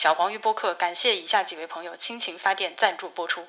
[0.00, 3.40] 小黄鱼播客感谢以下几位朋友亲情发电赞助播出：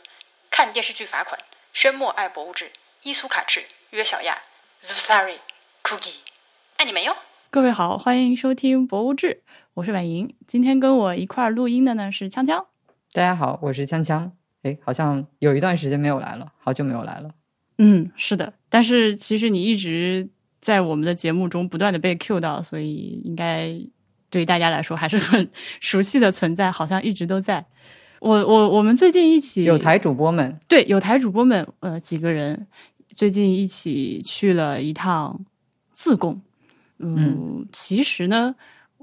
[0.50, 1.40] 看电视剧罚款、
[1.74, 2.72] 宣墨爱博物志、
[3.04, 4.40] 伊苏卡赤、约小亚、
[4.84, 5.36] Zusari、
[5.84, 6.16] Cookie，
[6.78, 7.16] 爱你们哟！
[7.52, 9.44] 各位好，欢迎收听《博物志》，
[9.76, 10.34] 我是婉莹。
[10.48, 12.66] 今天跟我一块儿录音的呢是锵锵。
[13.14, 14.32] 大家好，我是锵锵。
[14.64, 17.30] 哎，好像有一段时间没有来了，好久没有来了。
[17.78, 18.52] 嗯，是的。
[18.70, 20.28] 但是其实你一直
[20.60, 23.80] 在我们的节目中不断的被 Q 到，所以应该。
[24.30, 25.50] 对于大家来说还是很
[25.80, 27.66] 熟悉的存在，好像一直都在。
[28.20, 32.68] 我我我们最近一起有台主播们，对有台主播们，呃，几个人
[33.16, 35.40] 最近一起去了一趟
[35.94, 36.42] 自贡。
[36.98, 38.54] 嗯，其实呢，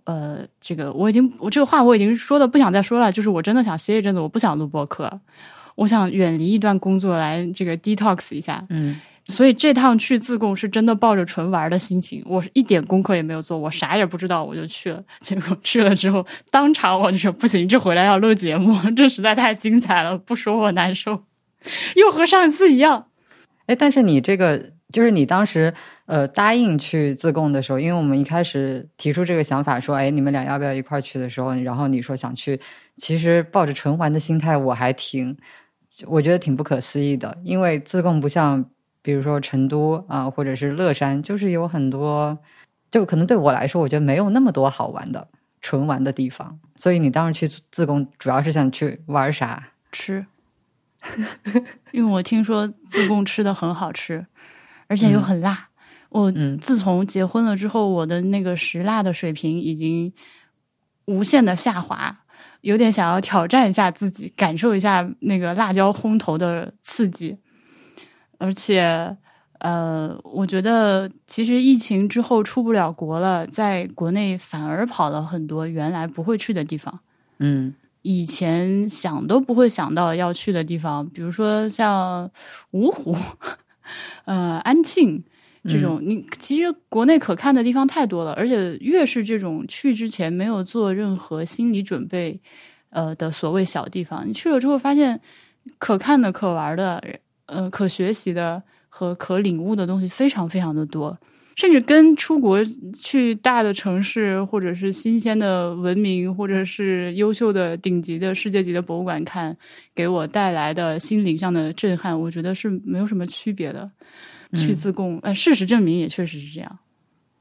[0.04, 5.20] 呃，这个我已经我这个话我已经说的不想再说了，就是我真的想歇一阵子，我不想录播客，
[5.76, 8.64] 我想远离一段工作来这个 detox 一下。
[8.68, 9.00] 嗯。
[9.28, 15.02] 所以这趟去自贡是真的抱着纯玩的心情，我是一点功课也没有做，我啥也不知道我就去了。
[15.20, 21.24] 结果去了之后，当场我就说不行，这回来要录节目，这实在太精彩了，不说我难受。
[21.96, 23.06] 又和上一次一样。
[23.66, 32.60] 哎，但是你这个就是你当时呃答应去自贡的时候，因为我们一开始提出这个想法说，哎，你们俩要不要一块去的时候，然后你说想去，
[32.96, 35.36] 其实抱着纯玩的心态，我还挺
[36.06, 38.64] 我觉得挺不可思议的，因为自贡不像。
[39.06, 42.36] 比如说成都啊，或者是乐山，就是有很多，
[42.90, 45.28] 就可能对我来说，我觉得没有那么多好玩的
[45.60, 46.58] 纯玩的地方。
[46.74, 49.68] 所以你当时去自贡，主要是想去玩啥？
[49.92, 50.26] 吃，
[51.92, 54.26] 因为我听说自贡吃的很好吃，
[54.88, 55.68] 而且又很辣。
[56.08, 60.12] 我自从结婚了之后，我的那个食辣的水平已经
[61.04, 62.24] 无限的下滑，
[62.62, 67.38] 有点想要挑战一下自己，感受一下那个辣椒烘头的刺激。
[68.38, 69.16] 而且，
[69.60, 77.00] 呃，我觉得其实疫情之后出不了国了，在国内反而跑了很多原来不会去的地方。
[77.38, 82.30] 嗯，以前想都不会想到要去的地方，比如说像
[82.72, 83.16] 芜湖、
[84.26, 85.22] 呃安庆
[85.64, 88.32] 这种，你其实国内可看的地方太多了。
[88.34, 92.40] 而且越是这种去之前没有做任何心理准备，
[92.90, 95.20] 呃的所谓小地方，你去了之后发现
[95.78, 97.02] 可看的、可玩的。
[97.46, 101.16] 呃，可学习的和可领悟的东西非常非常的多，
[101.54, 102.58] 甚至跟出国
[102.94, 109.56] 去大的城市，或者是新鲜的文明，或者是优秀的顶级的世界级的博物馆看，
[109.94, 113.90] 给我带来的心灵上的震撼，我觉得是没有什么区别的。
[114.52, 116.78] 去自贡，呃，事实证明也确实是这样，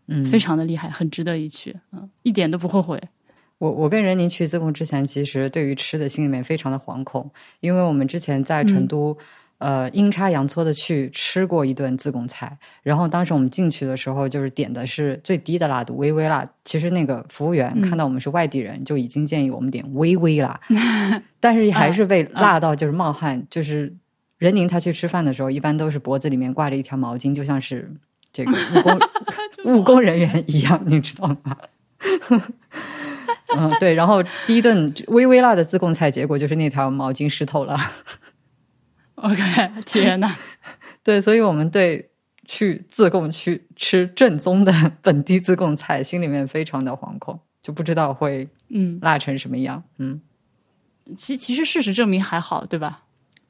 [0.08, 3.00] 嗯，非常的厉害，很值得一去，嗯，一点都不后悔。
[3.60, 7.30] 我我跟任宁去自贡之前，其实对于吃的心里面非常的惶恐，
[7.60, 9.18] 因为我们之前在成都。
[9.58, 16.46] 呃，阴差阳错的去吃过一顿自贡菜，然后当时我们进去的时候，就是点的是最低的辣度，微微辣。
[16.66, 20.60] 其实那个服务员看到我们是外地人，就已经建议我们点微微辣，
[21.40, 23.42] 但是还是被辣到就是冒汗。
[23.50, 23.94] 就是
[24.38, 27.90] 任宁他去吃饭的时候，一般都是脖子里面挂着一条毛巾，就像是
[28.34, 29.00] 这个务工
[29.80, 31.58] 务工人员一样，你知道吗？
[33.58, 33.94] 嗯，对。
[33.94, 37.80] 然后第一顿微微辣的自贡菜，结果就是那条毛巾湿透了。
[39.16, 39.42] OK，
[39.86, 40.36] 天呐，
[41.04, 42.10] 对，所以我们对
[42.46, 44.72] 去自贡去吃正宗的
[45.02, 49.84] 本地自贡菜，心里面非常的惶恐，就不知道会嗯辣成什么样。
[49.98, 50.22] 嗯，
[51.18, 53.04] 其其实事实证明还好，对吧？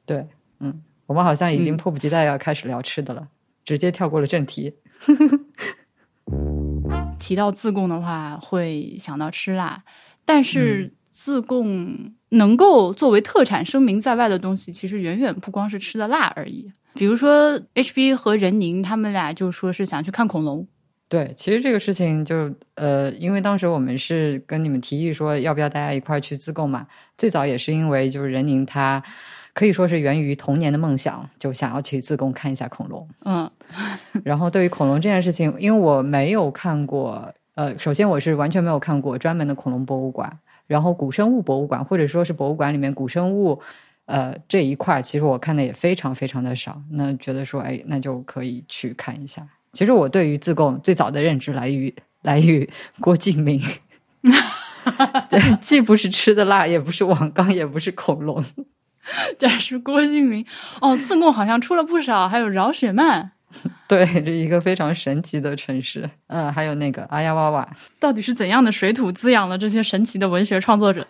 [0.06, 0.28] 对，
[0.60, 3.28] 嗯，我们好像已经迫不及待要开始聊吃的了，
[3.64, 4.74] 直接跳过了正题。
[7.18, 9.82] 提到自贡的话，会想到吃辣，
[10.24, 12.12] 但是自贡。
[12.30, 16.70] 能够作为特产声名在外的东西，其实远远不光是吃的辣而已。
[16.92, 20.66] 比如说，HB 和任宁他们俩就说是想去看恐龙。
[21.08, 26.86] 对，其实这个事情就呃，因为当时我们是跟你们提议说要不要大家一块去自贡嘛。
[27.16, 29.00] 最早也是因为就是任宁他
[29.54, 33.08] 可以说是源于童年的梦想，就想要去自贡看一下恐龙。
[33.24, 33.48] 嗯，
[34.24, 40.40] 然后对于恐龙这件事情，因为我没有看过，呃，首先我是完全没有看过专门的恐龙博物馆。
[40.66, 43.60] 然后古生物博物馆，或者说是博物馆里面古生物，
[44.06, 46.80] 呃，这一块其实我看的也非常非常的少。
[46.90, 49.46] 那觉得说，哎，那就可以去看一下。
[49.72, 52.68] 其实我对于自贡最早的认知来于来于
[52.98, 53.60] 郭敬明，
[55.28, 58.42] 对，既不是吃的辣，也不是王刚，也不是恐龙，
[59.38, 60.44] 这是郭敬明。
[60.80, 63.32] 哦，自贡好像出了不少，还有饶雪漫。
[63.88, 71.06] 对，这一个非常神奇的城市，嗯，还有那个阿亚哇哇，到底是怎样的水土滋养了这些神奇的文学创作者？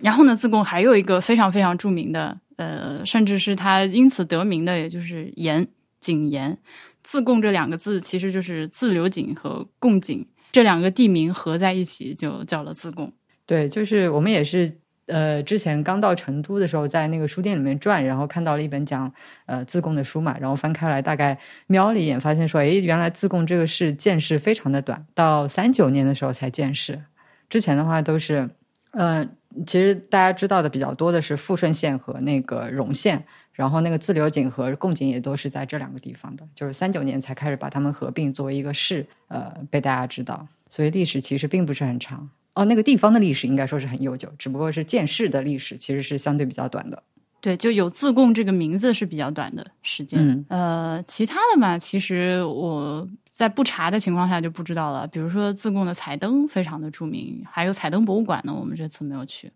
[0.00, 5.66] 然后呢，自贡还有一个非常非常著名的，呃，甚至是他因此得名的，也就是盐
[6.00, 6.56] 井盐。
[7.02, 13.12] 自贡这两个字其实就是自流井和贡井这两个地名合在一起就叫了自贡。
[13.44, 14.78] 对，就是我们也是。
[15.10, 19.12] 呃，之前刚到成都的时候，在那个书店里面转，然后看到了一本讲
[19.46, 21.36] 呃自贡的书嘛，然后翻开来，大概
[21.66, 27.02] 瞄了一眼，发现说，哎，原来自贡这个市建市非常的短，到三九年的时候才建市，
[27.48, 28.48] 之前的话都是，
[28.92, 29.26] 呃，
[29.66, 42.30] 其实大家知道的比较多的是富顺县和那个荣县，然后那个自流井和贡井也都是在这两个地方的，就是三九年才开始把它们合并作为一个市，呃，被大家知道，所以历史其实并不是很长。
[42.54, 47.02] 哦，那个地方的历史应该说是很悠久，只不过是建市的历史其实是相对比较短的。
[47.40, 50.20] 对，就有自贡这个名字是比较短的时间。
[50.20, 55.06] 嗯，呃，其他的嘛，其实我在不查的情况下就不知道了。
[55.06, 59.50] 比如说自贡的彩灯非常的著名，还有彩灯博物馆呢，我们这次没有去。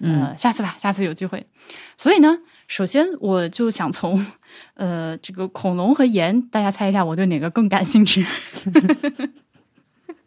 [0.00, 1.46] 嗯，下次吧，下次有机会。
[1.98, 2.38] 所以呢，
[2.68, 4.24] 首先我就想从
[4.72, 8.24] 呃这个恐龙和盐，大家猜一下我对哪个更感兴趣？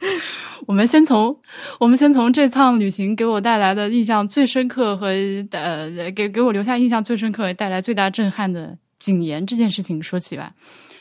[0.67, 1.37] 我们先从
[1.79, 5.07] 我们先从这趟旅行给我带来的印象最深刻和
[5.51, 10.51] 呃给给我留下印象最深刻、带来最大震撼的景言这件事情说起吧。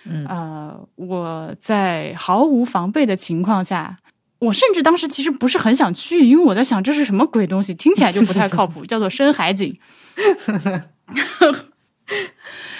[0.05, 3.99] 嗯，呃，我在毫无防备的情况下，
[4.39, 9.79] 我甚至当时其实不是很想去，因为我在想这是什么鬼东西，听起来就不太靠谱， 叫做深海景。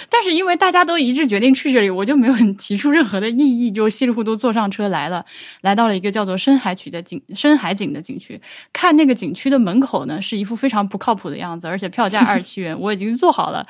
[0.09, 5.23] 但是因为大家都一致决定去这里，我就没有提出任何的异议，就稀里糊涂坐上车来了，
[5.61, 8.41] 来到了一个叫做深海区的景深海景的景区。
[8.73, 13.65] 看那个景区的门口呢，是一副非常不靠谱的样子，而且票价二七元， 我已经做好了。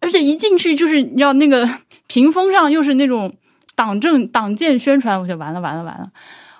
[0.00, 1.68] 而且一进去就是你知道那个
[2.06, 3.34] 屏风上又是那种
[3.74, 6.10] 党政党建宣传，我就完了完了完了。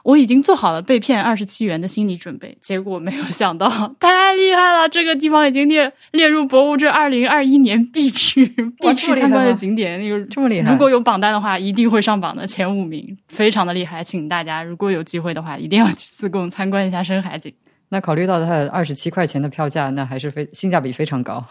[0.02, 3.68] 我已经做好了被骗二十七元的心理准备，结果没有想到，
[4.00, 4.88] 太厉害了！
[4.88, 10.70] 这个地方已经列列入博物志二零二一年必去必去参观的景点，那个这么厉害。
[10.72, 14.02] 如果有榜单的话，一定会上榜的前五名，非常的厉害。
[14.02, 17.52] 请大家如果有机会的话，一定要去自贡参观一下深海景。
[17.90, 21.44] 那考虑到它二十七块钱的票价，那还是非性价比非常高。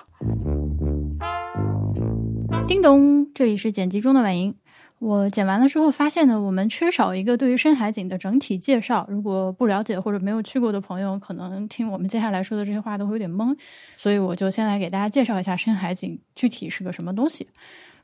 [2.68, 4.54] 叮咚，这里是剪辑中的婉莹。
[5.02, 9.04] 我剪完了之后发现呢，我们缺少一个对于深海景的整体介绍。
[9.10, 13.58] 如果不了解或者没有去过的朋友，可能听我们接下来说的这些话都会有点懵。
[13.98, 17.48] 所以我就先来给大家介绍一下深海景具体是个什么东西。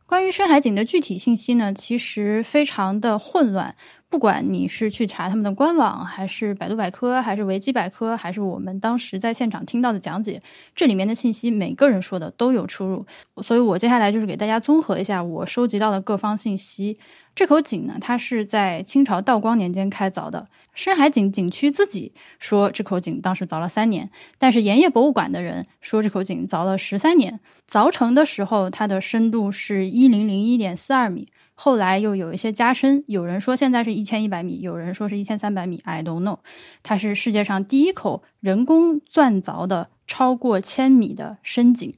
[0.08, 3.76] 关于深海景的具体信息呢，其实非常的混乱。
[4.10, 10.42] 不管你是去查他们的官网，还是百度百科，还是维基百科，还是我们当时在现场听到的讲解，
[10.74, 13.06] 这里面的信息每个人说的都有出入。
[13.44, 16.98] 所以我接下来就是给大家综合一下我收集到的各方信息。
[17.36, 20.48] 这口井呢，它是在清朝道光年间开凿的。
[20.74, 27.40] 深海景景区自己说这口井当时凿了三年，但是盐业博物馆的人说这口井凿了十三年。
[27.70, 31.28] 凿成的时候，它的深度是一零零一点四二米，
[31.60, 36.38] 后来又有一些加深，有人说现在是一千一百米，有人说是一千三百米，I don't know。
[36.84, 41.96] 它是世界上第一口人工钻凿的超过千米的深井。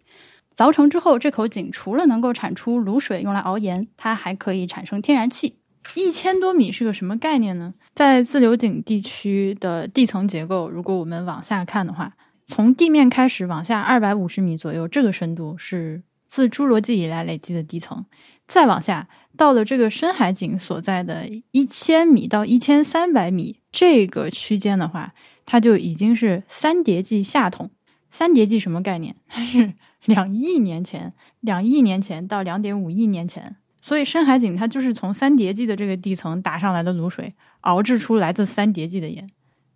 [0.56, 5.58] 凿成之后，这口井除了能够产出卤水用来熬盐，它还可以产生天然气。
[5.96, 7.74] 一千多米是个什么概念呢？
[7.94, 12.14] 在自流井地区的地层结构，如果我们往下看的话，
[12.46, 18.06] 从地面开始往下二百五十米左右，这个深度是自侏罗纪以来累积的地层。
[18.48, 19.08] 再往下，
[19.40, 25.14] 到了这个深海井所在的一千米到一千三百米这个区间的话，
[25.46, 27.72] 它就已经是三叠纪下桶。
[28.12, 29.16] 三叠纪什么概念？
[29.30, 29.74] 它是。
[30.06, 39.30] 两亿年前，两亿年前到两点五亿年前，所以深海井它就是从三叠纪的这个地层打上来的卤水，熬制出来自三叠纪的盐，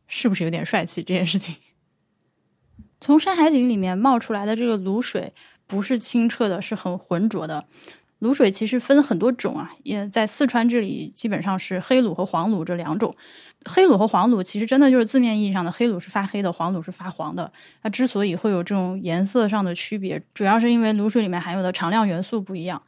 [0.08, 1.04] 是不是有点帅气？
[1.04, 1.56] 这件事情，
[3.02, 5.34] 从深海井里面冒出来的这个卤水
[5.68, 7.66] 不是清澈的，是很浑浊的。
[8.24, 13.14] 卤水其实分很多种啊，也在四川这里基本上是黑卤和黄卤这两种。
[13.66, 17.52] 黑卤和黄卤其实真的就是字面意义上的黑卤是发黑的，黄卤是发黄的。
[17.82, 22.82] 它之所以会有这种颜色上的区别，主要是因为卤水里面含有的常量元素不一样。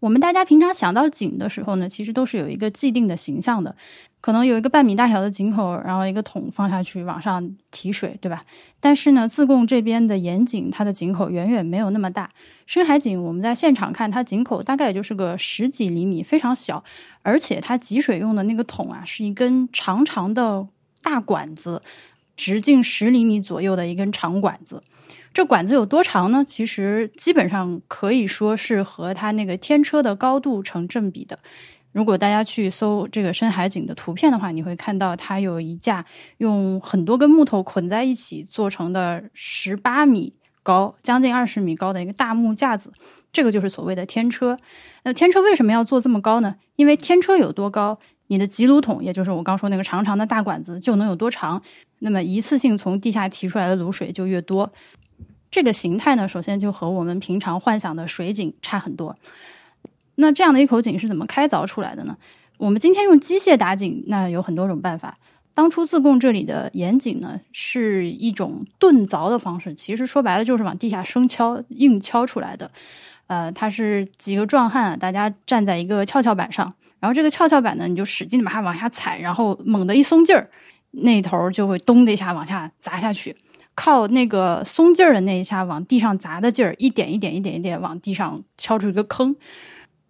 [0.00, 3.76] 我们大家平常想到井的时候呢，其实都是有一个既定的形象的。
[4.20, 8.44] 可能有一个半米大小的井口，然后一个桶放下去往上提水，对吧？
[8.78, 12.28] 但是呢，自贡这边的盐井，它的井口远远没有那么大。
[12.66, 16.84] 深海井我们在现场看，它井口大概也就是个十几厘米，非常小。
[17.22, 20.66] 而且它汲水用的那个桶啊，是一根长长的
[21.02, 21.82] 大管子，
[22.36, 24.82] 直径十厘米左右的一根长管子。
[25.32, 26.44] 这管子有多长呢？
[26.44, 31.38] 其实基本上可以说是和它那个天车的高度成正比的。
[31.92, 36.04] 如果大家去搜这个深海井的图片的话，你会看到它有一架
[36.38, 40.32] 用很多根木头捆在一起做成的十八米
[40.62, 42.92] 高、将近二十米高的一个大木架子，
[43.32, 44.56] 这个就是所谓的天车。
[45.02, 46.56] 那天车为什么要做这么高呢？
[46.76, 51.60] 因为天车有多高，你的集卤桶，也就是我刚说那个长长的大管子，就能有多长，
[51.98, 54.72] 那么一次性从地下提出来的卤水就越多。
[55.50, 59.16] 这个形态呢，首先就和我们平常幻想的水井差很多。
[60.20, 62.16] 那这样的一口井是怎么开凿出来的呢？
[62.58, 65.14] 我们今天用机械打井，那有很多种办法。
[65.54, 72.70] 当初自贡这里的盐井呢，是一种钝凿的方式，其实说白了就是往地下生敲、硬敲出来的。
[73.26, 80.48] 呃，它是几个壮汉，大家站在一个跷跷板上，然后这个跷跷板呢，你就使劲的把它往下踩，然后猛地一松劲儿，
[80.92, 83.34] 那头就会咚的一下往下砸下去。
[83.74, 89.34] 靠那个松劲儿的那一下往地上砸的劲儿，一点一点、一点一点往地上敲出一个坑。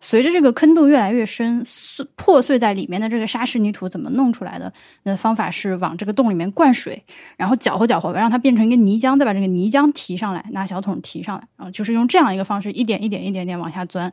[0.01, 4.73] 随着这个坑洞越来越深，碎破碎在里面的这个沙石泥土怎么弄出来的？
[5.03, 7.05] 那方法是往这个洞里面灌水，
[7.37, 14.11] 然后搅和搅和，让它变成一个泥浆，再把这个泥浆提上来，拿小桶提上来，然后就是用这样一个方式，一点一点、一点点往下钻。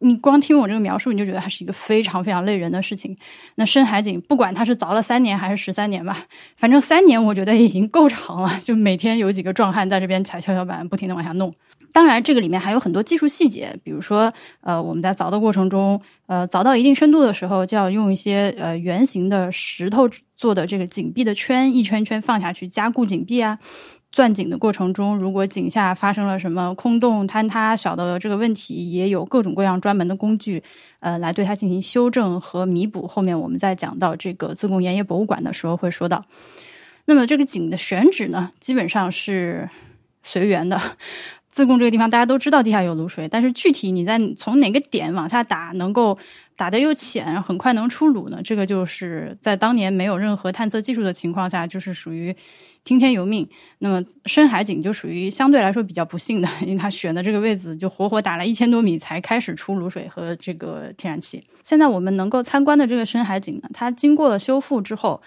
[0.00, 3.16] 你光听我这个描述，你就觉得它是一个非常非常累人的事情。
[3.54, 6.26] 那深海井，不管它是凿了三年还是十三年吧，
[6.56, 8.60] 反正三年我觉得已经够长了。
[8.60, 11.50] 就每天有几个壮汉在这边踩跷跷板，不停的往下弄。
[11.94, 14.32] 当然，这个里面还有很多技术细节，比如说，
[14.62, 23.60] 呃，我们在凿的过程中，呃，凿到一定深度的时候，就要用一些呃圆形的石头做的这个井壁的圈，一圈圈放下去加固井壁啊。
[24.10, 30.64] 钻井的过程中，如果井下发生了什么空洞、坍塌小的这个问题，也有各种各样专门的工具，
[30.98, 33.06] 呃，来对它进行修正和弥补。
[33.06, 36.24] 后面我们在讲到这个自贡盐业博物馆的时候会说到。
[37.04, 39.68] 那么这个井的选址呢，基本上是
[40.24, 40.80] 随缘的。
[41.54, 46.18] 自贡这个地方，大家都知道地下有卤水，但是具体你在从哪个点往下打，能够
[46.56, 48.40] 打得又浅，很快能出卤呢？
[48.42, 52.34] 这个就是在当年没有任何探测技术的情况下，就是属于
[52.82, 53.48] 听天由命。
[53.78, 61.40] 那么深海井就属于相对来说比较不幸的， 因为它选的这个位置就活活打了一千多米才开始出卤水和这个天然气。
[61.62, 65.22] 现在我们能够参观的这个深海井呢，它经过了修复之后，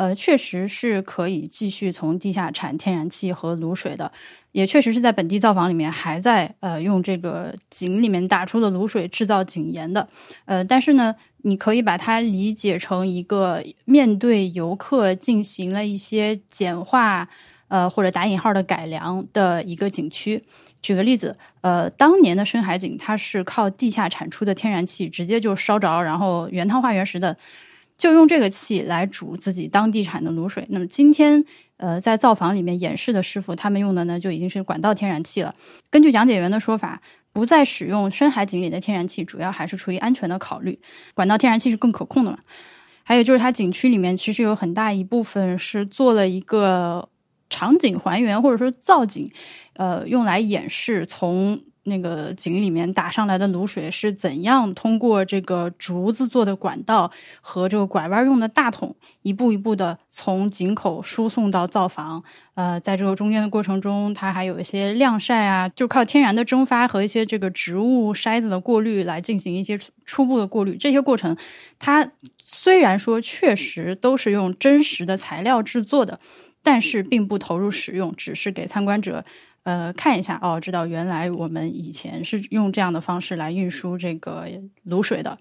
[0.00, 4.10] 呃，确实是可以继续从地下产天然气和卤水的。
[4.52, 10.08] 也确实是在本地造房里面还在呃用这个井里面打出的卤水制造井盐的，
[10.46, 17.28] 呃，但是呢，你可以把它理解成一个面对游客进行了一些简化，
[17.68, 20.42] 呃或者打引号的改良的一个景区。
[20.80, 27.36] 举个例子，呃，当年的深海井它是靠地下产出的天然气直接就烧着，然后原汤化原食的，
[28.00, 30.66] 就用这个气来煮自己当地产的卤水。
[30.70, 31.44] 那么今天。
[31.82, 35.54] 呃，在灶房里面演示的师傅，他们用的呢就已经是管道天然气了。
[35.88, 37.00] 根据讲解员的说法，
[37.32, 40.78] 不再使用深海井里的天然气，主要还是出于安全的考虑。
[41.14, 42.38] 管道天然气是更可控的嘛。
[43.02, 47.08] 还有就是，它景区里面其实有很大一部分是做了一个
[47.48, 49.32] 场景还原或者说造景，
[49.72, 51.62] 呃，用来演示从。
[51.84, 57.10] 那个井里面打上来的卤水是怎样通过这个竹子做的管道
[57.40, 62.22] 和这个拐弯用的大桶，一步一步的从井口输送到灶房？
[62.54, 70.76] 呃，在这个中间的过程中，它还有一些晾晒啊，就靠天然的蒸发和一些这个植物筛子的过滤来进行一些初步的过滤。
[70.76, 71.34] 这些过程，
[71.78, 72.10] 它
[72.42, 76.20] 虽然说确实都是用真实的材料制作的，
[76.62, 79.24] 但是并不投入使用，只是给参观者。
[79.62, 84.46] 呃，看一下哦，知道原来我们以前是用这样的方式来运输这个
[84.86, 85.38] 卤水的。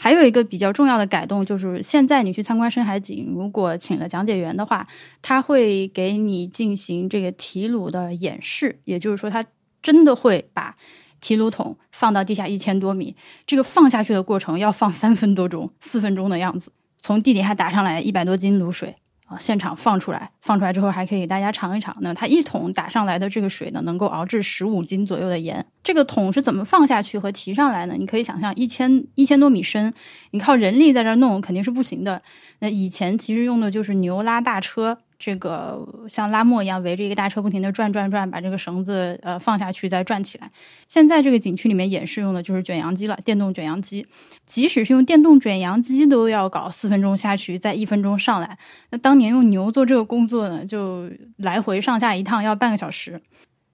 [0.00, 4.86] 还有一个比较重要的改动，就是现在你去参观深海井，如果请了讲解员的话，
[5.20, 9.44] 他会给你进行这个提卤的演示，也就是说，他
[9.82, 10.76] 真的会把
[11.20, 18.94] 提卤桶放到地下一千多米，这个放下去的过程要放三分多钟、四分钟的样子，从地底下打上来一百多斤卤水。
[19.28, 21.94] 啊，现场放出来，放出来之后还可以给大家尝一尝。
[22.00, 25.64] 那它一桶打上来的这个水呢，能够熬制十五斤左右的盐。
[25.84, 27.94] 这个桶是怎么放下去和提上来呢？
[27.98, 29.92] 你可以想象，一千一千多米深，
[30.30, 32.22] 你靠人力在这弄肯定是不行的。
[32.60, 34.98] 那以前其实用的就是牛拉大车。
[35.18, 40.50] 这个像拉磨一样围着一个大车不停的转转转，把这个绳子呃放下去再转起来。
[40.86, 44.06] 现在这个景区里面演示用的就是卷扬机了，电动卷扬机。
[44.46, 48.56] 即使是用电动卷扬机，都要搞四分钟下去，再一分钟上来。
[48.90, 53.20] 那当年用牛做这个工作呢，就来回上下一趟要半个小时。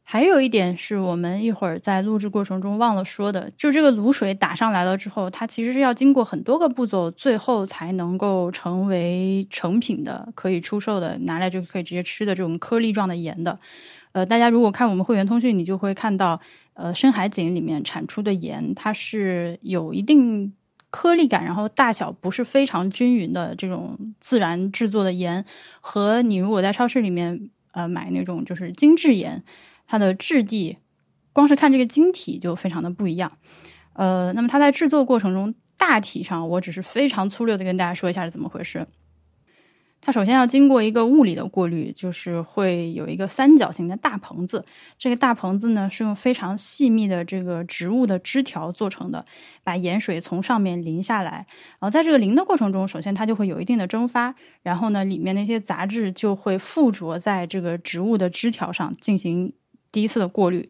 [0.06, 13.58] 还有一点是我们一会儿在录制过程中忘了说的，就这个卤水打上来了之后，它其实是要经过很多个步骤，最后才能够成为成品的、可以出售的、拿来就可以直接吃的这种颗粒状的盐的。
[14.12, 16.38] 呃，大家如果看我们会员通讯，你就会看到，
[16.75, 20.52] 呃，深海井里面产出的盐，它是有一定
[20.90, 25.44] 颗粒感，然后大小不是非常均匀的这种自然制作的盐，
[25.80, 29.42] 和你如果在超市里面呃买那种就是精致盐。
[29.86, 30.78] 它的质地，
[31.32, 33.38] 光是看这个晶体就非常的不一样。
[33.94, 38.86] 呃，那么它在制作过程中，大体上我只是非常粗略的跟大家说一下是怎么回事。
[40.06, 44.62] 它首先要经过一个物理的过滤，就是会有一个三角形的大棚子。
[44.98, 49.24] 这个大棚子呢是用非常细密的这个植物的枝条做成的，
[49.62, 51.46] 把盐水从上面淋下来。
[51.78, 59.54] 然后在这个淋的过程中，首先它就会有一定的蒸发，然后呢里面那些杂质就会附着在这个植物的枝条上进行
[59.94, 60.68] 第一次的过滤，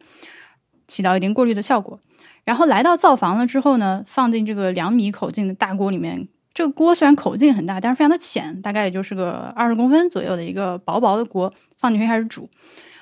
[0.86, 1.98] 起到一定过滤的效果。
[2.44, 6.28] 然后来到灶房了之后呢，放进这个两米口径的大锅里面。
[6.52, 12.48] 这个锅虽然口径很大，但是非常的浅，大概也就是个二十公分左右的一个薄薄的锅，放进去开始煮。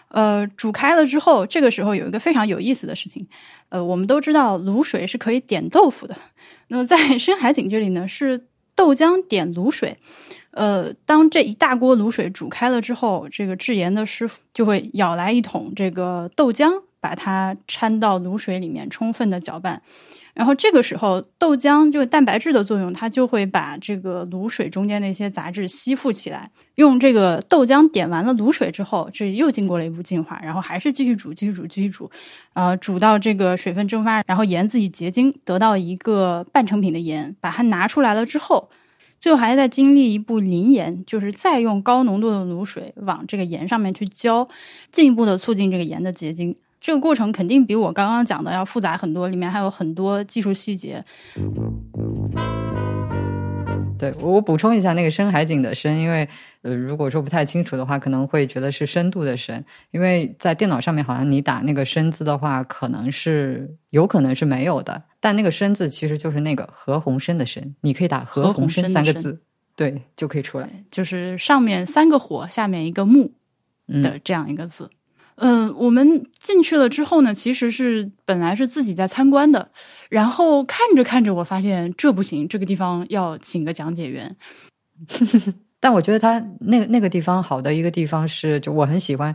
[0.09, 3.27] 呃，煮开了之后，这个时候有一个非常有意思的事情。
[3.69, 6.17] 呃，我们都知道卤水是可以点豆腐的，
[6.69, 9.97] 那么在深海井这里呢，是豆浆点卤水。
[10.51, 19.81] 呃，当这一大锅卤水煮开了之后，这个制盐的师傅就会舀来一桶这个豆浆，把它掺到卤水里面，充分的搅拌。
[20.35, 26.51] 然后这个时候，豆浆就蛋白质的作用，它就会把这个卤水中间那些杂质吸附起来。
[26.77, 32.11] 用这个豆浆点完了卤水之后，这又经过了一步进化，然后还是继续煮，继续煮，继续煮，
[32.55, 38.71] 呃，煮到这个水分蒸发，然后盐自己结晶，得到一个半成品的盐，把它拿出来了之后，
[39.21, 44.49] 最后还在经历一步淋盐，就是再用高浓度的卤水往这个盐上面去浇，
[44.91, 46.57] 进一步的促进这个盐的结晶。
[46.83, 51.03] 这个过程肯定比我刚刚讲的要复杂很多，里面还有很多技术细节。
[53.97, 56.29] 对我补充一下，那个深海井的深，因为
[56.63, 69.41] 呃，如果说不太清楚的话，可能会觉得是深度的深，因为在电脑上面好像你打那个深字的话，可能是有可能是没有的，但那个深字其实就是那个何鸿燊的燊，你可以打何鸿燊三个字，
[69.77, 73.31] 对，就可以出来，就是上面三个火，下面一个木
[73.87, 74.91] 的这样一个字。
[74.91, 74.91] 嗯，
[75.45, 79.73] 嗯我们进去了之后呢，其实是本来是自己在参观的，
[80.09, 84.37] 然后看着看着，我发现这不行，这个地方要请个讲解员。
[85.81, 89.35] 但我觉得他那个那个地方好的一个地方是，就我很喜欢。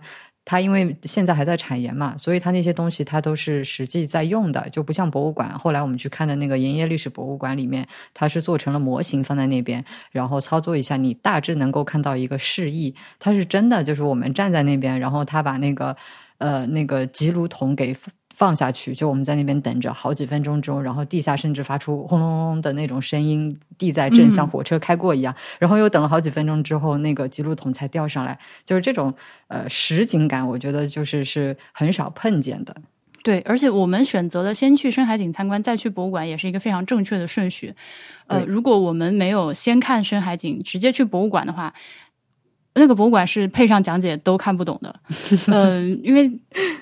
[0.50, 5.50] 他因为现在还在产盐嘛，所以他那些东西他都是实际在用的，就不像博物馆。
[5.60, 12.96] 后来我们去看的那个盐业历史博物馆里面，它是做成了模型放在那边，然后操作一下，你大致能够看到一个示意。
[13.20, 15.94] 它是真的，就是我们站在那边，然后他把那个
[16.38, 17.94] 呃那个吉炉桶给。
[18.38, 25.34] 放下去，就我们在那边等着好几分钟之后，然后地下甚至发出轰隆隆的那种声音，地在震，像火车开过一样。
[25.58, 28.38] 然后又等了好几分钟之后，那个记录筒才吊上来。
[28.64, 29.12] 就是这种
[29.48, 32.76] 呃实景感，我觉得就是是很少碰见的。
[33.24, 37.74] 对，而且我们选择了先去深海景参观，再去博物馆，也是一个非常正确的顺序。
[38.28, 41.74] 呃，如果我们没有先看深海景，直接去博物馆的话。
[42.78, 44.96] 那个博物馆是配上讲解都看不懂的，
[45.48, 46.32] 嗯，因为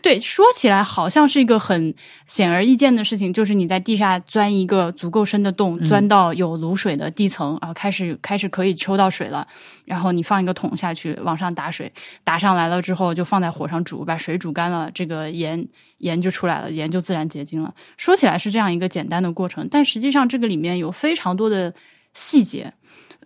[0.01, 1.93] 对说起来好像是一个很
[2.27, 9.47] 显而易见的事情，就是你在地下钻一个足够深的洞，钻到有卤水的地层啊，开始开始可以抽到水了，
[9.85, 11.91] 然后你放一个桶下去，往上打水，
[12.23, 15.67] 打上来了之后就放在火上煮，把水煮干了，这个盐
[15.99, 17.73] 盐就出来了，盐就自然结晶了。
[17.97, 21.73] 说起来是这样一个简单的过程，但实际上这个里面有非常多的
[22.13, 22.73] 细节，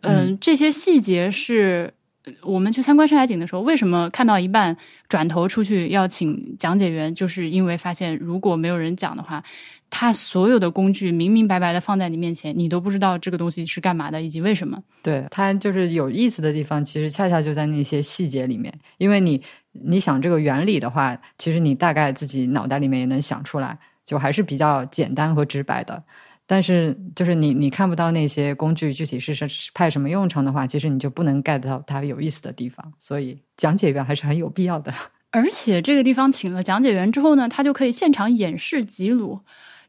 [0.01, 1.93] 嗯，这些细节是。
[2.41, 4.75] 我们去参观山海景的时候，为什么看到一半
[5.07, 7.13] 转头出去要请讲解员？
[7.13, 9.43] 就是因为发现如果没有人讲的话，
[9.89, 14.81] 他所有的工具明明白白的放在你面前，你都不知道这个东西是干嘛的以及为什么。
[15.01, 18.73] 对它就是有意思的地方，其实恰恰就在那些细节里面。
[18.97, 26.03] 因为你你想这个原理的话，其实你大概自己脑袋里面也能想出来，就还是比较简单和直白的。
[26.51, 32.91] 但是，就是你你看不到那些工具具体是是派什么用场的话，其实你就不能 get 到它有意思的地方。
[32.97, 34.91] 所以讲解员还是很有必要的。
[35.29, 39.41] 而且这个地方请了讲解员之后呢，他就可以现场演示吉鲁，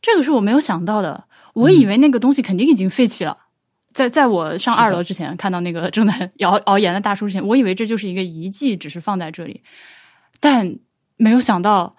[0.02, 1.24] 这个是我没有想到的。
[1.54, 3.38] 我以为那个东西肯定已经废弃了，
[3.94, 9.62] 在在我上二楼之前看到那个正在 熬 熬盐的大叔之前，我以为这就是一个遗迹，只是放在这里。
[10.40, 10.76] 但
[11.16, 11.96] 没有想到，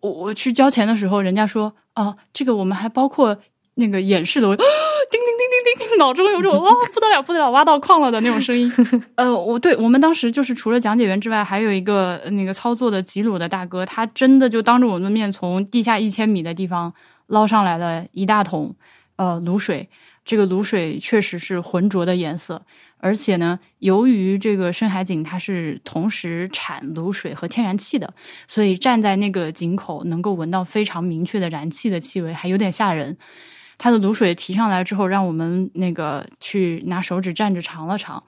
[0.00, 3.36] 我我去交钱的时候，人家说哦，这个我们还包括。
[3.78, 4.68] 那个演示的， 叮叮
[5.38, 8.70] 叮叮叮，脑中有种哇 不得了不得了，挖到矿了的那种声音。
[9.14, 16.92] 呃，我对我们当时就是除了讲解员之外，还有一个那个操作的吉鲁的大哥，他真的就当着我们的面从地下一千米的地方
[17.28, 18.74] 捞上来了一大桶
[19.16, 19.88] 呃卤水。
[20.24, 22.60] 这个卤水确实是浑浊的颜色，
[22.98, 28.12] 而且呢，由于这个深海井它是同时产卤水和天然气的，
[28.46, 33.16] 所以站在那个井口能够闻到非常明确的燃气的气味，还有点吓人。
[33.78, 38.22] 它的卤水提上来之后，让我们那个去拿手指蘸着尝了尝，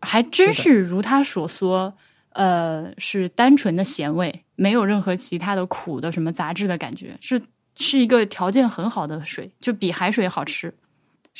[0.00, 1.94] 还真是如他所说，
[2.30, 7.42] 呃，是单纯的咸味，没有任何其他的苦的什么杂质的感觉，是
[7.74, 10.72] 是一个条件很好的水，就比海水好吃。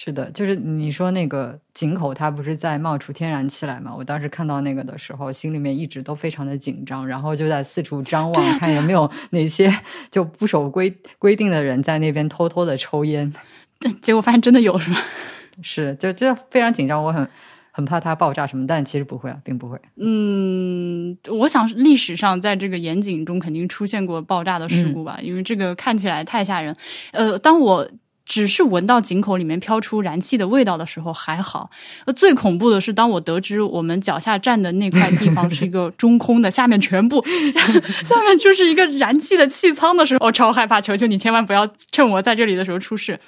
[0.01, 3.93] 是的，就是你说那个井口，它不是在冒出天然气来吗？
[3.93, 9.69] 我当时看到那个的时候，心里面一直都非常的紧张，然后就在四处张望，看有没有哪些
[10.09, 13.33] 就不守规规定的人在那边偷偷的抽烟。
[14.01, 15.01] 结果发现真的有，是吧？
[15.63, 17.29] 是，就就非常紧张，我很
[17.73, 19.77] 很怕它爆炸什么，但其实不会啊，并不会。
[19.97, 26.77] 嗯，我想历史上在这个盐井中肯定出现过爆炸的事故吧，因为这个看起来太吓人。
[27.11, 27.91] 呃，当我。
[28.29, 31.71] 只是闻到井口里面飘出燃气的味道的时候还好，
[32.05, 37.25] 呃，最恐怖的是当我得知我们脚下站的那块地方是一个中空的，下面全部
[38.05, 40.79] 下面就是一个燃气的气舱的时候，我超害怕！
[40.79, 43.19] 求求你千万不要趁我在这里的时候出事。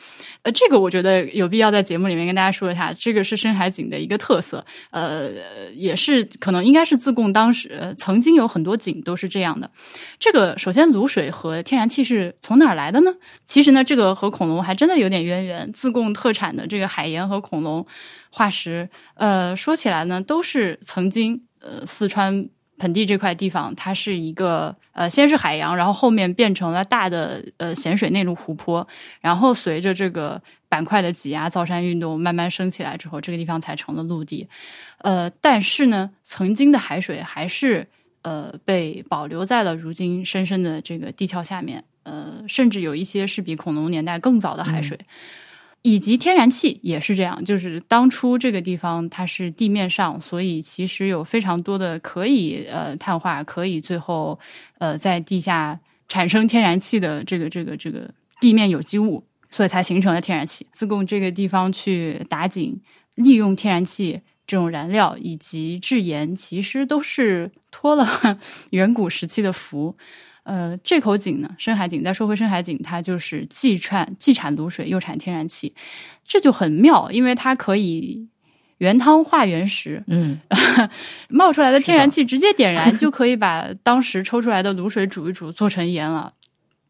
[0.42, 5.30] 呃，这个我觉得有必要在节目里面跟大家说一下，这个是深海井的一个特色，呃，
[5.74, 9.70] 也是可能应该是自贡当时曾经有很多井都是这样的。
[10.18, 13.12] 这个首先卤水和天然气是从哪儿来的呢？
[13.46, 15.70] 其实呢，这个和恐龙还真的有点渊源。
[15.72, 17.86] 自贡特产的这个海盐和恐龙
[18.30, 22.48] 化石，呃，说起来呢，都是曾经呃四川。
[22.80, 28.86] 盆地这块地方，它是一个呃，先是海洋，然后后面变成了大的呃咸水内陆湖泊，
[29.20, 34.48] 然后随着这个板块的挤压，造山运动慢慢升起来之后，这个地方才成了陆地。
[35.02, 37.86] 呃，但是呢，曾经的海水还是
[38.22, 44.98] 呃被保留在了如今深深的这个地壳下面，呃，甚至有一些是比恐龙年代更早的海水。
[45.82, 54.38] 以及天然气也是这样，就是当初这个地方它是地面上，所以其实有非常多的可以呃碳化，可以最后
[54.78, 60.66] 呃在地下产生天然气的这个这个这个地面有机物，所以才形成了天然气。
[60.72, 62.78] 自贡这个地方去打井，
[63.14, 68.38] 利用天然气这种燃料以及制盐，其实都是托了
[68.70, 69.96] 远古时期的福。
[70.50, 72.02] 呃，这口井呢，深海井。
[72.02, 75.72] 再说回深海井，它就是既产既产卤水又产天然气，
[76.24, 78.26] 这就很妙，因为它可以
[78.78, 80.02] 原汤化原食。
[80.08, 80.40] 嗯，
[81.30, 86.34] 冒出来的天然气直接点燃，就可以把当时抽出来的卤水煮一煮，做成盐了。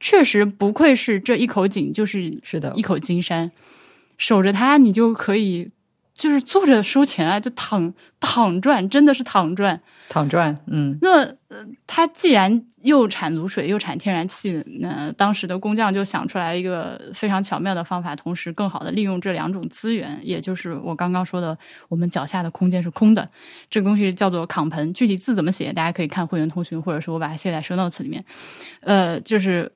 [0.00, 3.52] 确实不愧是这一口井，就是是的，一口金山。
[4.16, 5.70] 守着它，你就可以
[6.20, 9.80] 就是坐着收钱啊，就躺躺赚，真的是躺赚。
[10.10, 21.56] 躺赚，嗯，那呃，他既然又产卤水又产天然气，那当时的工匠就想出来一个非常巧妙的方法，同时更好的利用这两种资源，也就是我刚刚说的，
[21.88, 23.26] 我们脚下的空间是空的，
[23.70, 28.22] 这个东西叫做炕盆，具体字怎么写，大家可以看会员通讯，或者是我把它写在 show notes 里面，
[28.80, 29.72] 呃，就是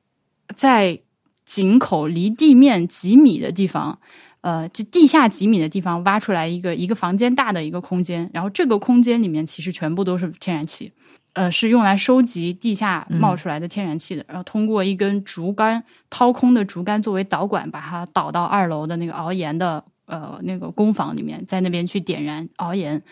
[0.54, 1.00] 在
[1.46, 3.98] 井口离地面几米的地方。
[4.44, 10.92] 呃，就地下几米的地方挖出来一个一个房间大的一个空间，然后这个空间里面其实全部都是天然气，
[11.32, 23.02] 呃，是用来收集地下冒出来的天然气的，然后通过一根竹竿掏空的竹竿作为导管，把它导到二楼的那个熬盐的呃那个工坊里面，在那边去点燃熬盐，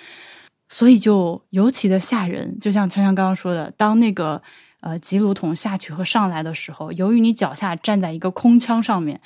[0.68, 2.60] 所以就尤其的吓人。
[2.60, 4.42] 就像锵锵刚刚说的，当那个
[4.80, 9.18] 呃集炉桶下去和上来的时候，由于你脚下站在一个空腔上面。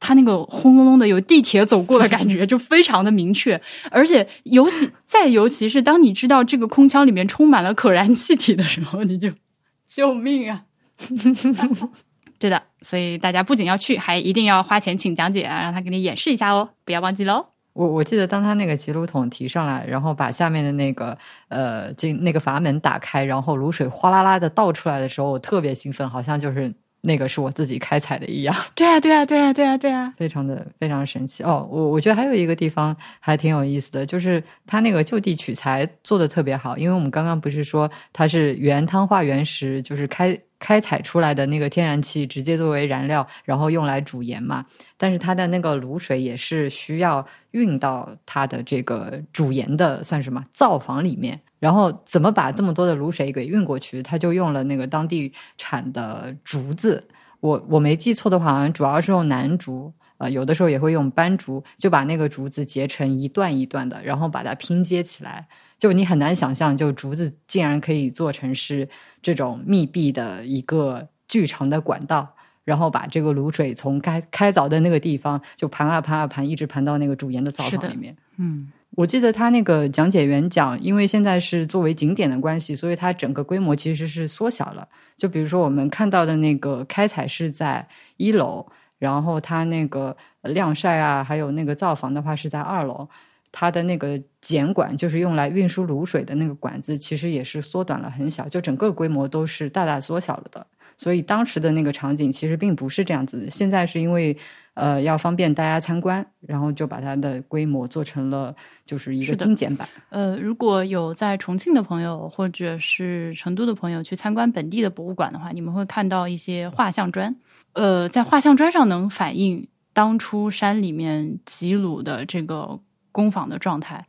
[0.00, 3.60] 它那个轰隆隆的有地铁走过的感觉， 就非常的明确。
[3.90, 9.30] 而且尤其再尤其是当你知道这个空腔里面充满了可燃气体的时候，你就
[9.88, 10.64] 救命啊！
[12.38, 17.46] 对的，所以大家不仅要去，还一定要花钱请讲解啊，让他给你演示一下哦，不要忘记喽。
[17.72, 21.16] 我我记得当他那个集炉桶提上来，然后把下面的那个
[21.48, 26.72] 呃进那个阀门打开，然后卤水哗啦啦的倒出来的时候，我特别兴奋，好像就是。
[27.00, 31.66] 那个是我自己开采的一样， 对啊，对啊，对啊，对啊，对啊，非常的非常神奇哦。
[31.70, 36.76] 我我觉得还有一个地方还挺有意思的，就是它那个就地取材做的特别好。
[36.76, 44.66] 因为我们刚刚不是说它是原汤化原石，就是开开采出来的那个天然气直接作为燃料，然后用来煮盐嘛。
[44.96, 51.40] 但是它的那个卤水也是需要运到它的这个煮盐的算什么灶房里面。
[51.58, 54.02] 然后怎么把这么多的卤水给运过去？
[54.02, 57.02] 他就用了那个当地产的竹子，
[57.40, 65.48] 我我没记错的话，好像主要是用楠竹，呃，有的时候也会用斑竹，就把那个竹子截成一段一段的，然后把它拼接起来。
[65.78, 68.88] 就你很难想象，就竹子竟然可以做成是
[69.22, 78.16] 这种密闭的一个巨长的管道，然后把这个卤水从开开凿的那个地方就盘啊盘啊盘，一直盘到那个煮盐的灶房里面。
[78.36, 78.72] 嗯。
[78.96, 84.88] 我记得他那个讲解员讲，因为现在是作为景点的关系，所以它整个规模其实是缩小了。
[85.16, 88.66] 就比如说我们看到的那个开采是在一楼，
[88.98, 93.08] 然后它那个晾晒啊，还有那个灶房的话是在二楼。
[93.50, 100.66] 它的那个碱管，就是用来运输卤水的那个管子，其实也是缩短了很小，就整个规模都是大大缩小了的。
[100.98, 103.48] 所以当时的那个场景其实并不是这样子。
[103.50, 104.36] 现在是因为
[104.78, 108.54] 呃要方便大家参观，然后就把它的规模做成了
[108.86, 109.88] 就是一个精简版。
[110.10, 117.34] 呃，如果有在重庆的朋友或者是成都的朋友去参观本地的博物馆的话，你们会看到一些画像砖。
[117.72, 122.78] 呃，在画像砖上能反映当初山里面吉鲁的这个
[123.10, 124.06] 工坊的状态。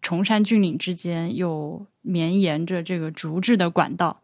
[0.00, 4.20] 崇山峻岭之间又绵延着这个竹制的管道，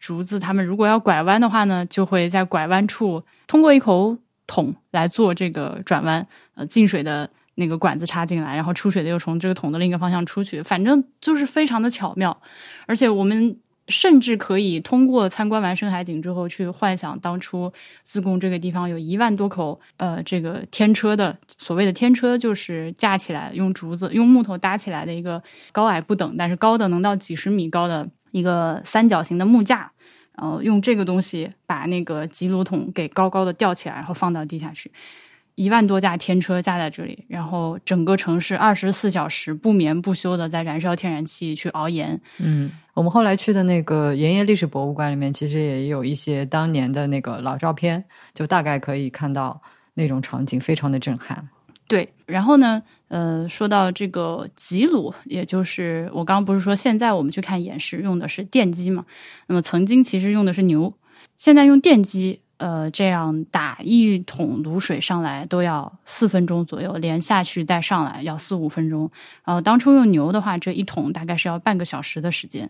[0.00, 4.16] 竹子他们如果要拐弯的话呢，就会在拐弯处通过一口
[4.48, 12.40] 桶来做这个转弯，呃，进水的那个管子插进来，然后出水的又从这个桶的另一个方向出去，反正就是非常的巧妙。
[12.86, 13.56] 而且我们
[13.88, 17.72] 甚至可以通过参观完深海井之后，去幻想当初
[18.04, 29.90] 自贡这个地方有一万多口呃这个天车的所谓的天车，就是架起来用竹子用木头搭起来的一个高矮不等，但是高的能到几十米高的一个三角形的木架。
[30.40, 34.90] 然后用这个东西把那个吉鲁桶给高高的吊起来，然后放到地下去。
[35.56, 42.20] 一万多架天车架在这里，然后整个城市二十四小时不眠不休的在燃烧天然气去熬盐。
[42.38, 49.60] 嗯，我们后来去的那个盐业历史博物馆里面，其实也有一些当年的那个老照片，就大概可以看到
[49.94, 51.48] 那种场景，非常的震撼。
[51.88, 59.04] 对，然后呢，呃，说到这个吉鲁，也就是我刚刚不是说现在我们去看演示用的是电机嘛？
[59.48, 60.94] 那么曾经其实用的是牛，
[61.36, 62.40] 现在用电机。
[62.58, 69.08] 呃，这样打一桶卤水上来都要四分钟左右，连下去带上来要四五分钟。
[69.44, 72.68] 然后当初用牛的话，这一桶大概是要半个小时的时间。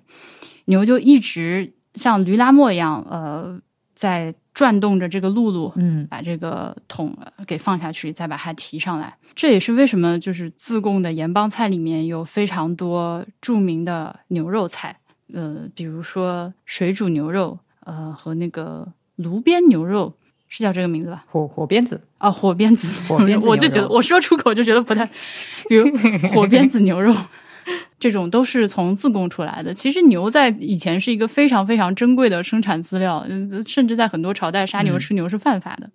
[0.67, 3.59] 牛就一直像驴拉磨一样，呃，
[3.95, 7.17] 在转动着这个辘轳，嗯，把这个桶
[7.47, 9.15] 给放下去，再把它提上来。
[9.37, 14.99] 这也是为什么就是自贡的盐帮菜里面有非常多著名的牛肉菜，
[15.33, 18.89] 呃，比如说水煮牛肉，呃，和那个。
[19.19, 20.15] 炉边牛肉
[20.49, 21.25] 是叫这个名字吧？
[21.29, 25.05] 火火鞭子啊，火鞭子，火鞭子， 我就觉得我说出口就觉得不太，
[25.69, 25.85] 比如
[26.33, 27.13] 火鞭子牛肉，
[27.99, 29.75] 这种都是从自贡出来的。
[29.75, 33.27] 其实牛在以前是一个非常非常珍贵的生产资料，
[33.67, 35.91] 甚至在很多朝代杀牛吃牛是犯法的。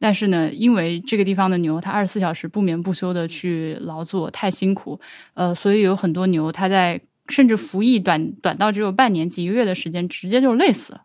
[0.00, 5.00] 但是呢，因为这个地方的牛它二十四小时不眠不休的去劳作，太辛苦，
[5.34, 11.02] 呃，所以有很多牛它在甚至服役短短到只有半年几个月的时间，直接就累死了。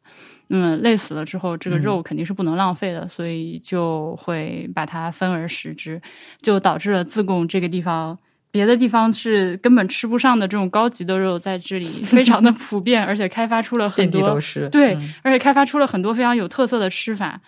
[0.48, 6.00] 那么累死了之后，这个肉肯定是不能浪费的，所以就会把它分而食之，
[6.42, 8.20] 就导致了自贡这个地方，
[8.54, 17.42] 别的地方是根本吃不上的这种高级的肉，在这里非常的普遍，而且开发出了很多都是对，而且开发出了很多非常有特色的吃法。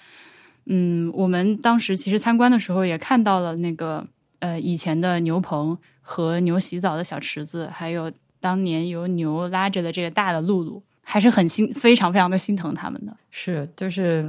[0.65, 4.06] 嗯，我们当时其实参观的时候也看到了那个
[4.39, 10.84] 呃以前的牛棚和牛洗澡的小池子，还有当年由牛拉着的这个大的露露。
[11.08, 14.28] 还是很心非常非常的心疼他们的，是就是，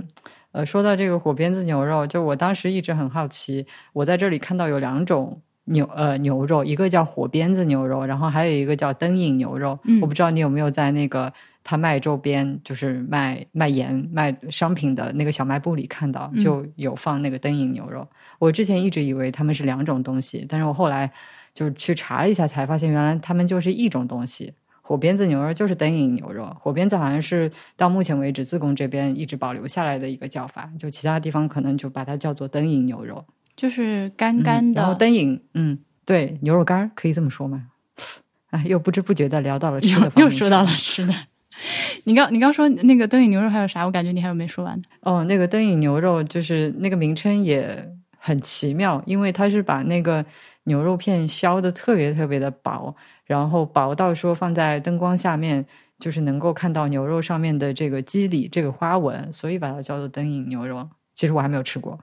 [0.52, 9.78] 呃，说到这个火鞭子牛肉，就我当时一直很好奇，我在这里看到有两种牛呃牛肉，一个叫火鞭子牛肉，然后还有一个叫灯影牛肉。
[9.84, 18.06] 嗯，我不知道你有没有在那个他卖周边，就是卖卖盐卖商品的那个小卖部里看到，就有放那个灯影牛肉。
[18.38, 21.10] 我之前一直以为他们是两种东西，但是我后来
[21.54, 24.52] 就是去查了一下，才发现原来他们就是一种东西。
[24.82, 33.24] 火鞭子牛肉就是灯影牛肉，火鞭子好像是到目前为止自贡这边一直保留下来的一个叫法，就其他地方可能就把它叫做灯影牛肉，
[33.56, 34.82] 就是干干的。
[34.82, 37.68] 然后灯影，嗯，对，牛肉干可以这么说吗？
[38.50, 41.14] 哎，又不知不觉的聊到了吃的，又说到了吃的。
[42.04, 43.84] 你刚你刚说那个灯影牛肉还有啥？
[43.84, 50.24] 我感觉你还有没说完哦，那个灯影牛肉就是那个名称也很奇妙，因为它是把那个
[50.64, 52.94] 牛肉片削的特别特别的薄。
[53.24, 55.66] 然后薄到说放在灯光下面，
[55.98, 60.88] 就是能够看到牛肉上面的这个肌理、这个花纹，所以把它叫做灯影牛肉。
[61.14, 61.98] 其实我还没有吃过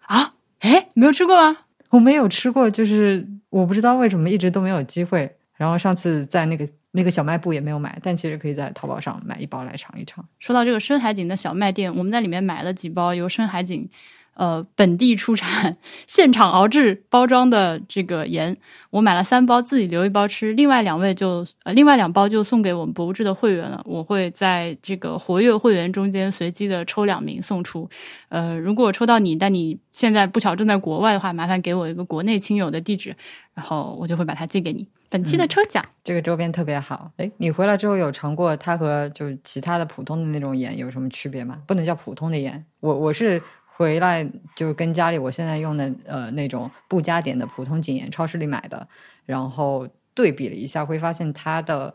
[0.00, 1.58] 啊，哎，没有吃过吗？
[1.90, 5.36] 我没有吃过，就是我不知道为什么一直都没有机会。
[5.56, 10.22] 然后上次在那个那个小卖部也没有买，但其实可以在淘宝上买一包来尝一尝。
[10.38, 13.88] 说到这个深海景的小卖店，我们在里面买了几包由深海景。
[14.36, 18.54] 呃，本地出产、现场熬制、包装的这个盐，
[18.90, 20.52] 我买了三包，自己留一包吃。
[20.52, 23.82] 另外两位就呃，另外两包就送给我们博物志的会员了。
[23.86, 27.88] 我会在这个活跃会员中间随机的抽两名送出。
[28.28, 33.16] 呃，如果抽到你，但你现在不巧正在国外的话，麻烦给我一个国内亲友的地址，
[33.54, 34.86] 然后我就会把它寄给你。
[35.08, 37.10] 本期的抽奖，这个周边特别好。
[37.16, 41.62] 哎，你回来之后有尝过它和就是其他的普通的那种盐有什么区别吗？
[41.66, 43.40] 不能叫普通的盐，我我是。
[43.76, 48.88] 回来就跟家里我现在用的呃那种不加碘的普通井盐，超市里买的，
[49.26, 51.94] 然后对比了一下，会发现它的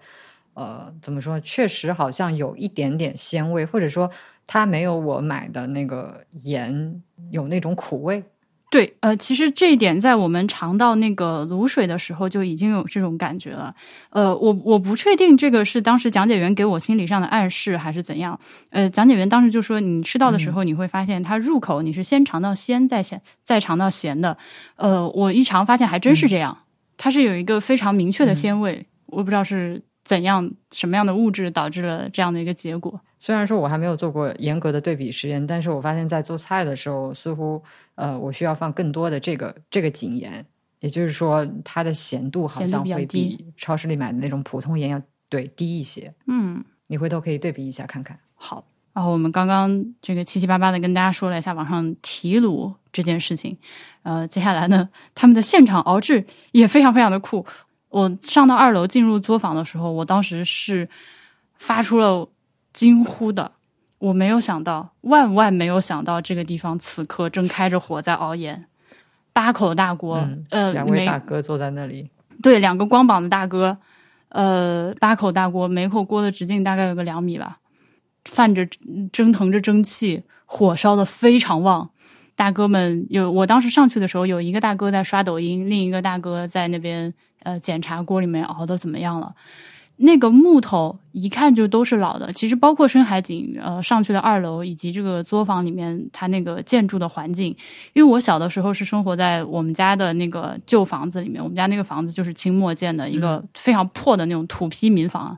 [0.54, 1.40] 呃，怎么说？
[1.40, 4.12] 确实好像有一点点鲜味，或者说
[4.46, 8.24] 它没有我买的那个盐有那种苦味。
[8.72, 13.76] 对，呃，其实这一点在我们尝到那个卤水的时候就已经有这种感觉了。
[14.12, 18.40] 呃，我我不确定这个是当时讲解员给我心理上的暗示还是怎样。
[18.70, 24.38] 呃，讲解员当时就说，你吃到的时候你会发现它入口你是先尝到鲜再咸再尝到咸的。
[24.78, 26.58] 呃，我一尝发现还真是这样，
[26.96, 28.86] 它是有一个非常明确的鲜味。
[29.08, 33.02] 我不知道是怎样什么样的物质导致了这样的一个结果。
[33.22, 37.62] 虽然说我还没有做过严格的对比实验，但是我发现，在做菜的时候，似乎
[37.94, 40.44] 呃，我需要放更多的这个这个井盐，
[40.80, 46.12] 也就是说，它的咸度好像会比超市里买的那种普通盐要对低一些。
[46.26, 48.18] 嗯，你回头可以对比一下看看。
[48.34, 53.56] 好，然后我们刚刚这个七七八八的跟大家说了一下网上提炉这件事情，
[54.02, 57.46] 呃，接下来呢，他们的现场熬制也非常非常的酷。
[57.90, 60.90] 我上到二楼进入作坊的时候，我当时是
[61.54, 62.28] 发出了。
[62.74, 63.52] 惊呼的，
[63.98, 68.66] 我没有想到，万万没有想到，这个地方此刻正开着火在熬盐，
[69.34, 72.10] 八口大锅，呃，两位大哥坐在那里，
[72.42, 73.78] 对，两个光膀的大哥，
[74.30, 77.60] 呃，八口大锅，每口锅的直径大概有个两米吧，
[78.26, 78.66] 泛着
[79.12, 81.90] 蒸腾着蒸汽，火烧的非常旺，
[82.36, 89.36] 大哥们有，我当时上去的时候，有一个大哥在刷抖音，另一个大哥在那边呃检查锅里面熬的怎么样了。
[90.04, 97.56] 那个木头一看就都是老的，其实包括深海景，呃，上去的二楼以及这个作坊里面，它那个建筑的环境。
[97.94, 105.38] 因为我小的时候是生活在我们家的那个旧房子里面，我们家那个房子就是清末建的一个非常破的那种土坯民房，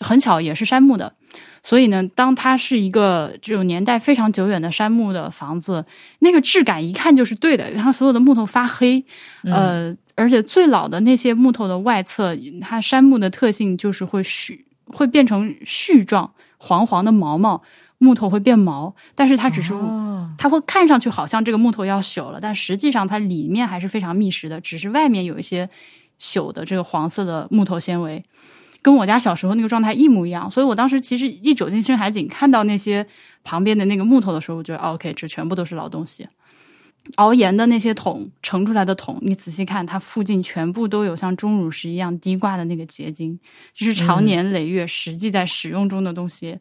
[0.00, 1.14] 很巧也是杉木的。
[1.62, 5.84] 所以呢，当它是一个这种年代非常久远的杉木的房子，
[6.18, 9.04] 那个质感一看就是对的，然后所有的木头发黑，
[9.44, 9.96] 呃。
[10.18, 17.62] 而且最老的那些木头的外侧，它杉木的特性就是会絮，会变成絮状，黄黄的毛毛，
[17.98, 18.96] 木头会变毛。
[19.14, 19.72] 但是它只是，
[20.36, 25.70] 它会看上去好像这个木头要朽了，但实际上它里面还是非常密实的，只是外面有一些
[26.20, 28.24] 朽的这个黄色的木头纤维，
[28.82, 30.50] 跟我家小时候那个状态一模一样。
[30.50, 33.06] 所以我当时其实一走进深海井，看到那些
[33.44, 36.26] 旁边的那个木头的时候，我觉得 OK，这全部都是老东西。
[37.16, 43.38] 熬盐的那些桶盛出来的桶，你仔细看，它附近全部都有像钟乳石一样滴挂的那个结晶，
[43.74, 46.58] 这是常年累月实际在使用中的东西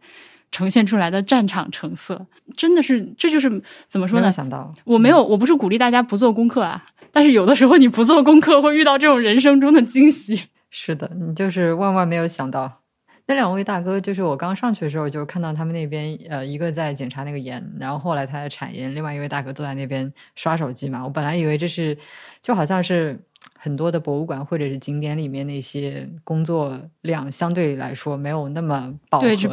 [0.52, 4.32] 呈现出来的战场成色，真的是，这就是怎么说呢？
[4.32, 10.44] 想到我没有，我不是鼓励大家不做功课啊，但是有的时候你不做功课会遇到这种人生中的惊喜。
[10.70, 12.82] 是的，你就是万万没有想到。
[13.30, 21.04] 那两位大哥，就是我刚上去的时候就看到他们那边，呃，一个在检查那个盐，然后后来他在产盐，另外一位大哥坐在那边刷手机嘛。
[21.04, 21.98] 我本来以为这是，
[22.42, 23.20] 就好像是
[23.54, 29.46] 很多的博物馆或者是景点里面那些工作量相对来说没有那么饱和的工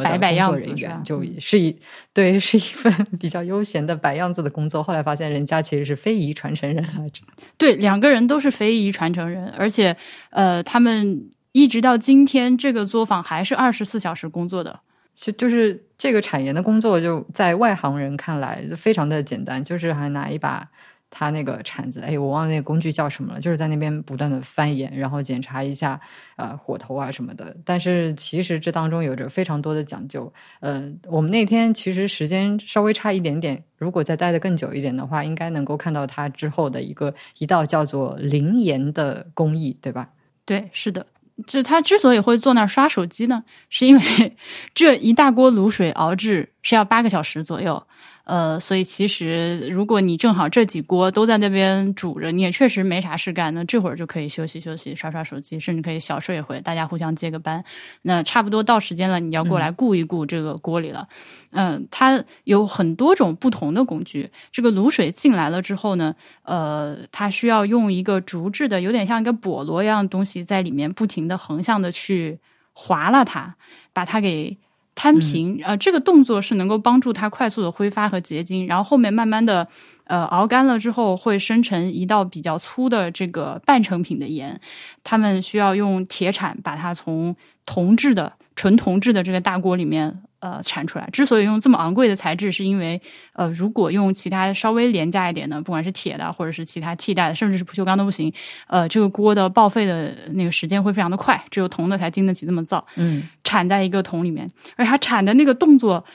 [0.43, 1.77] 作人员，就是一
[2.13, 4.81] 对是一份比较悠闲的摆样子的工作。
[4.81, 7.23] 后来发现人家其实是非遗传承人来着。
[7.57, 9.97] 对，两个人都是非遗传承人，而且
[10.29, 11.31] 呃，他们。
[11.55, 14.77] 一直到今天，这个作坊还是二十四小时工作的。
[15.13, 20.69] 就就是这个产盐的工作，就在外行人看来非常的简单，就是还拿一把
[21.09, 25.97] 他那个铲子，哎，我忘了那个工具叫什么了，就是在那边不断的翻盐，然后检查一下
[26.35, 27.55] 呃火头啊什么的。
[27.63, 30.29] 但是其实这当中有着非常多的讲究。
[30.59, 40.09] 呃，我们那天其实时间稍微差一点点，如果再待的更久一点的话，应该能够看到它之后的一个一道叫做灵盐的工艺，对吧？
[40.43, 41.07] 对，是的。
[41.45, 44.37] 就他之所以会坐那儿刷手机呢，是因为
[44.73, 47.85] 这一大锅卤水熬制是要八个小时左右。
[48.25, 57.63] 呃，所以其实如果你正好这几锅都在那边煮着，你也确实没啥事干，那这会儿就可以休息休息，刷刷手机，甚至可以小睡一会，大家互相接个班。
[58.01, 61.07] 那差不多到时间了，你要过来顾一顾这个锅里了。
[61.51, 64.31] 嗯，它有很多种不同的工具。
[64.51, 72.39] 这个卤水进来了之后呢，呃，它需要用一个竹制的，有点像一个笸箩一样的东西，在里面不停的横向的去
[72.73, 73.55] 划拉它，
[73.93, 74.57] 把它给。
[74.95, 79.67] 摊平，呃，这个动作是能够帮助它快速的挥发和结晶，然后后面慢慢的，
[80.05, 84.59] 呃，熬干了之后会生成一道比较粗的这个半成品的盐，
[85.03, 87.35] 他们需要用铁铲把它从
[87.65, 90.23] 铜制的纯铜制的这个大锅里面。
[90.45, 91.09] 呃，产出来。
[91.11, 93.01] 之所以用这么昂贵的材质，是因为
[93.33, 98.31] 呃，如果用其他稍微廉价一点的，不管是铁的，或者是其他替代的，甚至是不锈钢都不行。
[98.67, 102.85] 呃，这个锅的报废的那个时间会非常的快，只有铜的才经得起这么造。
[102.95, 106.05] 嗯，产在一个桶里面，而它产的那个动作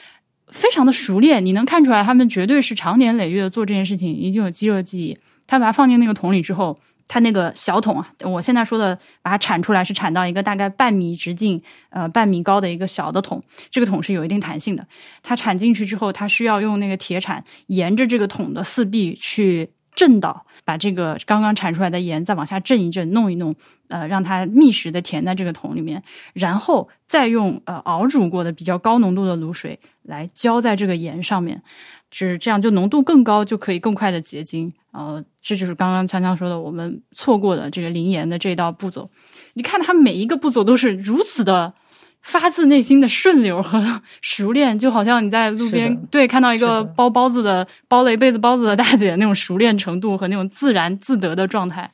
[0.47, 5.17] 非常的熟练，你能看出来，他们绝对是长年累月做这件事情，已经有肌肉记忆。
[5.45, 6.79] 他把它放进那个桶里之后。
[7.11, 14.87] 它那个小桶啊，我现在说的把它铲出来是铲到一个大概半米直径、呃半米高的一个小的桶，这个桶是有一定弹性的。
[15.21, 23.53] 它铲进去之后，它需要用那个铁铲沿着这个桶的四壁去震倒，把这个刚刚铲出来的盐再往下震一震，弄一弄，
[23.89, 26.01] 呃，让它密实的填在这个桶里面，
[26.31, 31.61] 然后再用呃熬煮过的比较高浓度的卤水来浇在这个盐上面。
[32.09, 34.73] 就是这样，就浓度更高，就可以更快的结晶。
[34.91, 39.09] 呃，这就是刚刚锵锵说的，我们错过的这个林岩的这道步骤。
[39.53, 41.73] 你看，他每一个步骤都是如此的
[42.21, 51.89] 发自内心的顺溜和熟练，就好像你在路边对看到一个包包子的包了一辈子包子的大姐那种熟练程度和那种自然自得的状态。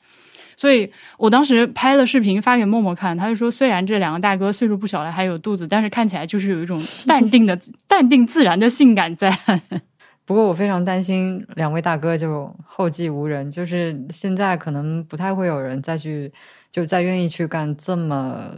[0.56, 7.56] 所以我当时拍了视频发给默默看，他就说，虽然这两个大哥岁数不小了，还有肚子，但是看起来就是有一种淡定的、
[7.88, 9.38] 淡定自然的性感在。
[10.28, 16.30] 不过我非常担心两位大哥就后继无人，就是现在可能不太会有人再去
[16.70, 18.52] 就再愿意去干这么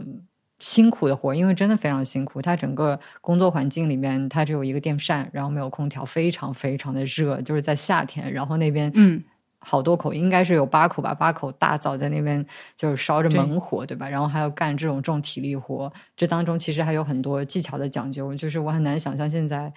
[0.58, 2.42] 辛苦的活，因为真的非常辛苦。
[2.42, 8.32] 他整个工作环境里面，他只有一个电扇，然后没有空调，非常非常的热，就是在夏天。
[8.32, 9.22] 然后那边嗯，
[9.60, 12.44] 好多口，应该是有八口吧，八口大灶在那边
[12.76, 14.08] 就是烧着猛火，对吧？
[14.08, 19.72] 然后还要干这种重体力活，这当中其实还有很多技巧的讲究，就是我很难想象现在。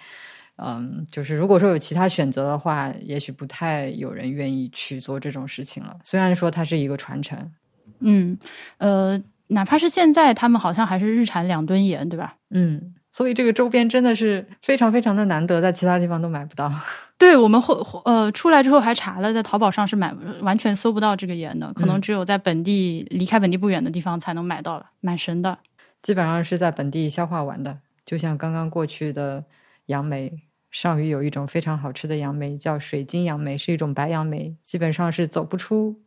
[0.56, 5.96] 嗯，就是如果说有其他选择的话，也许不太有人愿意去做这种事情了。
[6.04, 7.50] 虽然说它是一个传承，
[7.98, 8.38] 嗯，
[8.78, 12.36] 呃，哪怕是现在，他们好像还是日产两吨盐，对吧？
[12.50, 16.72] 嗯，所以这个周边真的是非常非常的难得，在其他地方都买不到。
[17.18, 25.58] 对我们后呃出来之后还查了，在淘宝上是买完全搜不到这个盐的，可能只有在本地离开本地不远的地方才能买到了，蛮神的。
[26.00, 29.44] 基本上是在本地消化完的，就像刚刚过去的。
[29.88, 30.32] 杨梅，
[30.74, 36.02] 上虞有一种非常好吃的杨梅，叫水晶杨梅，是一种白杨梅，基本上是走不出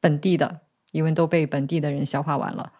[0.00, 0.60] 本地的，
[0.92, 2.72] 因为都被本地的人消化完了。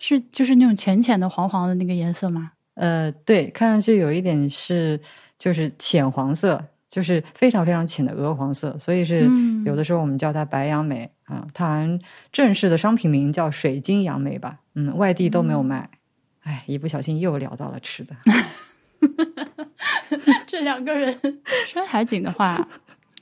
[0.00, 2.50] 是，就是那种浅浅的黄黄的那个颜色吗？
[2.74, 5.00] 呃，对，看上去有一点是，
[5.38, 9.30] 就是浅黄色，就是非常非常浅的鹅黄色，所以是
[9.64, 11.46] 有的时候我们叫它白杨梅啊。
[11.54, 12.00] 它好像
[12.32, 14.58] 正式的商品名叫水晶杨梅吧？
[14.74, 15.88] 嗯，外地都没有卖。
[16.42, 18.16] 哎，一不小心又聊到了吃的。
[20.46, 21.16] 这两个人，
[21.66, 22.68] 山海景的话，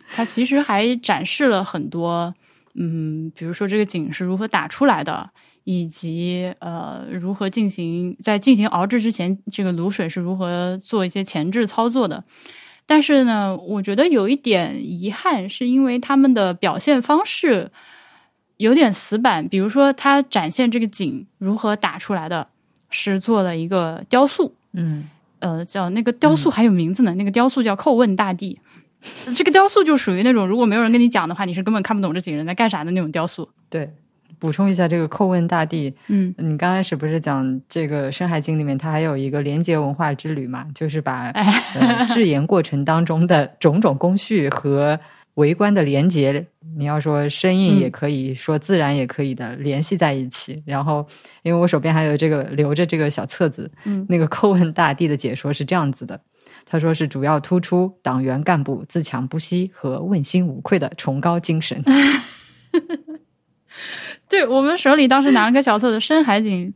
[0.09, 2.33] 它其实还展示了很多，
[2.75, 5.29] 嗯，比如说这个景是如何打出来的，
[5.65, 12.25] 以及呃如何进行在进行熬制之前，这个卤水是如何做一些前置操作的。
[12.87, 17.71] 但是呢，我觉得有一点遗憾，是因为他们的表现方式
[18.57, 19.49] 有点死板。
[19.49, 22.49] 比如说，他展现这个景如何打出来的，
[22.89, 25.09] 是做了一个雕塑，嗯。
[25.41, 28.59] 呃，叫那个雕塑还有名字呢，那个雕塑叫“叩问大地”。
[29.37, 33.49] 这个雕塑就属于那种，如果没有人跟你讲的话，你是根本看不懂这几个人在干啥的那种雕塑。
[33.69, 33.91] 对，
[34.39, 41.29] 补充一下，这个“叩问大地”，嗯，你刚开始不是讲这个《山海经》里面，它还有一个连接文化之旅嘛，就是把
[41.77, 44.99] 呃制盐过程当中的种种工序和。
[45.37, 50.63] 围观的连接，你要说生硬也可以说自然也可以的联系在一起。
[50.67, 51.07] 然后，
[51.43, 56.21] 因为我手边还有这个留着这个小册子，嗯，那个叩问大地的解说是这样子的，
[56.65, 61.83] 他说是主要突出党员干部自强不息和问心无愧的崇高精神。
[64.29, 66.73] 对我们手里当时拿了个小册子，《深海景》，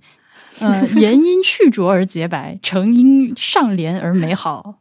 [0.65, 4.80] 嗯， 言因去浊而洁白，成因上联而美好。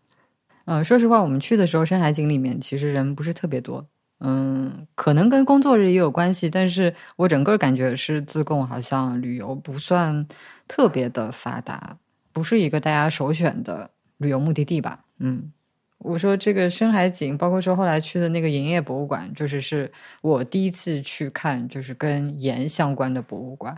[0.70, 3.84] 呃，说实话，我们去的时候，深海景里面其实人不是特别多。
[4.20, 10.28] 嗯，可能跟工作日也有关系，但是我整个感觉是自贡好像旅游不算
[10.68, 11.98] 特别的发达，
[12.32, 15.00] 不是一个大家首选的旅游目的地吧。
[15.18, 15.52] 嗯，
[15.98, 19.92] 我说这个深海景，包括说后来去的那个盐业博物馆，就是是
[20.22, 23.76] 我第一次去看，就是跟盐相关的博物馆。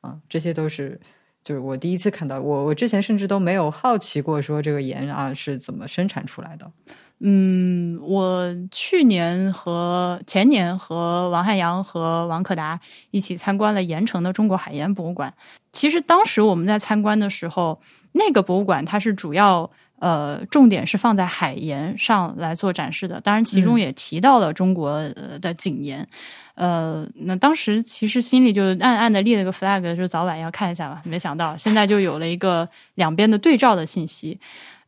[0.00, 1.00] 啊，这些都是。
[1.44, 6.70] 就是我第一次看到，我我之前甚至都没有好奇过，说这个盐啊是怎么生产出来的。
[7.20, 12.80] 嗯，我去年和前年和王汉阳和王可达
[13.10, 15.32] 一起参观了盐城的中国海盐博物馆。
[15.70, 17.80] 其实当时我们在参观的时候，
[18.12, 19.70] 那个博物馆它是主要。
[20.04, 25.00] 呃，重点是放在海盐上来做展示的，当然其中也提到了中国
[25.40, 26.06] 的井盐。
[26.56, 31.00] 呃，那当时其实心里就暗暗的立了个 flag，说早晚要看一下吧。
[31.04, 34.38] 没想到现在就有了一个两边的对照的信息。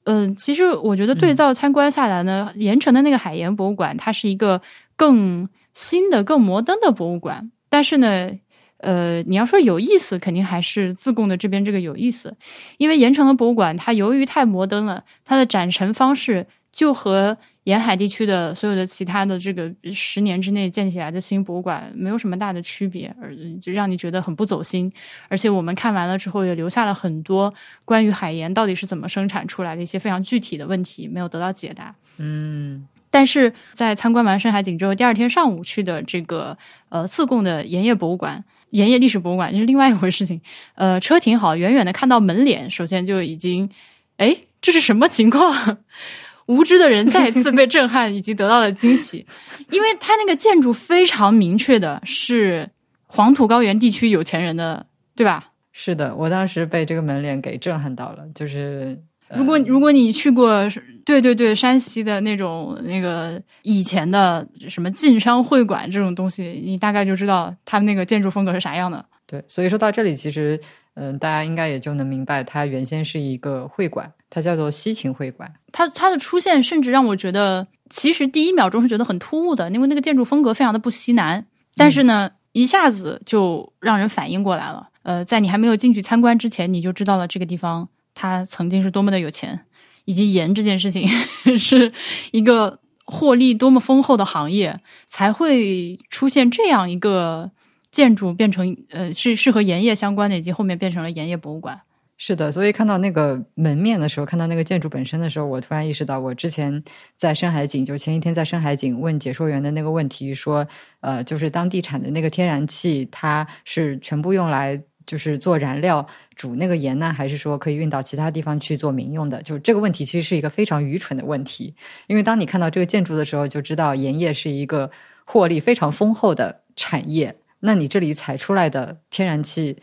[0.05, 4.61] 嗯，其实我觉得对照参观下来呢，盐城的那个海盐博物馆，它是一个
[4.97, 8.31] 更新的、更摩登的博物馆，但是呢。
[8.79, 12.37] 呃，你要说有意思，肯定还是自贡的这边这个有意思，
[12.79, 24.93] 因为盐城的博物馆它由于太摩登了，它的展陈方式就和沿海地区的所有的其他的这个十年之内建起来的新博物馆没有什么大的区别，而就让你觉得很不走心。
[25.29, 27.53] 而且我们看完了之后，也留下了很多
[27.85, 31.95] 关于海盐到底是怎么生产出来的一些非常具体的问题没有得到解答。
[32.19, 36.57] 嗯但是在参观完深海景之后，第二天上午去的这个
[36.91, 40.41] 呃自贡的盐业博物馆、盐业历史博物馆这是另外一回事情。
[40.75, 43.69] 呃，车停好，远远的看到门脸，首先就已经，
[44.17, 45.79] 哎，这是什么情况？
[46.47, 49.27] 无知的人再次被震撼以及得到了惊喜，
[49.71, 52.71] 因为它那个建筑非常明确的是
[53.07, 54.87] 黄土高原地区有钱人的，
[55.17, 55.51] 对吧？
[55.73, 59.01] 是的，我当时被这个门脸给震撼到了，就是。
[59.29, 60.69] 呃如果如果你去过，
[61.07, 69.03] 对对对，山西的那种那个以前的什么晋商会馆这种东西，你大概就知道他们那个建筑风格是啥样的。
[69.25, 70.61] 对，所以说到这里，其实
[70.95, 75.53] 嗯、大家应该也就能明白，它原先是一个会馆，它叫做西秦会馆。
[75.71, 81.45] 它它的出现，甚至让我觉得，其实第一秒钟是觉得很突兀的，因为那个建筑风格非常的不西南，
[81.77, 84.89] 但是呢，一下子就让人反应过来了。
[85.03, 89.66] 呃，在你还没有进去参观之前，你就知道了这个地方它曾经是多么的有钱，
[90.07, 91.07] 以及盐这件事情
[91.61, 91.93] 是
[92.31, 97.51] 一个获利多么丰厚的行业，才会出现这样一个
[97.93, 101.83] 建筑变成呃是是和盐业相关的，以及后面变成了盐业博物馆。
[102.19, 106.83] 是的，所以看到那个门面的时候，看到那个建筑本身的时候，我突然意识到，我之前
[107.15, 110.67] 在深海景，就前一天在深海景问解说员的那个问题，说，
[111.01, 119.41] 呃，就是当地产的那个天然气，它是全部用来就是做燃料煮那个盐呢，还是说可以运到其他地方去做民用的？
[119.43, 121.75] 就这个问题其实是一个非常愚蠢的问题，
[122.07, 124.91] 因为当你看到这个建筑的时候，就知道盐业是一个
[125.25, 127.37] 获利非常丰厚的产业。
[127.61, 129.77] 那你这里采出来的天然气，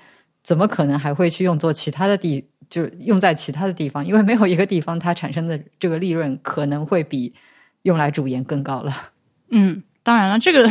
[0.43, 4.05] 怎么可能还会去用作其他的地，就用在其他的地方？
[4.05, 7.34] 因为没有一个地方它产生的这个利润可能会比
[7.82, 8.93] 用来煮盐更高了。
[9.49, 10.69] 嗯，当然了，这个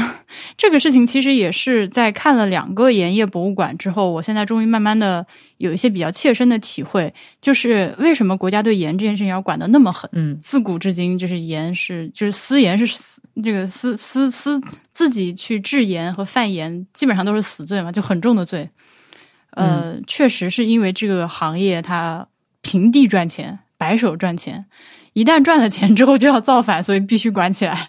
[0.58, 5.26] 这个事情其实也是在看了两个盐业博物馆之后，我现在终于慢慢的
[5.56, 10.08] 有一些比较切身的体会，就是为什么国家对盐这件事情要管得那么狠。
[10.12, 14.60] 嗯自古至今，就是盐是就是私盐是死这个私私私
[14.92, 18.68] 自己去制盐和贩盐，基本上都是死罪嘛，就很重的罪。
[19.52, 22.26] 呃，确实是因为这个行业它
[22.60, 24.66] 平地赚钱，白手赚钱，
[25.14, 27.88] 一旦赚了钱之后就要造反，所以必须管起来。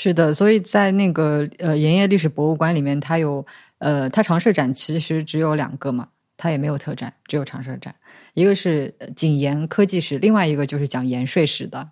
[0.00, 3.44] 是的，所以在那个呃盐业历史博物馆里面，它有
[3.78, 7.92] 呃它常设展其实只有两个嘛，它也没有特展，只有常设展。
[8.34, 11.88] 一个是呃景盐科技史，另外一个就是讲盐税史的，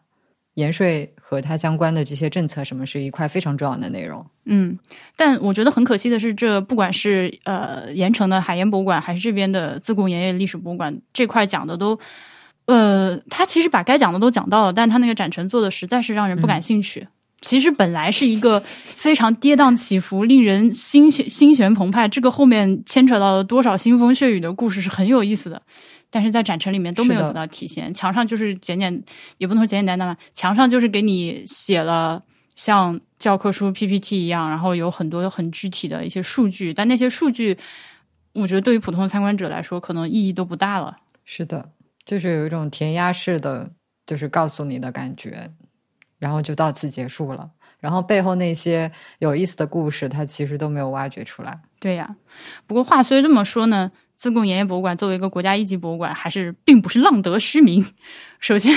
[0.54, 4.24] 盐税和它相关的这些政策什么是一块非常重要的内容。
[4.44, 4.78] 嗯，
[5.16, 11.98] 但我觉得很可惜的是，这不管是呃盐城的海盐博物馆，还是这边的自贡盐业历史博物馆这块讲的都，
[12.66, 17.08] 呃，他其实把该讲的都讲到了，但他那个展陈做的实在是让人不感兴趣。
[17.46, 25.62] 其实本来是一个非常跌宕起伏、令人心弦心弦澎湃，这个后面牵扯到了多少腥风血雨的故事是很有意思的，
[26.10, 27.94] 但是在展陈里面都没有得到体现。
[27.94, 29.00] 墙上就是简简，
[29.38, 32.20] 也不能说简简单单吧，墙上就是给你写了
[32.56, 37.56] 像教科书 PPT 一样，然后有很多很具体的一些数据，但那些数据，
[38.32, 40.96] 我觉得对于普通的参观者来说，可能意义都不大了。
[41.24, 41.70] 是的，
[42.04, 43.70] 就是有一种填鸭式的，
[44.04, 45.48] 就是告诉你的感觉，
[46.18, 47.50] 然后就到此结束了。
[47.78, 51.60] 然后背后那些有意思的故事，它其实都没有挖掘出来。
[51.78, 52.16] 对呀，
[52.66, 57.84] 不过话虽这么说呢，自贡盐业博物馆作为一个国家一级博物馆，还是并不是浪得虚名。
[58.40, 58.74] 首先，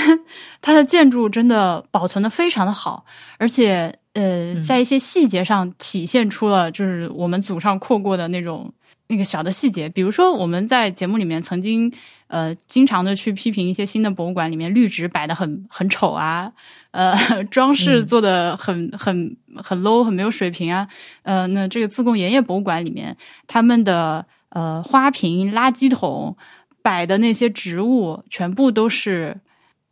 [0.60, 3.04] 它的建筑真的保存的非常的好，
[3.38, 8.72] 而且呃，嗯在一些细节上体现出了就是我们祖上扩过的那种
[9.08, 11.92] 那个小的细节，比如说我们在节目里面曾经
[12.28, 16.52] 呃经常的去批评一些新的博物馆里面绿植摆的很很丑啊，
[16.90, 18.06] 呃装饰嗯。
[18.06, 20.88] 做的很、很很 low 很没有水平啊，
[21.22, 23.16] 呃那这个自贡盐业博物馆里面
[23.46, 26.36] 他们的呃花瓶、垃圾桶
[26.82, 29.40] 摆的那些植物全部都是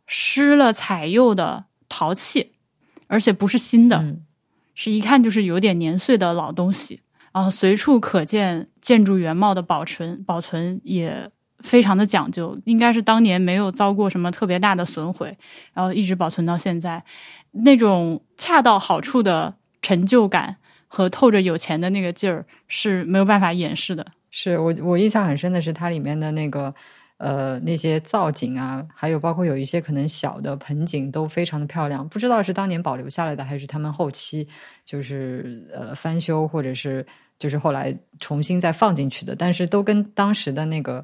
[0.07, 2.53] 施了彩釉的陶器，
[3.07, 3.97] 而且不是新的。
[3.97, 4.25] 嗯。
[4.75, 7.01] 是一看就是有点年岁的老东西，
[7.33, 11.29] 然后随处可见建筑原貌的保存，保存也
[11.59, 15.37] 非常的讲究，应该是当年没有遭过什么特别大的损毁，
[15.73, 17.03] 然后一直保存到现在，
[17.51, 20.57] 那种恰到好处的成就感
[20.87, 24.05] 和透着有钱的那个劲儿是没有办法掩饰的。
[24.31, 26.73] 是我我印象很深的是它里面的那个
[27.17, 34.47] 呃那些造景啊，还有包括有一些可能小的盆景都非常的漂亮，不知道是当年保留下来的，还是他们后期
[34.85, 37.05] 就是呃翻修或者是
[37.39, 41.03] 就是后来重新再放进去的，但是都跟当时的那个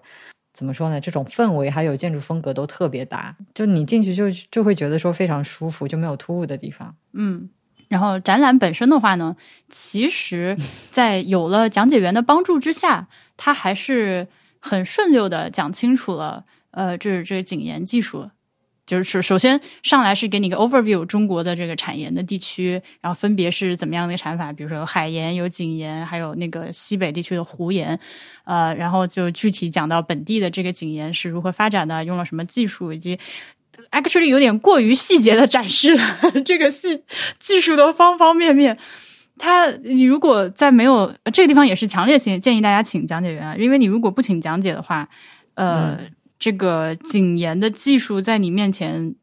[0.56, 1.00] 怎么说呢？
[1.02, 6.96] 这种氛围还有建筑风格都特别搭，就你进去就就会觉得说非常舒服，就没有突兀的地方。
[7.12, 7.50] 嗯，
[7.90, 9.36] 然后展览本身的话呢，
[9.70, 10.56] 其实，
[10.92, 14.28] 在有了讲解员的帮助之下，他还是
[14.60, 16.46] 很顺溜的讲清楚了。
[16.72, 18.30] 呃，这是这个井盐技术。
[18.86, 28.00] 就是首首先上来是给你个 overview 中国的这个产盐的地区，然后分别是怎么样的产法，比如说有海盐、有井盐，还有那个西北地区的湖盐，
[28.44, 33.18] 呃，然后就具体讲到本地的这个井盐是如何发展的，用了什么技术，以及
[33.90, 37.02] actually 有点过于细节的展示了 这个细
[37.40, 38.78] 技术的方方面面。
[39.38, 45.10] 他你如果在没有这个地方也是强烈建建议大家请讲解员，因为你如果不请讲解的话，
[45.56, 46.00] 呃。
[46.38, 49.16] 这个谨言的技术在你面前，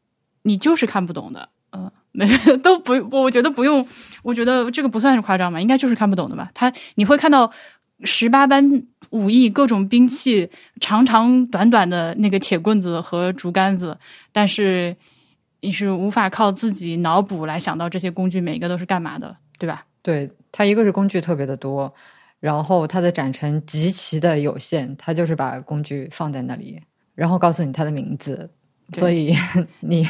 [0.43, 2.27] 你就是看不懂的，嗯，没
[2.63, 3.85] 都不，我觉得不用，
[4.23, 6.51] 我觉得这个不算是夸张吧，应该就是看不懂的吧。
[6.53, 7.51] 他你会看到
[8.03, 10.49] 十八般武艺，各种兵器，
[10.81, 13.97] 长长短短的那个铁棍子和竹竿子，
[14.31, 14.95] 但是
[15.61, 19.85] 你是无法靠自己脑补来想到这些工具每一个都是干嘛的，对吧？
[20.01, 21.93] 对，它一个是工具特别的多，
[22.41, 26.81] 然后它的展陈极其的有限，它就是把工具放在那里。
[27.15, 28.49] 然后告诉你它的名字，
[28.93, 29.35] 所以
[29.81, 30.07] 你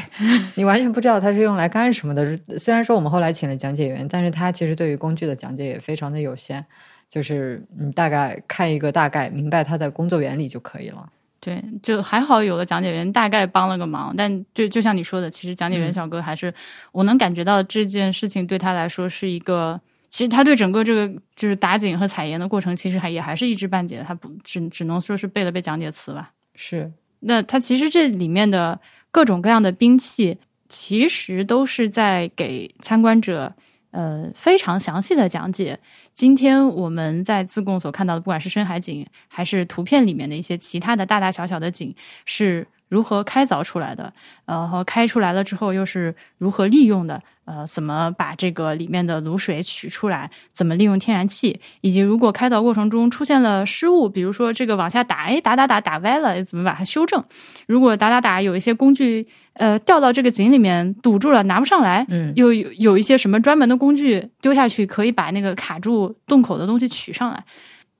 [0.56, 2.38] 你完全不知道它是用来干什么的。
[2.58, 6.64] 虽然说我们后来请了讲解员，但是他其实对于工具的讲解也非常的有限，
[7.10, 11.08] 就是你大概看一个大概，明白它的工作原理就可以了。
[11.39, 14.14] 对，就还好有了讲解员，大概帮了个忙。
[14.16, 16.54] 但就就像你说的，其实讲解员小哥还是
[16.93, 19.78] 我能感觉到这件事情对他来说是一个，
[20.10, 24.01] 其实他对整个这个就是打井和采盐的过程，其实还也还是一知半解。
[24.08, 26.32] 他不只只能说是背了背讲解词吧。
[26.56, 26.91] 是，
[27.22, 28.80] 那它其实这里面的
[29.12, 30.38] 各种各样的兵器，
[30.70, 33.54] 其实都是在给参观者
[33.91, 35.80] 呃非常详细的讲解。
[36.14, 41.95] 今天我们在自贡所看到的，不管是深海景，还是图片里面的一些其他的大大小小的景，
[42.26, 44.13] 是如何开凿出来的，
[44.45, 47.21] 呃，和开出来了之后又是如何利用的。
[47.45, 50.31] 呃，怎么把这个里面的卤水取出来？
[50.53, 51.59] 怎么利用天然气？
[51.81, 57.21] 以及如果开凿过程中出现了失误，比如说这个往下打，哎，打打打打歪了，怎么把它修正？
[57.67, 67.43] 如果打打打有一些工具，呃，掉到这个井里面堵住了，拿不上来，嗯，又有有一些什么专门的工具丢下去可以把那个卡住洞口的东西取上来？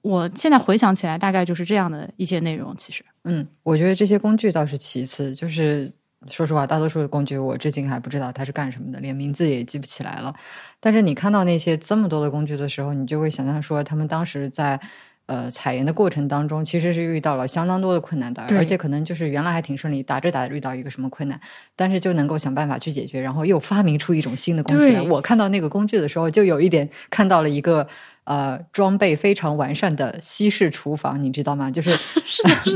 [0.04, 2.76] 我现在回想起来，大概就是这样的一些内容。
[2.78, 5.92] 其实，嗯，我觉得这些工具倒是其次，就是。
[6.30, 10.34] 说实话，大多数的工具我至今还不知道它是干什么的，连名字也记不起来了。
[10.80, 14.80] 但是你看到那些这么多的工具的时候，你就会想象说，他们当时在
[15.26, 21.38] 呃采研的过程当中，其实是遇到了相当多的困难的，而且可能就是原来还挺顺利，打着打着遇到一个什么困难，
[21.76, 25.02] 但是就能够想办法去解决，然后又发明出一种新的工具来。
[25.02, 27.86] 我看到那个工具的时候，就有一点看到了一个。
[28.26, 31.70] 呃，装备非常完善的西式厨房，你知道吗？
[31.70, 31.98] 就是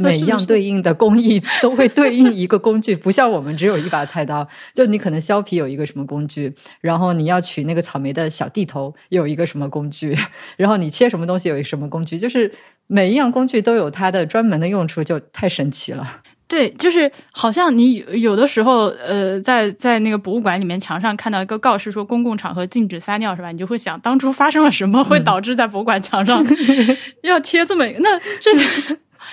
[0.02, 4.48] 每一样对应的工艺都会对应一个工具，不像我们只有一把菜刀。
[4.74, 10.18] 就你可能削皮有一个什么工具，然后你要取那个草莓的小蒂头有一个什么工具，
[10.58, 12.52] 然后你切什么东西有一个什么工具，就是
[12.88, 16.22] 每一样工具都有它的专门的用处，就太神奇了。
[16.48, 23.52] 对，就是好像你有的时候，呃，在在那个博物馆里面墙上看到一个告示说公共场合禁止撒尿，是吧？
[23.52, 26.42] 你就会想当初发生了什么，会导致在博物馆墙上
[27.24, 28.52] 要贴这么那这？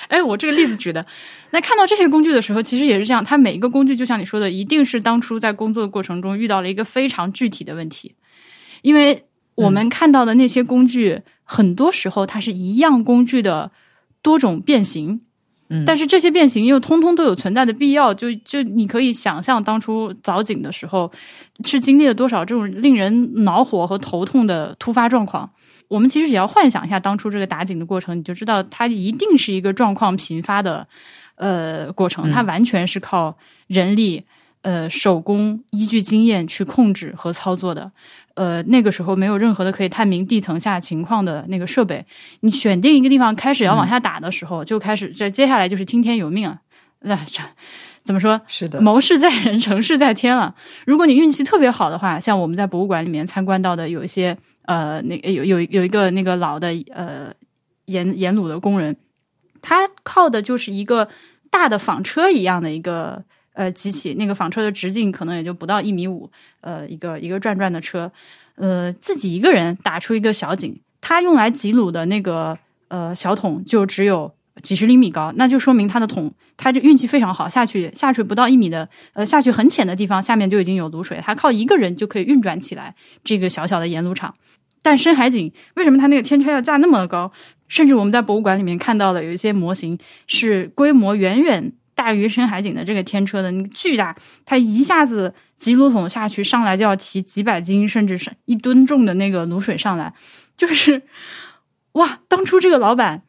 [0.08, 1.06] 哎，我这个例子举的，
[1.52, 3.22] 那看到这些工具的时候，其实也是这样。
[3.22, 8.16] 它每一个工具，就像你说的，一定是当初在工作的过程中遇到了一个非常具体的问题，
[8.82, 13.70] 因为我们看到的那些工具，很多时候它是一样工具的
[14.20, 15.20] 多种变形。
[15.86, 21.10] 但是这些变形又通通都有存在的必要，就就你可以想象当初凿井的时候
[21.64, 25.50] 是经历了多少这种令人恼火和头痛的突发状况。
[25.88, 30.86] 我们其实只要幻想一下当初这个打井的过程，你就知道它一定是一个状况频发的
[31.36, 34.24] 呃过程，它完全是靠人力
[34.62, 37.92] 呃手工依据经验去控制和操作的。
[38.34, 42.04] 呃，那个时候没有任何的可以探明地层下情况的那个设备。
[42.40, 46.58] 你选定一个地方开始要往下打的时候，就开始这接下来就是听天由命啊！
[47.00, 47.42] 那这
[48.02, 48.40] 怎么说？
[48.48, 50.54] 是的，谋事在人，成事在天了。
[50.84, 57.32] 如果你运气特别好的话，像我们在博物馆里面参观到的，有一些呃，那有有有一个那个老的呃
[57.86, 58.96] 盐盐卤的工人，
[59.62, 61.08] 他靠的就是一个
[61.50, 63.24] 大的纺车一样的一个。
[63.54, 66.30] 呃，机器那个纺车的直径可能也就不到一米五，
[66.60, 68.12] 呃，一个一个转转的车，
[68.56, 74.32] 呃，自己一个人打出一个小井，他用来挤卤的那个呃小桶就只有
[74.62, 84.34] 几十厘米高，那就说明他的桶，他就运气非常好，下去下去不到一米的，呃，下去很浅的地方，下面就已经有卤水，他靠一个人就可以运转起来这个小小的盐卤厂。
[84.82, 87.32] 但深海井为什么它那个天车要架那么高？
[87.68, 94.14] 甚至我们在博物馆里面看到的有一些模型是规模远远大于深海井的这个天车的，那个巨大，
[94.44, 100.12] 它一下子几炉桶下去，上来就要提几百斤甚至是一吨重的那个卤水上来，
[100.56, 101.02] 就是
[101.92, 102.20] 哇！
[102.28, 103.22] 当初这个老板，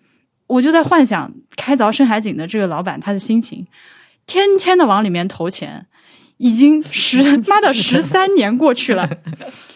[0.47, 3.67] 我就在幻想开凿深海井的这个老板他的心情，
[4.25, 5.85] 天天的往里面投钱，
[6.37, 9.07] 已经十 妈的 十三年过去了。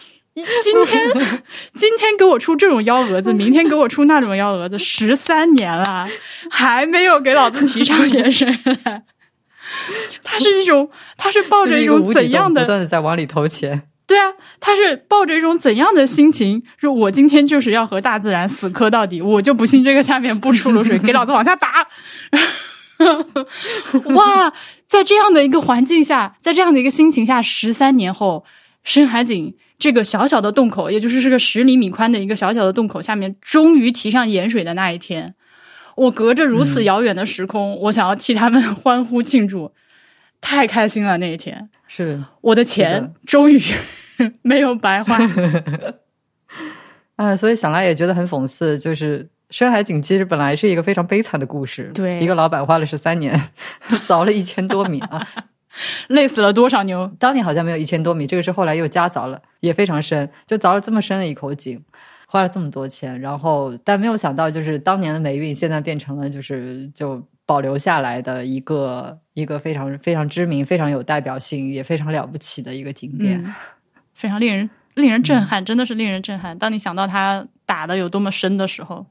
[0.62, 1.42] 今天
[1.74, 6.06] 今天给我出这种幺蛾子，明天给我出那种幺蛾子，十三年了，
[6.50, 8.48] 还没有给老子提上眼神
[8.84, 9.02] 来。
[10.24, 13.82] 他是一种，他是抱着一种 怎样的不断的在往里投钱？
[14.06, 16.62] 对啊，他是抱着一种怎样的心情？
[16.76, 21.86] 说我今天就是要和大自然死磕到底，我就不信这个下面不出卤水，给老子往下打！
[24.14, 24.52] 哇，
[24.88, 28.44] 在这样的一个环境下，在这样的一个心情下，十三年后，
[28.82, 29.54] 深海井。
[29.80, 35.34] 这个小小的洞口，也就是这个十厘米宽的一个小小的洞口下面，终于提上盐水的那一天，
[35.96, 39.72] 我隔着如此遥远的时空，我想要替他们欢呼庆祝，
[40.40, 41.70] 太开心了那一天。
[41.88, 43.58] 是我的钱终于
[44.42, 45.18] 没有白花。
[47.16, 51.90] 啊，所以想来也觉得很讽刺，就是深海井其实本来是一个非常悲惨的故事。
[51.94, 53.34] 对，一个老板花了十三年，
[54.06, 55.26] 凿了一千多米啊。
[56.08, 57.10] 累死了多少牛？
[57.18, 61.80] 当年好像没有一千多米，这个是后来又加凿了，也非常深，就凿了这么深的一口井，
[62.26, 73.54] 花了这么多钱，然后但没有想到，就是当年的霉运现在变成了就是就保留下来的一个一个非常非常知名、非常有代表性、也非常了不起的一个景点，
[74.12, 76.58] 非常令人令人震撼，真的是令人震撼。
[76.58, 79.06] 当你想到它打的有多么深的时候，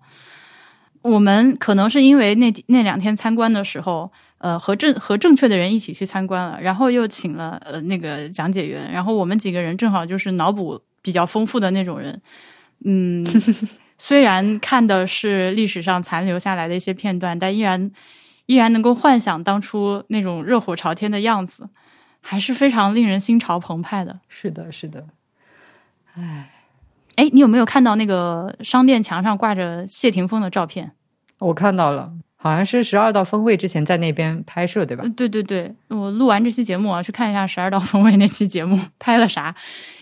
[1.01, 4.11] 我们可能是因为那那两天参观的时候。
[4.39, 12.21] 呃，和正和正确的人一起去参观了，然后又请了呃那个讲解员，然后我们几个人正好就是脑补比较丰富的那种人，
[12.85, 13.25] 嗯，
[13.97, 17.91] 虽然看的是历史上残留下来的一些片段，但依然
[18.45, 21.69] 依然能够幻想当初那种热火朝天的样子，
[22.21, 24.19] 还是非常令人心潮澎湃的。
[24.27, 25.05] 是的，是的。
[26.15, 26.49] 哎，
[27.15, 30.93] 哎，你有没有看到那个商店墙上挂着谢霆锋的照片？
[31.39, 32.13] 我看到了。
[32.41, 35.03] 好像是十二道峰会之前在那边拍摄，对吧？
[35.17, 39.53] 对对对，我录完这期节目啊，去看一下十二道峰会那期节目拍了啥，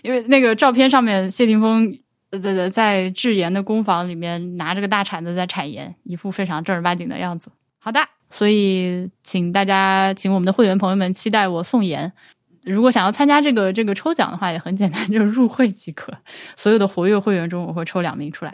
[0.02, 1.98] 因为那个照片上面谢霆锋
[2.40, 7.50] 在在制盐的工坊里面拿着个大铲子在铲盐，一副非常正儿八经的样子。
[7.80, 12.12] 好的，所以请大家，请我们的会员朋友们期待我送盐。
[12.62, 16.12] 如果想要参加这个这个抽奖的话，也很简单，就是入会即可。
[16.54, 18.52] 所有的活跃会员中，我会抽两名出来。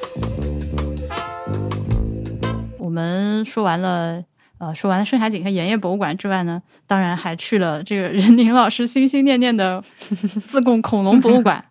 [2.95, 4.24] 我们说完了，
[4.59, 11.64] 呃，说完了深海景和盐业博物馆之外呢，当然还去了这个任宁老师心心念念的 自贡恐龙博物馆。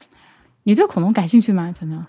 [0.64, 1.72] 你对恐龙感兴趣吗？
[1.72, 2.04] 强强？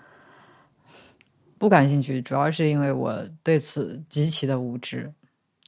[1.56, 5.10] 不感兴趣，主要是因为我对此极其的无知，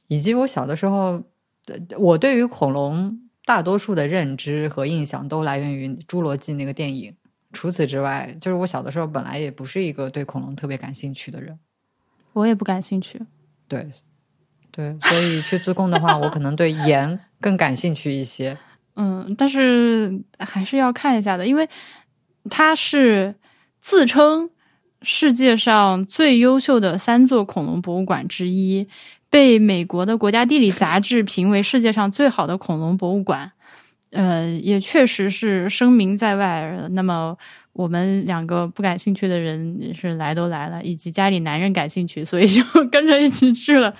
[0.07, 1.23] 以及我小的时候，
[1.97, 7.15] 我对于恐龙大多数的认知和印象都来源于《侏罗纪》那个电影。
[7.53, 11.57] 除此之外，就是我小的时候本来也不是一个对恐龙特别感兴趣的人。
[12.33, 13.21] 我也不感兴趣，
[13.67, 13.87] 对，
[14.71, 18.57] 对，所以去自贡的话，我可能对盐更感兴趣一些。
[18.97, 21.69] 嗯，但是还是要看一下的，因为
[22.49, 23.35] 它是
[23.81, 24.49] 自称
[25.01, 28.87] 世界上最优秀的三座恐龙博物馆之一，
[29.29, 33.51] 被美国的国家地理杂志 评为世界上最好的恐龙博物馆。
[34.11, 36.87] 呃，也确实是声名在外。
[36.91, 37.37] 那么。
[37.73, 43.93] 我们两个不感兴趣的人是来都来了，以及家里男人感兴趣，所以就 跟着一起去了。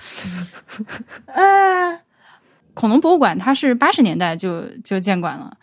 [1.26, 2.00] 啊，
[2.72, 5.56] 恐龙博物馆它是八十年代就就建馆了。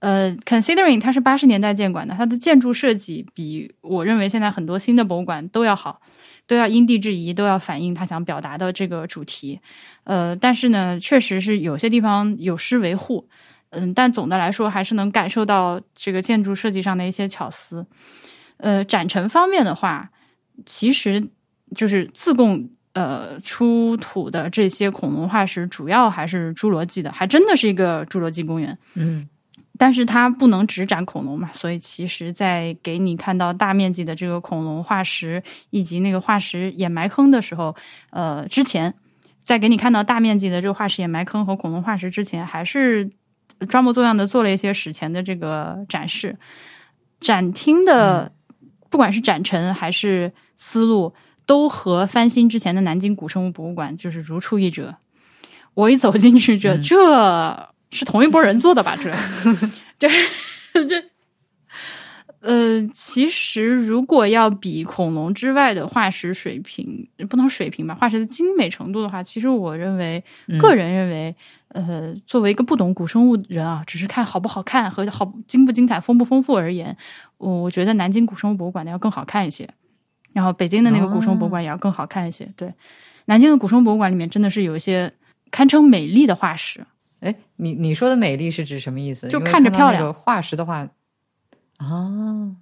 [0.00, 6.00] 呃，considering 它是八十年代建馆的，它的建筑设计比我认为现在很多新的博物馆都要好，
[6.46, 9.60] 都要因地制宜，都要反映他想表达的这个主题。
[10.04, 13.28] 呃，但是呢，确实是有些地方有失维护。
[13.70, 17.86] 嗯，但总的来说还是能感受到这个建筑设计上的一些巧思。
[18.56, 20.10] 呃，展陈方面的话，
[20.66, 21.28] 其实
[21.76, 28.76] 就是自贡呃出土的这些恐龙化石，主要还是侏罗纪的，还真的是一个侏罗纪公园。
[28.94, 29.28] 嗯，
[29.78, 35.40] 但是它不能只展恐龙嘛，所以其实在给你看到大面积的这个恐龙化石
[35.70, 37.76] 以及那个化石掩埋坑的时候，
[38.10, 38.92] 呃，之前
[39.44, 43.08] 在给你看到大面积的这个化石掩埋坑和恐龙化石之前，还是。
[43.66, 46.36] 装模作样的做了一些史前的这个展示，
[47.20, 48.32] 展厅的
[48.90, 51.14] 不管是展陈还是思路，
[51.46, 54.96] 都和翻新之前的南京古生物博物馆就是如出一辙。
[55.74, 58.96] 我一走进去，这这是同一拨人做的吧？
[59.00, 59.10] 这。
[59.98, 60.08] 这
[60.84, 61.02] 这
[62.40, 70.22] 呃，其实如果要比恐龙之外的化石水平，不能水平吧，化石的精美程度的话，其实我认为，
[70.60, 71.34] 个人认为，
[71.68, 76.96] 呃，作为一个不懂古生物人啊，只是看好不好看和好精不精彩、丰不丰富而言，
[77.36, 79.68] 我我觉得南京古生物博物馆的要更好看一些，
[80.32, 82.50] 然后北京的那个古生物博物馆也要更好看一些。
[82.56, 82.72] 对，
[83.26, 85.12] 南京的古生物博物馆里面真的是有一些
[85.50, 86.86] 堪称美丽的化石。
[87.20, 89.28] 哎，你你说的美丽是指什么意思？
[89.28, 90.14] 就看着漂亮。
[90.14, 90.88] 化石的话。
[91.76, 92.56] 啊，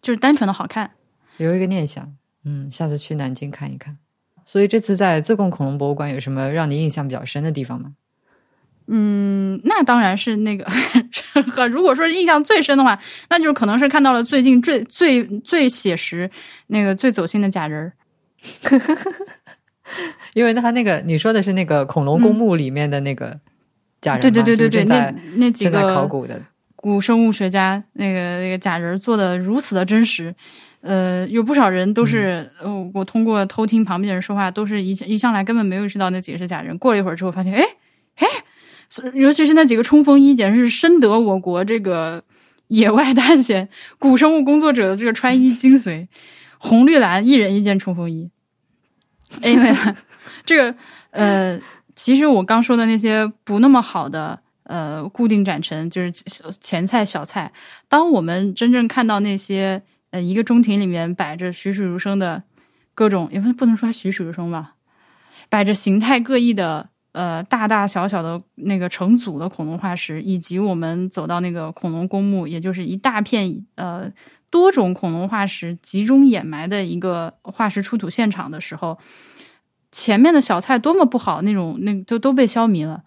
[0.00, 0.92] 就是单纯的好看，
[1.38, 2.14] 留一个念想。
[2.44, 3.98] 嗯，下次去南京看一看。
[4.44, 7.94] 所以这次在自贡恐龙博物馆有什么让你印象比较深的地方吗？
[8.88, 10.66] 嗯，那当然是那个。
[11.70, 12.98] 如果说印象最深的话，
[13.30, 16.30] 那就是可能是看到了最近最最最写实、
[16.68, 17.92] 那个最走心的假人儿。
[20.34, 23.38] 因为他那个你说的是那个恐龙公墓里面的那个
[24.00, 26.40] 假人，对对对对对，那那几个考古的。
[26.76, 30.32] 古生物学家那个那个假人做的如此的真实，
[30.80, 36.78] 呃，有不少人都是，呃，我通过偷听旁边人说话，都是一一上来根本没有意识到那几个是假人。
[36.78, 37.64] 过了一会儿之后，发现，哎，
[38.18, 38.26] 哎，
[39.14, 42.24] 尤其是那几个冲锋衣，简直是深得我国这个
[42.68, 43.68] 野外探险
[43.98, 46.08] 古生物工作者的这个穿衣精髓，
[46.58, 48.30] 红绿蓝一人一件冲锋衣。
[49.42, 49.74] 因为
[50.44, 50.78] 这个，
[51.10, 51.60] 呃，
[51.94, 54.40] 其实我刚说的那些不那么好的。
[54.64, 56.12] 呃，固定展陈就是
[56.60, 57.50] 前菜、小菜。
[57.88, 62.42] 当我们真正看到那些呃一个中庭里面摆着栩栩如生的
[62.94, 64.74] 各种，也不能不能说栩栩如生吧，
[65.48, 74.08] 摆着形态各异的呃大大小小的那个成组的恐龙化石，以及我们走到那个恐龙公墓，也就是一大片呃
[74.50, 78.96] 多种恐龙化石集中掩埋的一个化石出土现场的时候，
[79.90, 83.02] 前面的小菜多么不好，那种那就都被消弭了。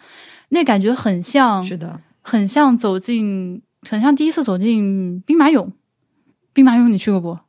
[0.49, 5.69] 那感觉很像，是的，很像走进，很像第一次走进兵马俑。
[6.51, 7.39] 兵马俑你去过不？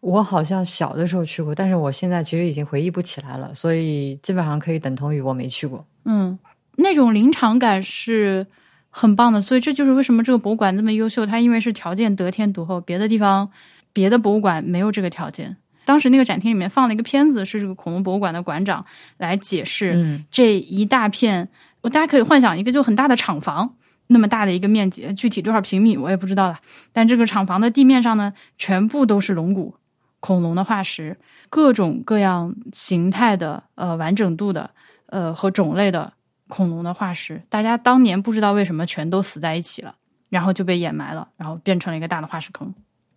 [0.00, 5.84] 我好像小的时候去过，但是我现在其实已经回忆不起来了，所以基本上可以等同于我没去过。
[6.04, 6.38] 嗯，
[6.76, 8.46] 那种临场感是
[8.90, 11.26] 很棒的，所以这就是为什么这个博物馆这么优秀。
[11.26, 13.50] 它因为是条件得天独厚，别的地方
[13.92, 15.56] 别的博物馆没有这个条件。
[15.84, 18.84] 当时那个展厅里面放了一个片子，是这个恐龙博物馆的馆长
[19.16, 21.48] 来解释这一大片。
[21.80, 23.74] 我大家可以幻想一个就很大的厂房，
[24.08, 26.58] 那么大的一个面积，具体多少平米我也不知道了。
[26.92, 29.74] 但这个厂房的地面上呢，全部都是龙骨、
[30.20, 31.16] 恐龙的化石，
[31.48, 34.70] 各种各样形态的、呃完整度的、
[35.06, 36.12] 呃和种类的
[36.48, 37.42] 恐龙的化石。
[37.48, 39.94] 大家当年不知道为什么全都死在一起了，
[40.28, 42.74] 然后就被掩埋了，然后变成了一个大的化石坑。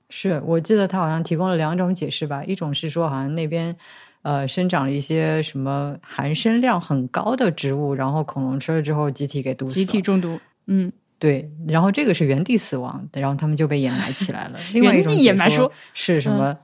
[0.10, 3.76] 是我记得他好像提供了两种解释吧，一种是说好像那边。
[4.24, 10.40] 呃，生长了一些什么含砷量很高的植物，然后恐龙吃了之后集体给毒死，集体中毒。
[10.68, 11.50] 嗯，对。
[11.68, 14.60] 然后这个是原地死亡，然后他们就被掩埋起来了。
[14.74, 16.56] 另外一种掩埋说是什么？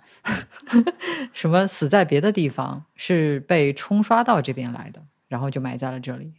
[1.34, 6.32] 什么死在别的地方，是被冲刷到这边来的，然后就埋在了这里。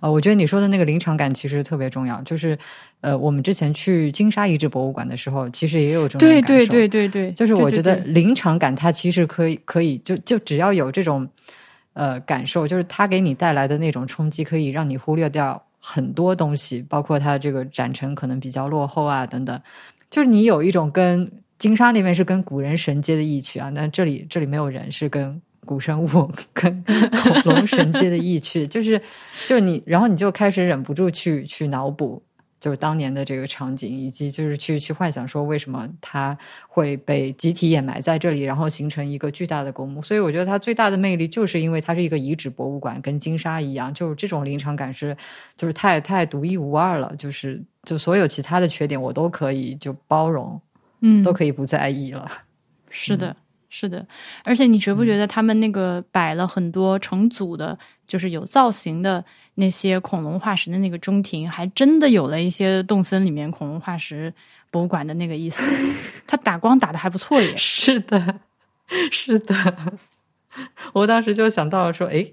[0.00, 2.56] 呃，我觉得你说的那个临场感其实特别重要，就是，
[3.00, 6.46] 呃，我们之前去金沙遗址博物馆的时候，其实也有这种感受。
[6.46, 11.28] 对对对对对，就是我觉得临场感它其实可以可以就就只要有这种
[11.94, 19.60] 呃感受，就是它给你带来的那种冲击，可以让你忽略掉很多东西，包括它这个展陈可能比较落后啊等等。
[20.10, 25.40] 就是你有一种跟金沙那边是跟古人神接的意趣啊，那这里这里没有人是跟。
[25.66, 26.08] 古生物
[26.54, 26.82] 跟
[27.44, 28.98] 恐龙神接的意趣， 就是，
[29.46, 32.22] 就你，然后你就开始忍不住去去脑补，
[32.58, 36.38] 就是当年的这个场景，以及就是去去幻想说为什么它
[36.68, 40.00] 会被集体掩埋在这里，然后形成一个巨大的公墓。
[40.00, 45.14] 所以我觉得它最大的魅力，就是因为它是一个遗址博物馆，跟金沙一样，就是这种临场感是，
[45.54, 47.14] 就是太太独一无二了。
[47.18, 50.58] 就是就所有其他的缺点，我都可以就包容，
[51.00, 52.30] 嗯，都可以不在意了。
[52.90, 53.36] 是的。
[53.70, 54.04] 是的，
[54.44, 59.22] 而且你觉不觉得他们那个摆了很多成组的，就是有造型的
[59.56, 64.32] 那些恐龙化石的那个中庭，还真的有了一些动森里面恐龙化石
[64.70, 65.62] 博物馆的那个意思。
[66.26, 67.54] 他打光打的还不错耶。
[67.58, 68.40] 是的，
[69.12, 69.54] 是的。
[70.94, 72.26] 我当时就想到了说，哎，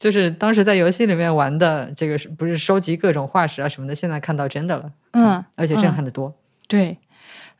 [0.00, 3.94] 就是当时在游戏里面玩的这个是不是收集各种化石啊什么的？
[3.94, 6.34] 现在看到真的了，嗯，而且震撼的多。
[6.66, 6.98] 对。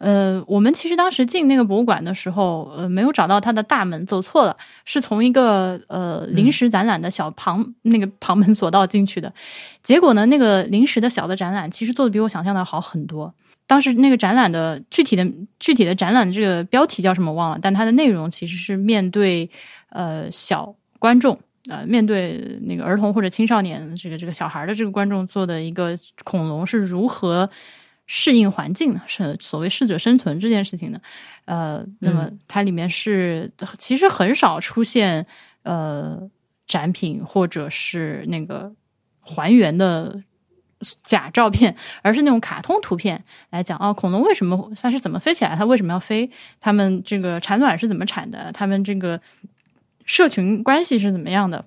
[0.03, 9.33] 呃，我们其实当时进那个博物馆的时候，呃，没有找到它的大门，走错了，是从一个呃临时展览的小旁那个旁门左道进去的。
[9.81, 13.33] 结果呢，那个临时的小的展览其实做的比我想象的好很多。
[13.69, 15.25] 当时那个展览的具体的
[15.61, 19.49] 具体的展览这个标题叫什么忘了，但它的内容其实是面对
[19.91, 21.39] 呃小观众，
[21.69, 27.49] 呃面对那个儿童或者青少年这个这个小孩的这个观众做的一个恐龙是如何。
[28.15, 31.01] 适应环境呢，是所谓适者生存这件事情呢。
[31.47, 35.27] 呃，那么嗯它里面是其实很少出现
[35.63, 36.21] 呃
[36.67, 38.71] 展品或者是那个
[39.23, 40.23] 还原的
[41.03, 45.57] 假照片，而是那种卡通图片来讲哦，恐龙为什么它是怎么飞起来？
[45.57, 46.31] 它为什么要飞？
[46.61, 48.53] 它们这个产卵是怎么产的？
[48.53, 49.19] 它们这个
[50.05, 51.65] 社群关系是怎么样的？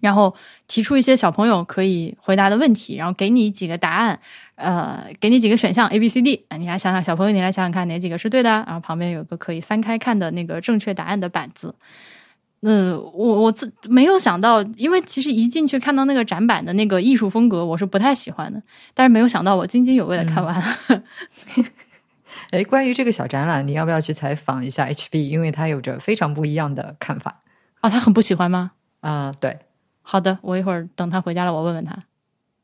[0.00, 0.34] 然后
[0.66, 4.18] 提出一些小朋友可以回答的问题，然后给你几个答案，
[4.60, 11.74] 呃，给你几个选项 A、B、C、D，啊，你来想想，小朋友你来想想看哪几个是对的，然后旁边有个可以翻开看的那个正确答案的板子。
[12.62, 18.62] 嗯，我我自没有想到，因为其实一进去看到那个展板的那个艺术风格，我是不太喜欢的。
[18.92, 20.62] 但是没有想到，我津津有味的看完。
[22.50, 25.28] 哎， 关于这个小展览，你要不要去采访一下 HB？
[25.28, 27.40] 因为他有着非常不一样的看法。
[27.80, 28.72] 哦，他很不喜欢吗？
[29.00, 29.60] 啊、对，
[30.02, 32.04] 好的，我一会儿等他回家了，我问问他。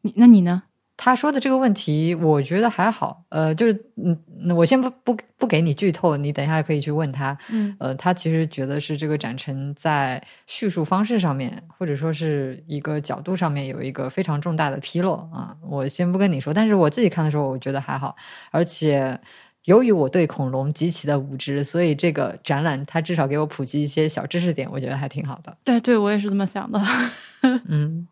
[0.03, 0.65] 你那你呢？
[0.97, 3.25] 他说的这个问题，我觉得还好。
[3.29, 7.37] 呃，就是嗯，那我先不不不给你剧透，你等一下可以去问他。
[7.51, 15.55] 嗯呃，他其实觉得是这个展陈在叙述方式上面，或者说是一个角度上面有一个非常重大的纰漏啊。
[15.63, 18.17] 我先不跟你说，但是我自己看的时候，我觉得还好。
[18.51, 19.21] 而且
[19.65, 25.55] 由于我对恐龙极其的无知，所以这个展览它至少给我普及一些小知识点，我觉得还挺好的。
[25.63, 26.81] 对对，我也是这么想的。
[27.69, 28.07] 嗯，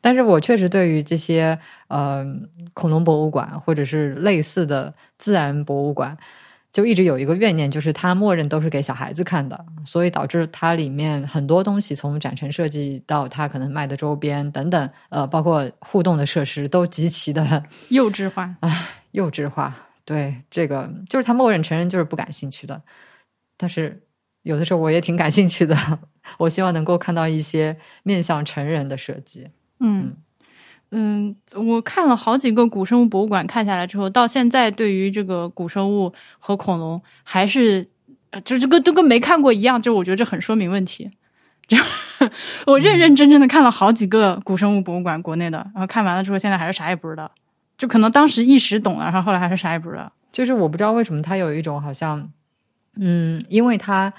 [0.00, 1.58] 但是我确实对于这些
[1.88, 2.24] 呃
[2.74, 6.16] 恐龙博物馆或者是类似的自然博物馆，
[6.72, 18.70] 就一直有一个怨念，就是它默认都是给小孩子看的，所以导致它里面很多东西，从展陈设计到它可能卖的周边等等，呃，包括互动的设施，都极其的 幼稚化啊。
[19.12, 19.74] 幼稚化。
[20.04, 22.80] 对，这个就是他默认成人就是不感兴趣的，
[23.58, 24.02] 但是
[24.42, 25.76] 有的时候我也挺感兴趣的。
[26.38, 29.48] 我希望能够看到一些面向成人的设计。
[29.80, 30.16] 嗯
[30.90, 37.86] 嗯，我看了好几个古生物博物馆，看下来之后，到现在对于这个古生物和恐龙还是
[38.30, 41.10] 呃就这个都跟没看过一样，就我觉得这很说明问题。
[41.66, 41.76] 就
[42.64, 47.30] 我认认真真的看了好几个古生物博物馆，国内的，然后看完了之后，现在还是啥也不知道。
[47.76, 50.10] 就可能当时一时懂了，然后后来还是啥也不知道。
[50.32, 52.30] 就是我不知道为什么他有一种好像，
[52.96, 54.12] 嗯，因为他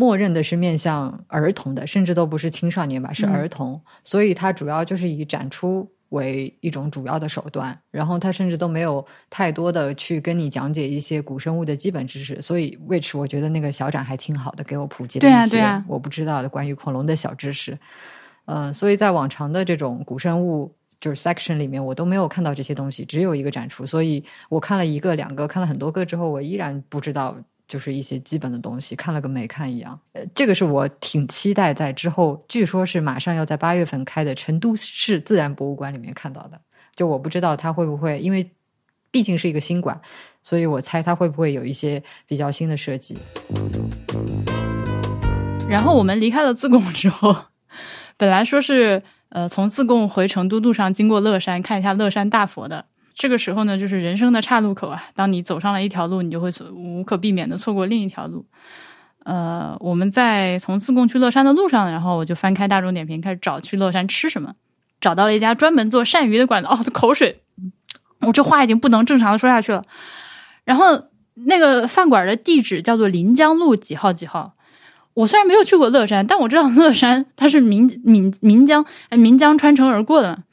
[0.00, 3.32] 默认的是面向儿童的，甚至都不是青少年吧，是嗯。
[3.32, 17.76] 儿童，所以它主要就是以展出为一种主要的手段，然后它甚至都没有太多的去跟你讲解一些古生物的基本知识，所以 which 我觉得那个小展还挺好的，给我普及了一些我不知道的关于恐龙的小知识。
[18.44, 27.36] 呃，所以在往常的这种古生物就是 section 里面，我都没有看到这些东西，只有一个展出，所以我看了一个、两个，看了很多个之后，我依然不知道
[27.68, 30.00] 就是一些基本的东西，看了跟没看一样。
[30.14, 36.58] 呃，这个是我挺期待在之后，据说是马上要在八月份开的成都市自然博物馆里面看到的。
[36.96, 38.50] 就我不知道它会不会，因为
[39.10, 40.00] 毕竟是一个新馆，
[40.42, 43.16] 所以我猜它会不会有一些比较新的设计。
[45.68, 47.36] 然后我们离开了自贡之后，
[48.16, 52.86] 本来说是呃从自贡回成都路上经过乐山看一下乐山大佛的。
[53.18, 55.04] 这个时候呢，就是人生的岔路口啊。
[55.16, 58.46] 当你走上了一条路，你就会无可避免的错过另一条路。
[59.24, 64.54] 呃，我们在从自贡去乐山的路上，然后我就翻开大众点评，开始找去乐山吃什么。
[65.00, 67.42] 找到了一家专门做鳝鱼的馆子，哦，口水，
[68.20, 69.84] 我这话已经不能正常的说下去了。
[70.64, 74.54] 然后那个饭馆的地址叫做临江路几号几号。
[75.14, 80.44] 我虽然没有去过乐山，但我知道乐山它是岷岷岷江呃岷江穿城而过的，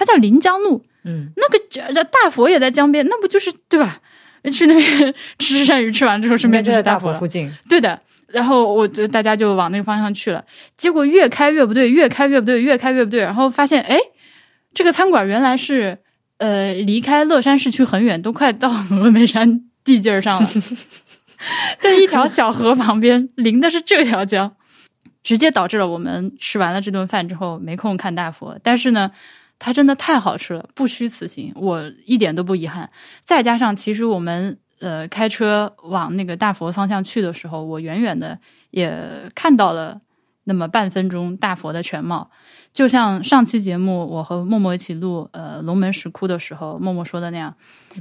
[0.00, 0.82] 它叫临江路。
[1.04, 4.00] 嗯，那个这这大佛也在江边，那不就是对吧？
[4.50, 6.98] 去那边吃鳝鱼，吃完之后顺便就在大。
[6.98, 7.52] 佛附近。
[7.68, 8.00] 对的。
[8.28, 10.44] 然后我就大家就往那个方向去了，
[10.76, 13.20] 结果越开越不对，越开越不对，越开越不对。
[13.20, 13.98] 然后发现，哎，
[14.72, 15.98] 这个餐馆原来是
[16.38, 20.48] 呃离开乐山市区很远，都快到峨眉山地界儿上了，
[21.80, 24.54] 在一条小河旁边， 临的是这条江，
[25.24, 28.56] 直接导致了我们吃完了这顿饭之后没空看大佛。
[28.62, 29.10] 但是呢，
[29.60, 32.90] 它真的太好吃了，不虚此行，我一点都不遗憾。
[33.22, 38.36] 再加上，其实我们呃开车往那个大佛方向去的时候，我远远的
[38.70, 38.90] 也
[39.34, 40.00] 看到了
[40.44, 42.30] 那么半分钟大佛的全貌。
[42.72, 47.54] 就像上期节目我和默默一起录呃龙门石窟的时候，默默说的那样，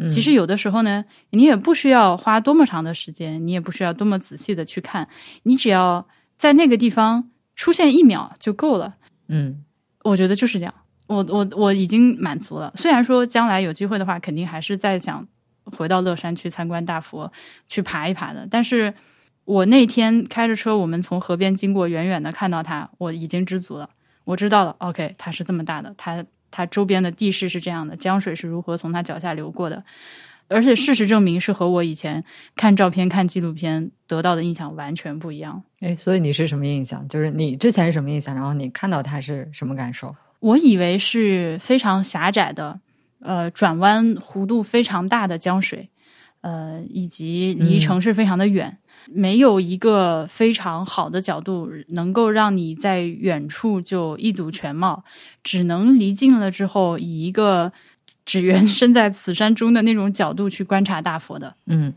[0.08, 5.10] 其实有的时候呢，你也不需要花多么长的时间，你也不需要多么仔细的去看，
[5.44, 6.08] 你只要
[6.38, 8.96] 在那个地方出现一秒就够了。
[9.28, 9.66] 嗯
[10.04, 10.74] 我觉得就是这样，
[11.10, 12.72] 我我我已经满足了。
[12.76, 15.28] 虽然说将来有机会的话，肯定还是再想
[15.66, 17.32] 回到乐山去参观大佛，
[17.68, 18.48] 去爬一爬的。
[18.50, 18.94] 但是
[19.46, 23.90] 我那天开着车，我们从河边经过，远远的看到它，我已经知足了。
[24.24, 29.84] 我知道了，OK，它是这么大的，它它周边的地势是这样的，江水是如何从它脚下流过的。
[30.48, 32.24] 而且事实证明是和我以前
[32.56, 35.64] 看照片、看纪录片得到的印象完全不一样。
[35.80, 37.08] 哎，所以你是什么印象？
[37.08, 38.36] 就是你之前是什么印象？
[38.36, 40.16] 然后你看到它是什么感受？
[40.40, 42.80] 我以为是非常狭窄的，
[43.22, 45.90] 呃，转弯弧度非常大的江水，
[46.42, 55.04] 呃，以及离城市非常的远，没有一个非常好的角度能够让你在远处就一睹全貌，
[55.44, 57.72] 只能离近了之后以一个。
[58.26, 61.96] 只缘身在此山中的那种角度去观察大佛的，嗯，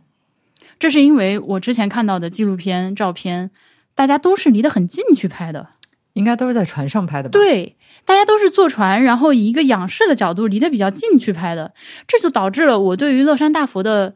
[0.78, 3.50] 这是因为我之前看到的纪录片照片，
[3.94, 5.68] 大家都是离得很近去拍的，
[6.14, 7.32] 应该都是在船上拍的吧？
[7.32, 11.72] 对，大家都是坐船，然后以一个仰视的角度离得比较近去拍的，
[12.06, 14.14] 这就导致了我对于乐山大佛的，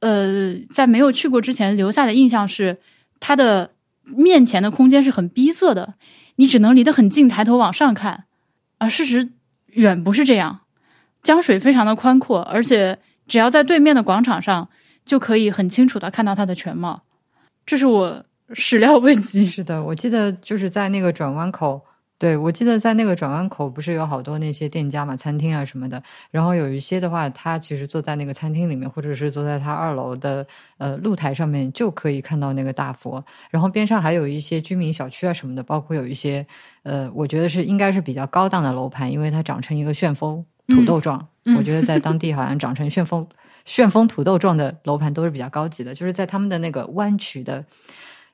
[0.00, 2.78] 呃，在没有去过之前留下的印象是，
[3.20, 3.70] 它的
[4.04, 5.94] 面前的空间是很逼仄的，
[6.36, 8.24] 你只能离得很近，抬头往上看，
[8.78, 9.30] 而事实
[9.68, 10.60] 远不是这样。
[11.22, 14.68] 江水非常的宽阔，而且只要在对面的广场上，
[15.04, 17.04] 就可以很清楚的看到它的全貌。
[17.64, 19.46] 这是我始料未及。
[19.46, 21.80] 是的，我记得就是在那个转弯口，
[22.22, 26.00] 对我记得在那个转弯口不是有好多那些店家嘛，餐厅啊什么的。
[26.30, 30.46] 然后有一些的话，他其实坐在那个餐厅里面，或者是坐在他二楼的
[30.78, 33.24] 呃露台上面，就可以看到那个大佛。
[33.50, 36.46] 然后边上还有一些居民小区啊什么的，包括有一些
[36.84, 40.46] 呃，我觉得是应该是比较高档的楼盘，因为它长成一个旋风。
[40.68, 41.26] 土豆状，
[41.58, 43.26] 我觉得在当地好像长成旋风
[43.64, 47.64] 旋风土豆状的楼盘都是比较高级的，就是在他们的那个弯曲的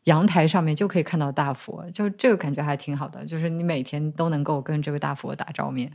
[0.05, 5.93] 阳台上面就可以看到大佛，就这个感觉还挺好的，就是你每天都能够跟这个大佛打照面。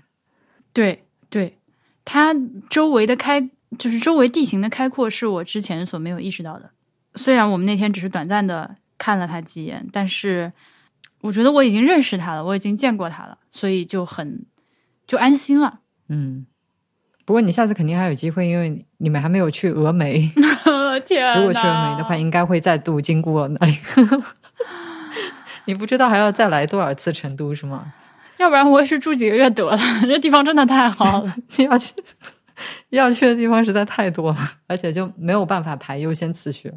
[0.72, 1.58] 对对，
[2.06, 2.36] 它
[2.70, 3.42] 周围的开
[3.78, 6.70] 就是周围地形的开阔是我之前所没有意识到的。
[7.16, 10.52] 虽然我们那天只是短暂的看了他几眼，但是
[11.22, 14.46] 我觉得我已经认识他了，我已经见过他了，所以就很
[15.08, 15.80] 就安心了。
[16.10, 16.46] 嗯，
[17.26, 20.32] 不过你下次肯定还有机会，因为你们还没有去峨眉。
[21.00, 23.74] 天，如果去了美的话，应该会再度经过那里。
[25.66, 27.94] 你不知道还要再来多少次成都是吗？
[28.38, 29.78] 要不然我也是住几个月得了。
[30.02, 31.94] 这地方真的太好了，你 要去
[32.90, 34.38] 要去的地方实在太多了，
[34.68, 36.72] 而且就没有办法排优先次序。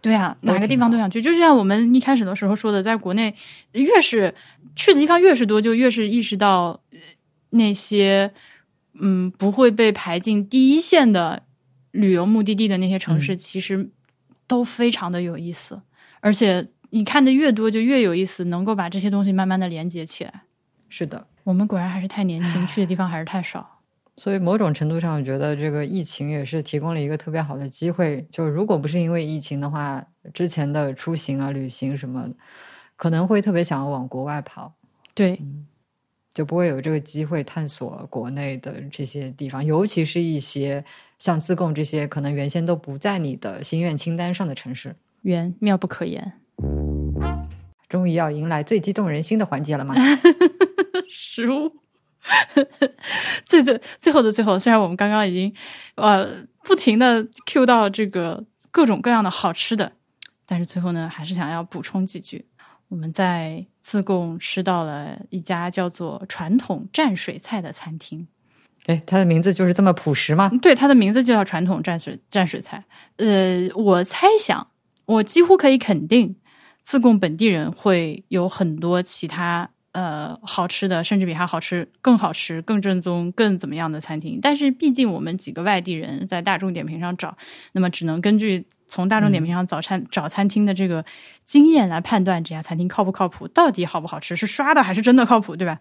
[0.00, 3.34] 对啊，哪个地方都想去，就像我们一开始的时候说的，在国内
[3.72, 4.34] 越是
[4.74, 6.80] 去的地方越是多，就越是意识到
[7.50, 8.32] 那些。
[9.00, 11.42] 嗯，不会被排进第一线的
[11.94, 13.88] 旅游目的地的那些城市，其实
[14.48, 15.80] 都非常的有意思。
[16.20, 20.42] 而且你看的越多，就越有意思，能够把这些东西慢慢的连接起来。
[20.88, 23.80] 是的，我们果然还是太年轻，去的地方还是太少。
[24.18, 28.26] 所以某种程度上，我觉得这个疫情也是提供了一个特别好的机会。
[28.30, 32.28] 就如果不是因为疫情的话，之前的出行啊、旅行什么，
[32.96, 34.74] 可能会特别想要往国外跑。
[35.14, 35.40] 对。
[36.32, 40.84] 就不会有这个机会探索国内的这些地方，尤其是一些
[41.24, 44.94] 像自贡这些可能原先都不在你的心愿清单上的城市。
[45.22, 46.34] 缘妙不可言，
[47.88, 49.94] 终于要迎来最激动人心的环节了吗？
[51.08, 51.78] 食物，
[53.46, 55.54] 最最最后的最后，虽然我们刚刚已经
[55.94, 56.28] 呃
[56.62, 59.92] 不停的 Q 到这个各种各样的好吃的，
[60.44, 62.44] 但是最后呢，还是想要补充几句。
[62.88, 68.28] 我们在自贡吃到了一家叫做“传统蘸水菜”的餐厅。
[68.86, 70.50] 哎，它的名字就是这么朴实吗？
[70.60, 72.84] 对，它的名字就叫“传统蘸水蘸水菜”。
[73.16, 74.66] 呃，我猜想，
[75.06, 76.36] 我几乎可以肯定，
[76.82, 84.38] 自贡本地人会有很多其他呃好吃的，甚至比它好吃、更好吃、更正宗、更怎么样的餐厅。
[84.42, 87.36] 但是，毕竟我们几个外地人在大众点评上找，
[87.72, 88.66] 那么只能根据。
[88.86, 91.04] 从大众点评上找餐找餐厅的这个
[91.46, 95.80] 经验来判断这家餐厅靠不靠谱，到底好不好吃，是刷的还是真的靠谱，对吧？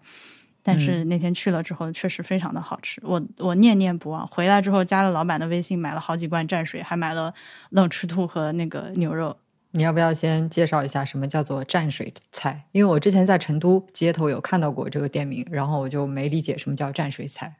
[0.63, 4.25] 但是那天去了之后，确实非常的好吃，我我念念不忘。
[4.27, 7.33] 回来之后加了老板的微信，买了好几罐蘸水，还买了
[7.71, 9.37] 冷吃兔和那个牛肉。
[9.71, 12.63] 你要不要先介绍一下什么叫做蘸水菜？
[12.71, 17.55] 因为我之前在成都街头有看到过这个店名，然后我就没理解什么叫蘸水菜。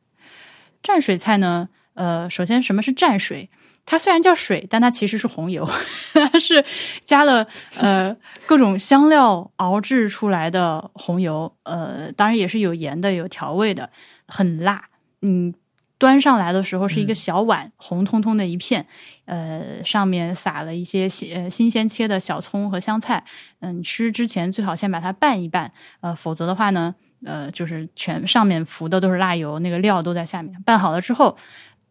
[0.81, 1.69] 蘸水菜呢？
[1.95, 3.49] 呃，首先什么是蘸水？
[3.85, 5.69] 它虽然叫水，但它其实是红油，
[6.31, 6.64] 它是
[7.03, 7.45] 加了
[7.77, 8.15] 呃
[8.45, 13.89] 各种香料熬制出来的红油，呃，当然也是有盐的，有调味的，
[14.26, 14.85] 很辣。
[15.22, 15.53] 嗯，
[15.97, 18.85] 端上来的时候是一个小碗，红彤彤的一片，
[19.26, 23.26] 呃，上面撒了一些新新鲜切的小葱和香菜。
[23.60, 26.95] 嗯，吃之前最好先把它拌一拌，呃，否则的话呢，
[27.26, 30.61] 呃，就是全上面浮的都是辣油，那个料都在下面。
[30.64, 31.38] 拌好了之后。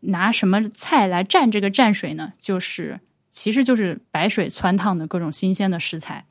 [0.03, 2.33] 拿什么菜来蘸这个蘸水呢？
[2.39, 3.01] 就是，
[3.31, 6.27] 其实就是白水汆烫的各种新鲜的食材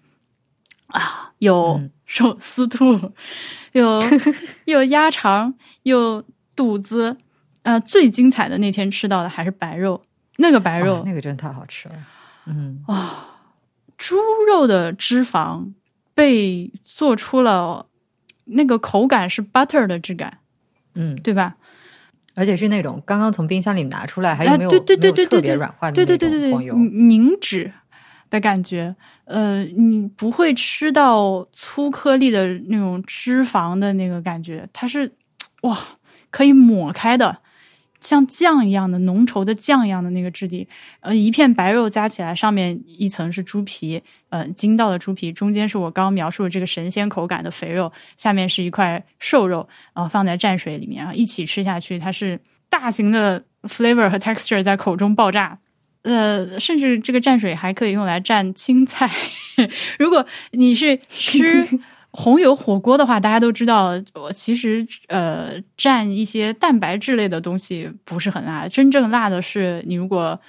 [0.87, 3.13] 啊，有手撕兔，
[3.71, 4.01] 有
[4.65, 5.53] 有鸭肠，
[5.83, 6.23] 有
[6.55, 7.17] 肚子，
[7.63, 10.03] 呃，最精彩的那天吃到的还是白肉，
[10.37, 11.95] 那个白肉、哦那个真的太好吃了。
[12.45, 12.83] 嗯，
[13.97, 14.17] 猪
[14.47, 15.71] 肉的脂肪
[16.13, 17.87] 被做出了
[18.45, 20.39] 那个口感是 butter 的质感，
[20.95, 21.55] 嗯，对吧？
[22.33, 26.75] 而且是那种刚刚从冰箱里拿出来，还有没有、哎对对对没有特别对对对软化的对对那对对对，种黄油。
[26.75, 27.71] 凝脂
[28.29, 28.95] 的感觉，
[29.25, 35.11] 呃，你不会吃到粗颗粒的那种脂肪的那个感觉，它是
[35.63, 35.77] 哇，
[36.29, 37.39] 可以抹开的，
[38.01, 40.67] 像酱一样的浓稠的酱一样的那个质地。
[40.99, 55.57] 呃，一片白肉加起来，上面一层是猪皮，呃，筋道的猪皮，中间是我刚刚描述的这个神仙口感的肥肉，下面是一块瘦肉，然后放在蘸水里面，然后一起吃下去，它是大型的 flavor 和 texture 在口中爆炸。
[56.03, 59.07] 呃，甚至这个蘸水还可以用来蘸青菜。
[59.99, 61.63] 如果你是吃
[62.11, 70.39] 红油火锅的话，大家都知道，我其实呃蘸一些蛋白质类的东西不是很辣，真正辣的是你如果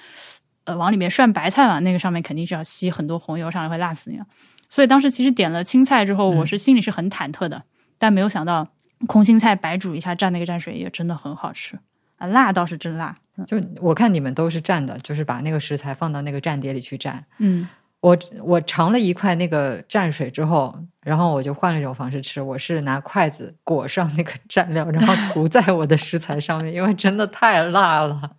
[0.65, 4.25] 呃往里面涮白菜嘛，那个上面肯定是要吸很多红油，上来会辣死你了。
[4.69, 7.63] 所以当时其实点了青菜之后，我是心里是很忐忑的，
[7.97, 8.67] 但没有想到
[9.07, 11.79] 空心菜白煮一下蘸那个蘸水也真的很好吃
[12.17, 13.15] 啊，辣倒是真辣。
[13.47, 17.15] 就我看你们都是蘸的，就是把那个食材放到那个蘸碟里去蘸。
[17.39, 17.67] 嗯，
[18.03, 28.31] 我我尝了一块那个蘸水之后，然后我就换了一种方式吃，我是拿筷子裹上那个蘸料，然后涂在我的食材上面，因为真的太辣了。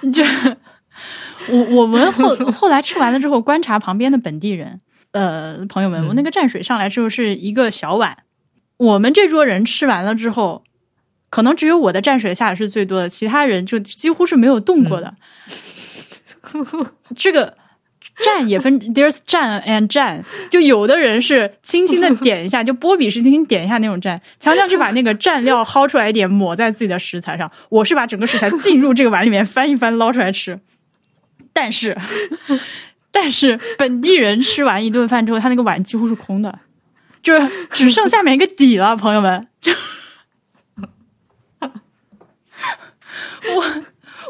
[0.00, 0.24] 你这，
[1.50, 4.80] 我我们后 后来吃完了之后，观察旁边的本地人，
[5.10, 8.16] 呃，朋友们，嗯我那个蘸水上来之后是一个小碗，
[8.78, 10.64] 我们这桌人吃完了之后，
[11.28, 15.14] 可能只有我的蘸水下的是最多的，其他人就几乎是没有动过的。
[17.14, 17.58] 这个
[18.18, 30.60] 蘸也分，there's 蘸 and 蘸，就有的人是轻轻的点一下，就波比是轻轻点一下那种蘸，强强是把那个蘸料薅出来一点抹在自己的食材上，我是把整个食材浸入这个碗里面翻一翻捞出来吃。
[31.52, 31.96] 但是，
[33.10, 36.58] 但是本地人吃完一顿饭之后，他那个碗几乎是空的，
[37.22, 39.46] 就是只剩下面一个底了，朋友们。
[39.60, 39.72] 就
[43.54, 43.64] 我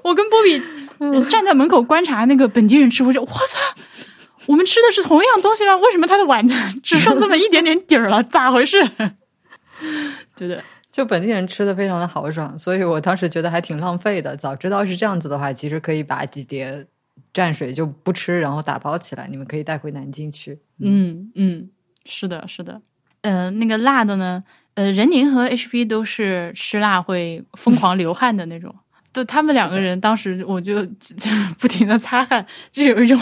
[0.03, 0.61] 我跟波比
[1.31, 3.64] 站在门口观察那个本地人吃，我就我操，我
[4.65, 5.77] 们吃的是同样东西吗？
[5.77, 6.47] 为什么他的碗
[6.83, 8.23] 只剩这么一点点底儿了？
[8.23, 8.83] 咋回事？
[10.35, 10.59] 对对，
[10.91, 14.35] 就本地人吃的非常的豪爽，所以我当时觉得还挺浪费的。
[14.37, 16.87] 早知道是这样子的话，其实可以把几碟
[17.35, 20.59] 蘸水就不吃，然后打包起来，你们可以带回南京去。
[20.81, 21.69] 嗯嗯，
[22.07, 22.81] 是的，是的。
[23.21, 24.43] 呃，那个辣的呢，
[24.75, 28.75] 呃，任宁和 HP 都是吃辣会疯狂流汗的那种。
[29.15, 33.19] 对他们两个人，当时我就就 不停的擦汗，就有一种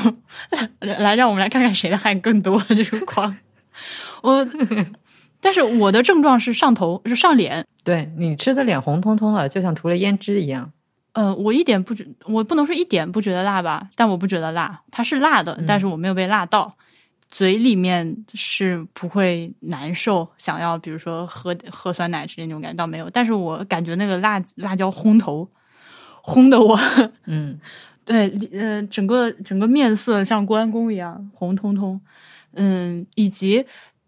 [0.81, 3.37] 来来让我们来看看谁的汗更多这种 狂。
[4.23, 4.45] 我，
[5.41, 7.65] 但是我的症状是上头，是上脸。
[7.85, 10.73] 对你吃的脸红彤彤的，就像涂了胭脂一样。
[11.13, 16.75] 呃，我一点不觉，我不能说一点不觉得辣吧，但我不觉得辣，它是辣的，但是我没有被辣到，
[17.29, 25.47] 嘴里面是不会难受，想要比如说喝喝酸奶之类那种感觉倒没有，但是我感觉那个辣辣椒烘头，
[26.23, 26.79] 烘的我，
[27.27, 27.59] 嗯，
[28.05, 32.01] 对，呃，整个整个面色像关公一样红彤彤，
[32.55, 33.65] 嗯，以及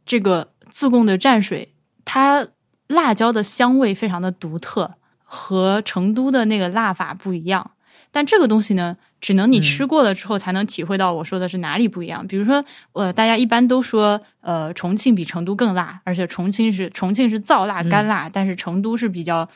[0.06, 1.72] 这个自贡的蘸水，
[2.04, 2.46] 它
[2.88, 7.72] 辣椒的香味非常的独特，和成都的那个辣法不一样。
[8.10, 12.24] 但这个东西呢，只能你吃过了之后才能体会到我说的是哪里不一样。
[12.28, 19.48] 比如说，呃，大家一般都说，呃，重庆比成都更辣，而且重庆是重庆是燥辣干辣，但是成都是比较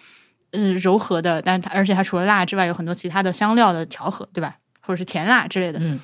[0.53, 4.57] 呃柔和的，但它而且它除了辣之外，有很多其他的香料的调和，对吧？
[4.81, 5.79] 或者是甜辣之类的。
[5.81, 5.99] 嗯，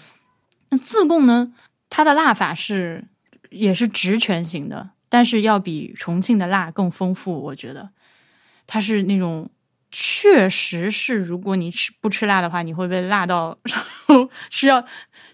[0.71, 1.53] 那自贡呢，
[1.91, 3.05] 它的辣法是
[3.51, 7.91] 也是直拳型的，但是要比重庆的辣更丰富，我觉得
[8.67, 9.51] 它是那种。
[9.97, 14.85] 确实是，如果你吃不吃辣的话，你会被辣到，然后 需要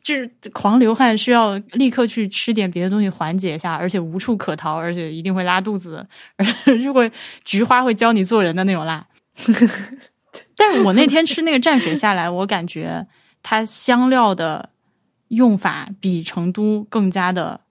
[0.03, 6.07] 就是狂流汗，需要立刻去吃点别的东西缓解一下，而且无处可逃，而且一定会拉肚子，
[6.37, 7.11] 而如果
[7.43, 9.07] 菊花会教你做人的那种辣。
[10.55, 13.07] 但是我那天吃那个蘸水下来，我感觉
[13.43, 14.69] 它香料的
[15.28, 17.62] 用法比成都更加的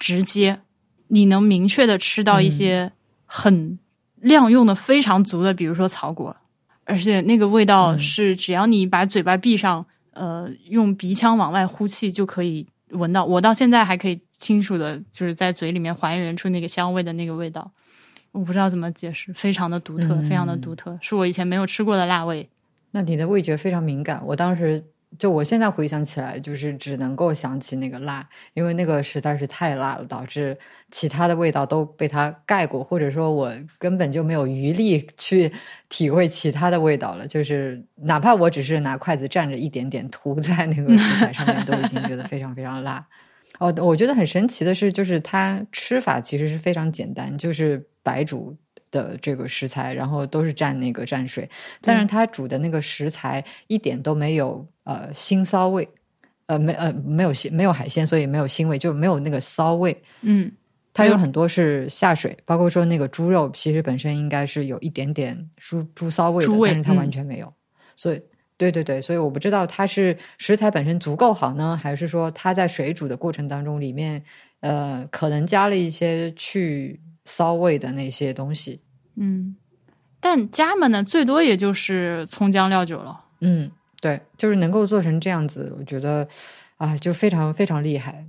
[0.00, 0.58] 直接，
[1.06, 2.90] 你能明确的吃到一些
[3.24, 3.78] 很。
[4.24, 6.34] 量用的非常足的，比如说草果，
[6.84, 13.24] 而且那个味道是只要你把嘴巴闭上，呃，用鼻腔往外呼气就可以闻到。
[13.24, 17.70] 我到现在还可以清楚的，就是在嘴里面还原出那个香味的那个味道。
[18.32, 22.48] 我不知道怎么解释，非常的独特，嗯非常的独特，是我以前没有吃过的辣味。
[22.90, 24.20] 那你的味觉非常敏感。
[24.24, 24.82] 我当时
[25.18, 30.56] 就我现在回想起来，就是只能够想起那个辣，因为那个实在是太辣了，导致
[30.90, 35.52] 其他的味道都被它盖过，或者说我根本就没有余力去
[35.88, 37.26] 体会其他的味道了。
[37.26, 43.06] 就是哪怕我只是拿筷子蘸着一点点涂在那个食材上面，都已经觉得非常非常辣。
[43.60, 48.56] 哦，我觉得很神奇的是，就是它吃法其实是非常简单，就是白煮
[48.94, 51.48] 的这个食材，然后都是蘸那个蘸水，
[51.80, 55.88] 但是它煮的那个食材一点都没有呃腥骚味，
[56.46, 59.94] 呃没呃没有腥没有海鲜，所以没有腥味，就没有那个骚味。
[60.22, 60.50] 嗯，
[60.92, 67.52] 它有很多是下水，包括说那个猪肉，其实本身应该是有一点点猪猪骚味的，但是它嗯完全没有，
[67.96, 68.22] 所以。
[68.56, 74.22] 对对对，所以我不知道它是食材本身足够好呢，还是说它在水煮的过程当中里面，
[74.60, 78.80] 呃，可能加了一些去骚味的那些东西。
[79.16, 79.56] 嗯，
[80.20, 83.20] 但家们呢，最多也就是葱姜料酒了。
[83.40, 83.70] 嗯，
[84.00, 86.26] 对，就是能够做成这样子，我觉得
[86.76, 88.26] 啊，就非常非常厉害。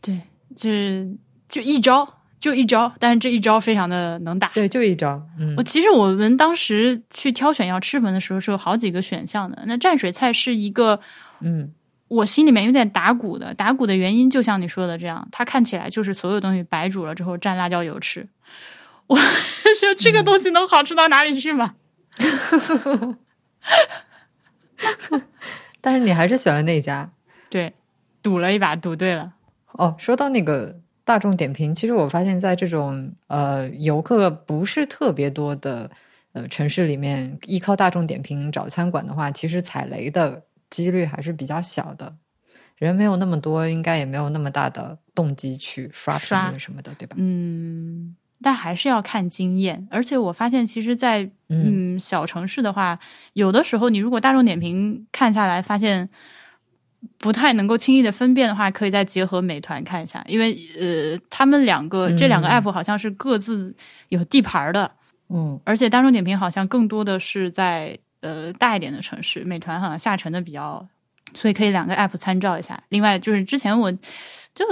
[0.00, 0.20] 对，
[0.54, 1.10] 就是
[1.48, 2.06] 就一招，
[2.38, 4.48] 就一招，但是这一招非常的能打。
[4.48, 5.20] 对，就一招。
[5.38, 9.64] 嗯我其实我们当时去挑选要吃粉的时候是有好几个选项的。
[9.66, 11.00] 那蘸水菜是一个
[11.40, 11.72] 嗯
[12.08, 18.28] 我心里面有点打鼓的，打鼓的原因就像你说的这样，它看起来就是所有东西白煮了之后蘸辣椒油吃。
[19.08, 21.74] 我说这个东西能好吃到哪里去吗？
[25.80, 27.10] 但是你还是选了那家。
[27.48, 27.72] 对，
[28.22, 29.34] 赌了一把，赌对了。
[29.72, 35.90] 哦，说到那个大众点评，其实我发现在这种呃游客不是特别多的
[36.32, 42.16] 呃城市里面，依靠大众点评找餐馆的话，其实踩雷的几率还是比较小的。
[42.76, 47.16] 人没有那么多，应该也没有那么大的动机去刷评刷论什么的，对吧？
[47.18, 49.88] 嗯，但还是要看经验。
[49.90, 52.98] 而且我发现，其实在，嗯嗯小城市的话，
[53.32, 56.10] 有的时候你如果大众点评看下来，发现
[57.16, 63.74] 不太能够轻易的分辨的话，可以再结合美团看一下，因为呃，他们两个、这两个嗯 app 好像是各自
[64.10, 64.92] 有地盘的，
[65.30, 70.86] 嗯而且大众点评好像更多的是在呃大一点的城市，美团好像下沉的比较，
[71.34, 72.82] 所以可以两个 app 参照一下。
[72.88, 74.64] 另外就是之前我就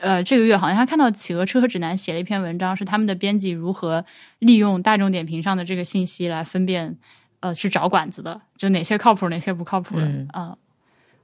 [0.00, 4.04] 呃这个月好像还看到企鹅车和指南写了一篇文章，是他们的编辑如何
[4.38, 6.96] 利用大众点评上的这个信息来分辨
[7.40, 10.56] 呃去找馆子的，就哪些靠谱，哪些不靠谱的嗯啊。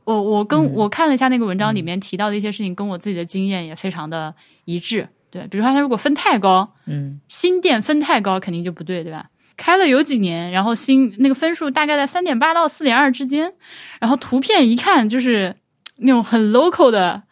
[0.05, 4.35] 我我跟、嗯我看了一下那个文章里面提到的一些事情，跟我自己的经验也非常的
[4.65, 5.09] 一致。
[5.31, 9.31] 对，比如说它如果分太高，嗯新店分太高肯定就不对，对吧？
[9.57, 13.53] 开了有几年，然后新那个分数大概在三点八到四点二之间，
[14.01, 15.55] 然后图片一看就是
[15.99, 17.23] 那种很 local 的，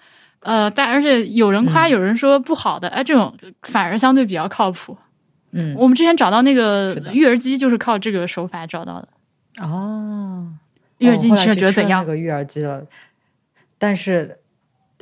[0.40, 4.96] 呃，但而且有人夸，嗯有人说不好的，哎、这种反而相对比较靠谱。
[5.54, 9.08] 嗯我们之前找到那个育儿机，就是靠这个手法找到的。
[9.62, 10.48] 哦，
[10.98, 12.06] 育儿机你吃哦后来去了觉得怎样那？
[12.06, 12.86] 个育儿机了，
[13.78, 14.36] 但是呃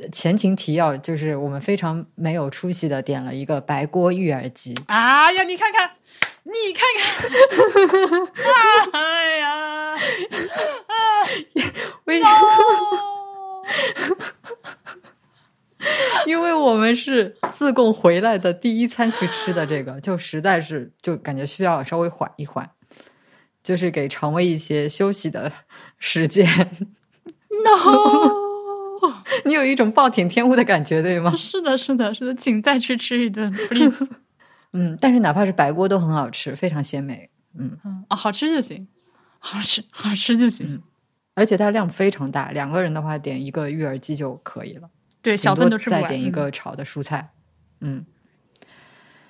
[0.09, 4.73] 前情提要就是我们非常没有出息的点了一个白锅育儿鸡。
[4.87, 5.91] 哎呀，你看看，
[6.43, 7.05] 你看看，
[8.93, 9.95] 哎呀，
[12.05, 12.21] 为
[16.27, 22.69] 因为我们是自贡回来的第一餐去吃的这个，就实在是就感觉需要稍微缓一缓，
[23.63, 25.51] 就是给肠胃一些休息的
[25.97, 26.47] 时间。
[27.49, 28.50] no。
[29.45, 31.33] 你有一种暴殄天物的感觉，对吗？
[31.37, 34.07] 是的，是的，是的，请再去吃一顿，please。
[34.73, 37.29] 嗯，但是哪怕是白锅都很好吃，非常鲜美。
[37.57, 38.87] 嗯，嗯啊，好吃就行，
[39.39, 40.81] 好吃好吃就行。
[41.35, 44.89] 而且它量非常大，两个人的话点一个育儿鸡就可以了，
[45.21, 46.01] 对，小份都吃不完。
[46.03, 47.31] 再点一嗯个炒的蔬菜。
[47.81, 48.05] 嗯。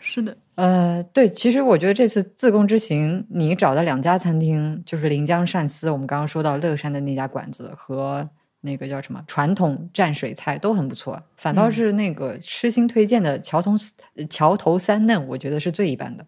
[0.03, 8.27] 是的，呃，对，其实我觉得这次自贡之行，你找的两家餐厅，就是临江鳝丝，我们刚刚说到乐山的那家馆子和
[8.61, 13.73] 那个叫什么传统蘸水菜都很不错，反倒嗯是那个痴心推荐的桥头
[14.15, 16.25] 呃桥头三嫩，我觉得是最一般的。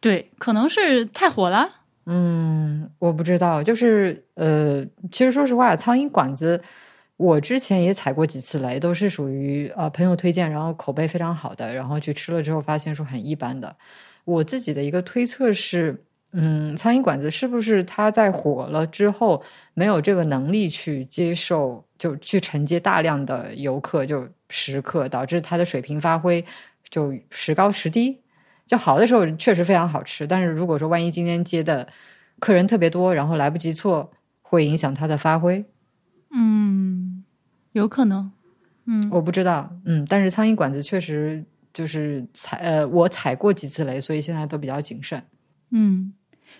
[0.00, 1.70] 对，可能是太火了。
[2.04, 6.62] 嗯，我不知道，就是呃，其实说实话，苍蝇馆子
[7.16, 13.76] 我之前也踩过几次雷，都是属于呃朋友推荐，然后口碑非常好的，然后去吃了之后发现说很一般的。
[14.24, 16.04] 我自己的一个推测是，
[16.38, 19.42] 嗯，苍蝇馆子是不是它在火了之后
[19.72, 26.44] 没有这个能力去接受，就去承接大量的游客，就食客，导致它的水平发挥
[26.90, 28.20] 就时高时低。
[28.66, 31.88] 就好的时候确实非常好吃，但是如果说万一今天接的
[32.38, 35.64] 客人特别多，然后来不及做，会影响它的发挥。
[36.30, 37.24] 嗯，
[37.72, 38.30] 有可能。
[38.84, 45.22] 嗯，我不知道，嗯，但是苍蝇馆子确实就是踩呃，我踩过几次雷，所以现在都比较谨慎。
[45.70, 46.12] 嗯，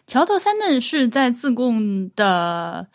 [0.07, 2.87] 桥头三嫩是在自贡的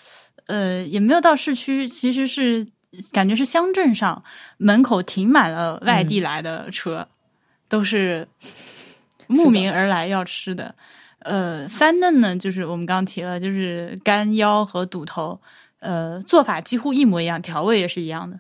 [0.48, 2.65] 呃，也没有到市区，其实是
[3.11, 4.23] 感觉是乡镇上
[4.57, 7.07] 门口停满了外地来的车，
[7.69, 8.28] 都是
[9.28, 10.76] 慕名而来要吃的。
[11.19, 15.40] 呃，三嫩呢，就是我们刚刚提了，就是干腰和肚头，
[15.80, 18.40] 呃，做法几乎一模一样，调味也是一样的，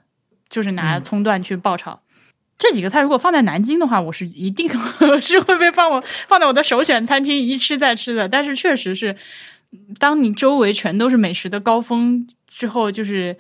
[0.49, 2.01] 就是拿葱段去爆炒。
[2.61, 4.69] 这几个菜如果放在南京的话，我是一定
[5.19, 8.29] 是会被放我放在我的首选餐厅一吃再吃的。
[8.29, 9.15] 但是确实是，
[9.97, 13.35] 当你周围全都是美食的高峰之后，就是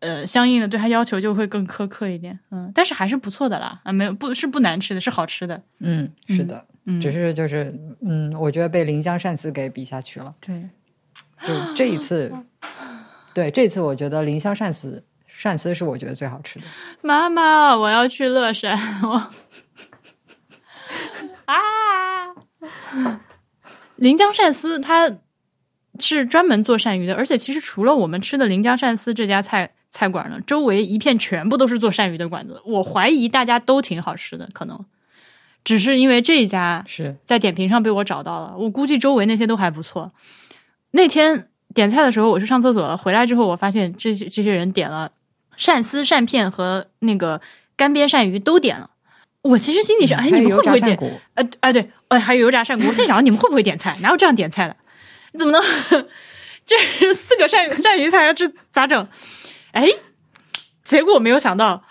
[0.00, 2.38] 呃，相应的对它要求就会更苛刻一点。
[2.50, 3.80] 嗯，但是还是不错的啦。
[3.84, 5.62] 啊，没有不是不难吃的，是好吃的。
[5.78, 10.34] 嗯，是的，嗯，只是就是嗯，我觉得被临江鳝丝给比下去了。
[10.40, 10.68] 对，
[11.46, 12.30] 就这一次，
[13.32, 15.02] 对这次我觉得临江鳝丝
[15.40, 16.64] 鳝丝是我觉得最好吃的。
[17.00, 18.76] 妈妈，我要去乐山。
[19.02, 19.30] 我
[21.46, 22.34] 啊，
[23.96, 25.18] 临江鳝丝它
[26.00, 32.60] 是专门做鳝鱼的，而且其实除了我们吃的临江鳝丝这家菜菜馆呢，周围一片全部都是做鳝鱼的馆子。
[32.64, 34.84] 我怀疑大家都挺好吃的，可能
[35.62, 38.54] 只是因为这一家是在点评上被我找到了。
[38.58, 40.12] 我估计周围那些都还不错。
[40.90, 45.10] 那天点菜的时候，我去上厕所了，回来之后我发现这些这些人点了
[45.58, 47.40] 鳝丝、鳝片和那个
[47.76, 48.90] 干煸鳝鱼都点了。
[49.42, 50.96] 我其实心里是，哎，你们会不会点？
[51.34, 52.86] 呃啊，对，呃，还有油炸鳝骨。
[52.86, 53.96] 我心里想，你们会不会点菜？
[54.00, 54.76] 哪有这样点菜的？
[55.32, 55.62] 你怎么能？
[56.66, 59.08] 这是四个鳝鱼鳝鱼菜，这咋整？
[59.72, 59.88] 哎，
[60.82, 61.82] 结果没有想到，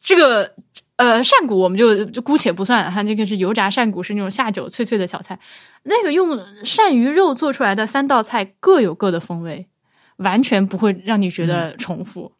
[0.00, 0.54] 这个
[0.96, 5.38] 呃鳝骨我们就就姑且不算，它这个是油炸鳝骨，是那种下酒脆脆的小菜。
[5.84, 9.66] 那个用鳝鱼肉做出来的三道菜各有各的风味，
[10.16, 12.32] 完全不会让你觉得重复，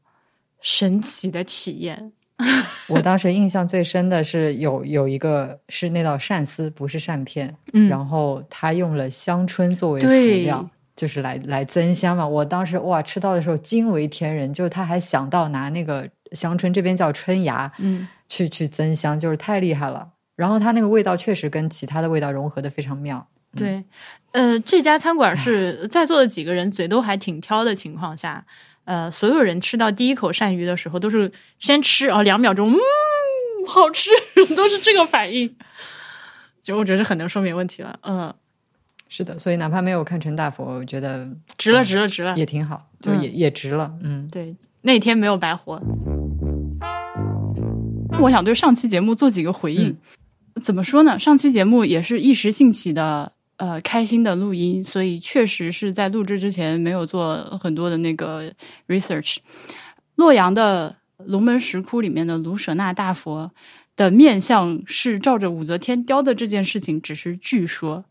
[0.65, 2.13] 神奇的体验。
[2.89, 10.09] 我当时印象最深的是有有一个是那道鳝丝，不是鳝片，嗯然后他用了香椿作为辅
[10.45, 12.27] 料，就是来来增香嘛。
[12.27, 20.09] 我当时哇吃到的时候惊为天人，就是他还想到拿那个香椿，这边叫春芽，嗯，去去增香，就是太厉害了。
[20.35, 23.25] 然后它那个味道确实跟其他的味道融合的非常妙。
[23.57, 23.85] 对，
[24.33, 28.45] 呃，这家餐馆是在座的几个人嘴都还挺挑的情况下，
[28.85, 32.79] 呃，所有人吃到第一口鳝鱼的时候，都是先吃啊，两秒钟，嗯，
[33.67, 34.11] 好吃，
[34.55, 35.55] 都是这个反应。
[36.63, 38.35] 就我觉得是很能说明问题了，嗯，
[39.09, 41.29] 是的，所以哪怕没有看成大佛，我觉得
[41.59, 43.93] 值了，值了，值了，也挺好，就嗯也、也值了。
[44.03, 45.81] 嗯，对，那天没有白活。
[48.21, 49.95] 我想对上期节目做几个回应。
[50.63, 51.19] 怎么说呢？
[51.19, 58.53] 上期节目也是一时兴起的，呃，开心的录音，所以确实是在录制之前没有做很多的那个
[58.89, 59.37] research。
[60.17, 63.51] 洛阳的龙门石窟里面的卢舍那大佛
[63.97, 68.05] 的面相是照着武则天雕的这件事情，只是据说。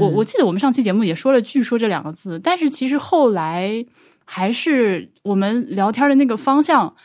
[0.00, 3.86] 我我记得我们上期节目也说了“据说”这两个字，但是其实后来
[4.24, 6.96] 还是我们聊天的那个方向，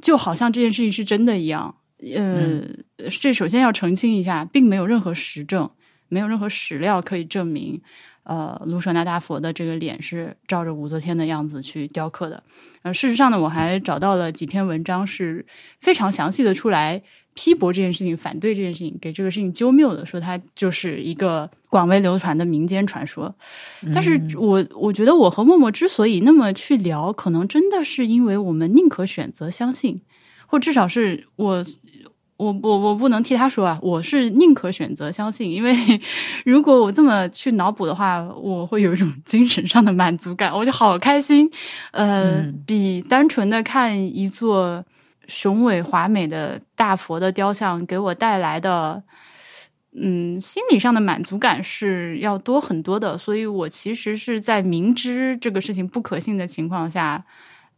[0.00, 1.74] 就好像这件事情是真的一样。
[2.14, 2.62] 呃，
[3.20, 5.70] 这首先要澄清一下，并没有任何实证，
[6.10, 7.80] 没有任何史料可以证明，
[8.24, 12.42] 呃，卢舍那大佛的这个脸是照着武则天的样子去雕刻的。
[12.82, 15.46] 呃，事实上呢，我还找到了几篇文章，是
[15.80, 17.00] 非常详细的出来
[17.34, 23.34] 批驳这件事情，反对这件事情，给这个事情纠谬的，说它就是一个广为流传的民间传说。
[23.94, 30.00] 但是我我觉得我和默默之所以那么去聊，可能真的是因为我们宁可选择相信，
[30.46, 31.64] 或至少是我。
[32.40, 35.74] 我我我不能替他说啊，我是宁可选择相信，因为
[36.46, 41.50] 如果我这么去脑补的话，我会有一种精神上的满足感，我就好开心。
[41.92, 44.82] 呃，嗯比单纯的看一座
[45.28, 49.02] 雄伟华美的大佛的雕像给我带来的，
[49.92, 53.18] 嗯，心理上的满足感是要多很多的。
[53.18, 57.24] 所以我其实是在明知这个事情不可信的情况下，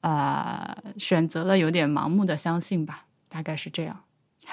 [0.03, 4.01] 呃，选择了有点盲目的相信吧，大概是这样。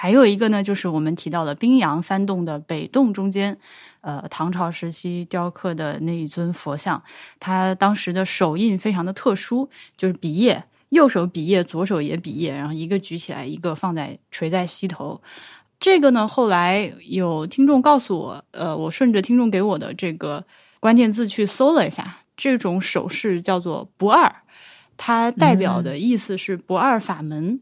[0.02, 3.58] 还有一个呢，就是我们提到的宾阳三洞的北洞中间，
[4.00, 7.02] 呃，唐朝时期雕刻的那一尊佛像，
[7.38, 9.68] 它当时的手印非常的特殊，
[9.98, 15.20] 就是比耶，右手比耶，左手也比耶，然后一个举起来，一个放在垂在膝头。
[15.78, 20.42] 这个呢，后来有听众告诉我，呃，我顺着听众给我的这个
[20.80, 24.34] 关键字去搜了一下，这种手势叫做不二，
[24.96, 27.60] 它代表的意思是不二法门。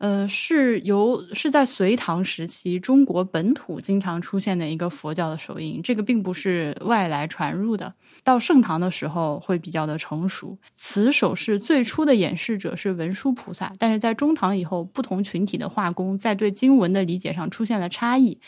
[0.00, 7.92] 呃，是由是在隋唐时期中国本土经常出现的一个佛教的手印，这个并不是外来传入的。
[8.24, 10.56] 到盛唐的时候会比较的成熟。
[10.74, 18.38] 此手势最初的演示者是文殊菩萨，但是在中唐以后，不同群体的画工在对经文的理解上出现了差异。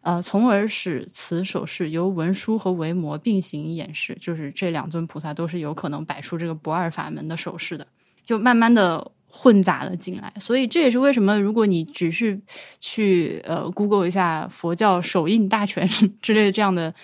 [0.00, 7.86] 呃，从而使此手势由文殊和维摩并行演示，就是这两尊菩萨都是有可能摆出这个不二法门的手势的，
[8.24, 10.32] 就慢慢的混杂了进来。
[10.38, 12.40] 所以这也是为什么，如果你只是
[12.78, 15.88] 去呃 Google 一下佛教手印大全
[16.22, 16.94] 之类的这样的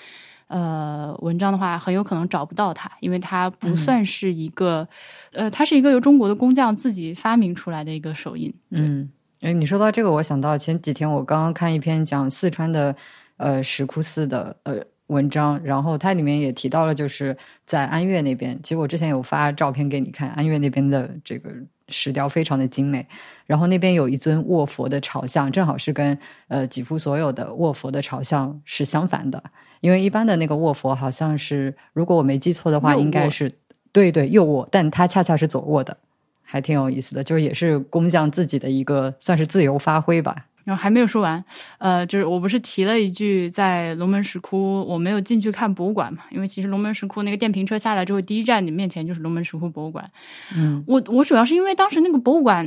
[0.46, 4.86] 呃文章的话，很有可能找不到它，因为它不算是一个、
[5.32, 8.54] 呃，它是一个由中国的工匠自己发明出来的一个手印。
[8.70, 12.94] 嗯，哎，你说到这个，我想到前几天我刚刚看一篇讲四川的
[13.38, 14.76] 呃石窟寺的呃
[15.08, 21.50] 文章，然后它里面也提到了，就是在安岳那边，其实我之前有发照片给你看，安岳那边的这个
[21.90, 23.06] 石雕非常的精美，
[23.46, 26.16] 然后那边有一尊卧佛的朝向，正好是跟
[26.48, 29.42] 呃几乎所有的卧佛的朝向是相反的，
[29.80, 33.50] 因为一般的那个卧佛好像是，如果我没记错的话，应该是
[33.92, 35.96] 对对右卧，但它恰恰是左卧的。
[36.42, 40.46] 还挺有意思的，就是也是工匠自己的一个算是自由发挥吧。
[40.70, 41.44] 然后还没有说完，
[41.78, 50.08] 呃，就是我不是提了一句，在龙门石窟我没有进去看博物馆嘛，因为其实龙门石窟那个电瓶车下来之后，第一站你面前就是龙门石窟博物馆。
[50.54, 52.64] 嗯我我主要是因为当时那个博物馆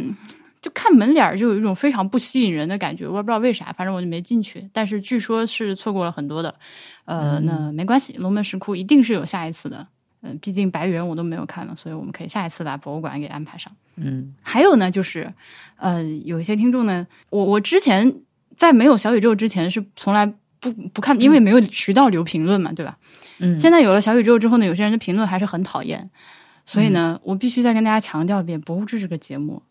[0.61, 4.69] 就看门脸儿就有一种非常不吸引人的感觉，我也不知道为啥，反正我就没进去。
[4.73, 6.53] 但是据说是错过了很多的，
[7.05, 9.87] 呃，嗯那没关系，龙门石窟一定是有下一次的。
[10.23, 13.71] 嗯、毕竟白猿我都没有看了，所以我们可以下一次把博物馆给安排上。
[13.95, 15.31] 嗯还有呢，就是，
[15.75, 18.15] 呃，有一些听众呢，我我之前
[18.57, 20.25] 在没有小宇宙之前是从来
[20.59, 22.97] 不不看，因为没有渠道留评论嘛，对吧？
[23.39, 26.09] 嗯，现在有了小宇宙之后呢，有些人的评论还是很讨厌，
[26.65, 29.61] 所以呢，我必须再跟大家强调一遍，《博物志》这个节目，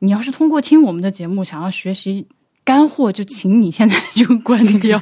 [0.00, 2.26] 你要是通过听我们的节目想要学习
[2.64, 5.00] 干货，就请你现在就关掉。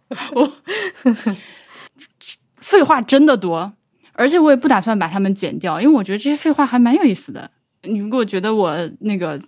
[0.34, 0.52] 我
[2.56, 3.72] 废话真的多，
[4.18, 7.48] 而且我也不打算把它们剪掉，因为我觉得这些废话还蛮有意思的。
[7.84, 9.40] 你如果觉得我那个，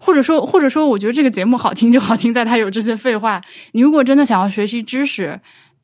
[0.00, 5.38] 或者说或者说我觉得这个节目好听就好听在它有这些废话，你如果真的想要学习知识，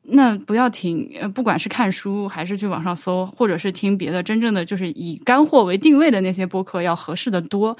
[0.05, 7.77] 那不要听，不管是看书还是去网上搜，或者是听别的真正的就是以干货为定位的那些播客，要合适的多。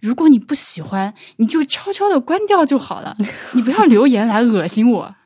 [0.00, 3.16] 如果你不喜欢，你就悄悄的关掉就好了，
[3.54, 5.16] 你不要留言来恶心我，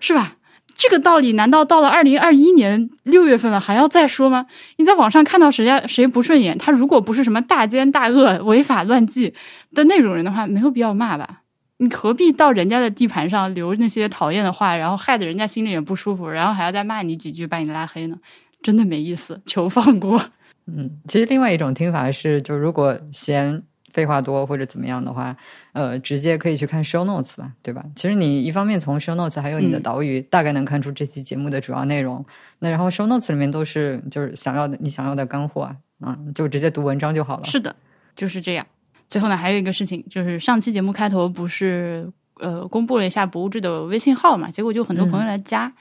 [0.00, 0.36] 是吧？
[0.76, 4.46] 这个道理难道到了二零二一年六月份了还要再说吗？
[4.76, 9.32] 你在网上看到谁家谁不顺眼，他如果不是什么大奸大恶、违法乱纪
[9.74, 11.40] 的那种人的话，没有必要骂吧？
[11.78, 18.16] 你何必到人家的地盘上留那些讨厌的话，然后害得人家心里也不舒服，然后还要再骂你几句，把你拉黑呢？
[18.62, 20.30] 真的没意思，求放过。
[20.66, 23.62] 嗯，其实另外一种听法是，就如果嫌
[23.96, 25.34] 废话多或者怎么样的话，
[25.72, 27.82] 呃，直接可以去看 show notes 吧，对吧？
[27.96, 32.22] 其实你一方面从 show notes 还有你的嗯导语，大概能看出这期节目的主要内容。
[32.58, 37.44] 那然后 show notes 里面都是就是想要的你想要的干货啊，嗯，就直接读文章就好了。
[37.46, 37.74] 是的，
[38.14, 38.66] 就是这样。
[39.08, 45.72] 最后呢，还有一个事情，就是上期节目开头不是呃公布了一下博物志的微信号嘛，结果就很多朋友来加，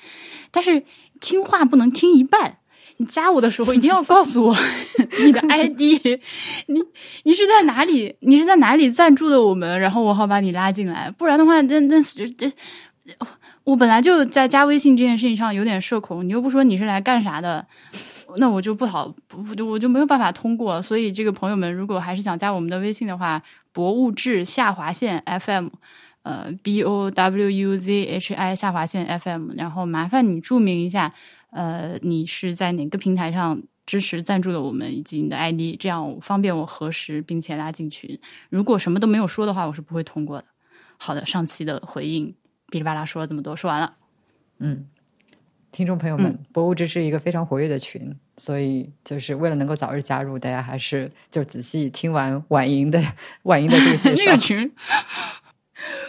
[0.51, 0.81] 但是
[1.19, 2.59] 听话不能听一半。
[2.97, 4.55] 你加我的时候一定要告诉我
[5.25, 5.79] 你的 ID，
[6.67, 6.81] 你
[7.23, 8.15] 你是在哪里？
[8.21, 9.79] 你是在哪里赞助的我们？
[9.79, 12.51] 然后我好把你拉进来，不然的话，那那这这，
[13.65, 17.65] 我本来就在加微信这件事情上有点社恐，你又不说你是来干啥的，
[18.37, 20.81] 那我就不好，不我就我就没有办法通过。
[20.81, 23.41] 所以这个朋友们，如果还是想加我们的微信的话，
[23.73, 25.67] 博物志下划线 FM，
[26.23, 31.13] 呃，B O W U Z H I 下划线 FM，然后麻烦你注明一下，
[31.55, 38.19] 呃，你是在哪个平台上支持赞助了我们，以及你的 ID，这样方便我核实并且拉进群。
[38.49, 40.45] 如果什么都没有说的话，我是不会通过的。
[40.97, 42.27] 好的，上期的回应
[42.69, 43.95] 哔哩吧啦说了这么多，说完了。
[44.59, 44.85] 嗯，
[45.71, 53.01] 听众朋友们，博物志是一个非常活跃的群，所以就是为了能够早日加入，大家还是就仔细听完婉莹的
[53.43, 54.23] 婉莹的这个介绍。
[54.25, 54.69] 那个群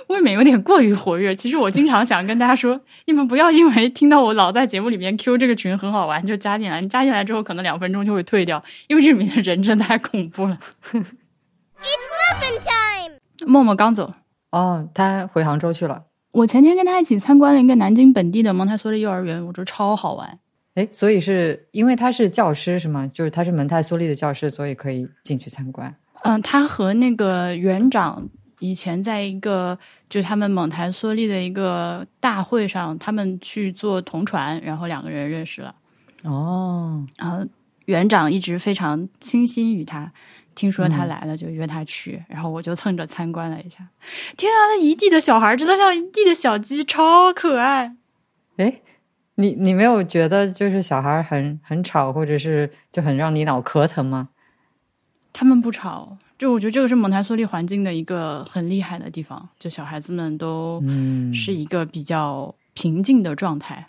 [0.08, 1.34] 未免有点过于活跃。
[1.34, 10.58] 其实我经常想跟大家说，你们不要因为听到我老在节目里面 Q 这个群很好玩就加进来，你加进来之后可能两分钟就会退掉，因为这里面的人真的太恐怖了。
[10.92, 13.16] It's Muffin time!
[13.46, 14.12] 默默刚走，
[14.50, 16.04] 哦，他回杭州去了。
[16.32, 20.38] 我前天跟他一起参观了一个南京本地的蒙台梭利幼儿园，我觉得超好玩。
[20.74, 23.10] 哎，所以是因为他是教师是吗？
[23.14, 25.94] 就是他是蒙台梭利的教师，所以可以进去参观。
[26.22, 29.78] 嗯，他和那个园长以前在一个
[30.08, 35.74] 就是他们蒙台梭利的一个大会上，他们去坐同船，然后两个人认识了。
[36.22, 37.46] 哦，然后
[37.84, 40.10] 园长一直非常倾心于他，
[40.54, 43.86] 听说他嗯来了就约他去，然后我就蹭着参观了一下。
[44.36, 47.94] 天啊，那一地的小孩真的像一地的小鸡，超可爱。
[48.56, 48.80] 哎，
[49.34, 54.30] 你你没有觉得就是小孩很很吵，或者是就很让你脑壳疼吗？
[55.32, 63.86] 他们不吵，就我觉得这个是蒙台梭利环境的一个很厉害的地方，就小孩子们都嗯是一个比较平静的状态。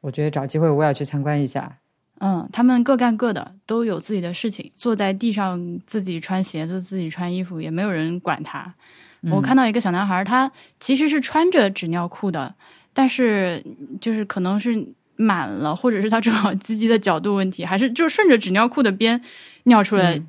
[0.00, 1.76] 我觉得找机会我也要去参观一下。
[2.20, 8.74] 嗯，他们各干各的，都有自己的事情，坐在地上自己穿鞋子、自己穿衣服，也没有人管他。
[9.30, 12.54] 我看到一个小男孩，他其实是穿着纸尿裤的，
[12.94, 13.62] 但是
[14.00, 14.86] 就是可能是
[15.16, 19.20] 满了，或者是他正好鸡鸡的角度问题，还是就是顺着纸尿裤的边
[19.64, 20.22] 尿出来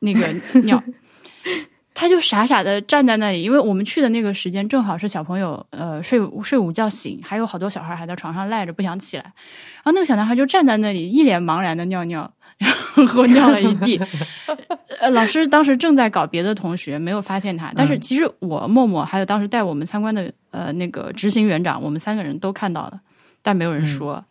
[0.00, 0.26] 那个
[0.62, 0.82] 尿。
[1.96, 14.00] 他就傻傻的站在那里，因为我们去的那个时间正好是小朋友呃睡睡午觉醒，还有好多小孩还在床上赖着不想起来，然后那个小男孩就站在那里一脸茫然的尿尿，然后尿了一地。
[14.98, 23.00] 呃，老师当时正在搞别的同学，没有发现他，但是其实我默默还有当时带我们参观的呃那个执行园长，我们三个人都看到了，
[23.40, 24.24] 但没有人说，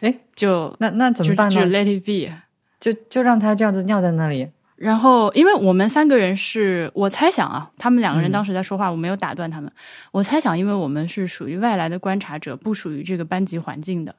[0.00, 2.34] 哎，就那那怎么办呢？let it be。
[2.80, 4.46] 就就让他这样子尿在那里。
[4.78, 9.70] 然后，因为我们三个人是我猜想啊，他们两个人嗯当时在说话，我没有打断他们。
[10.12, 14.14] 我猜想，因为我们是属于外来的观察者，不属于这个班级环境的，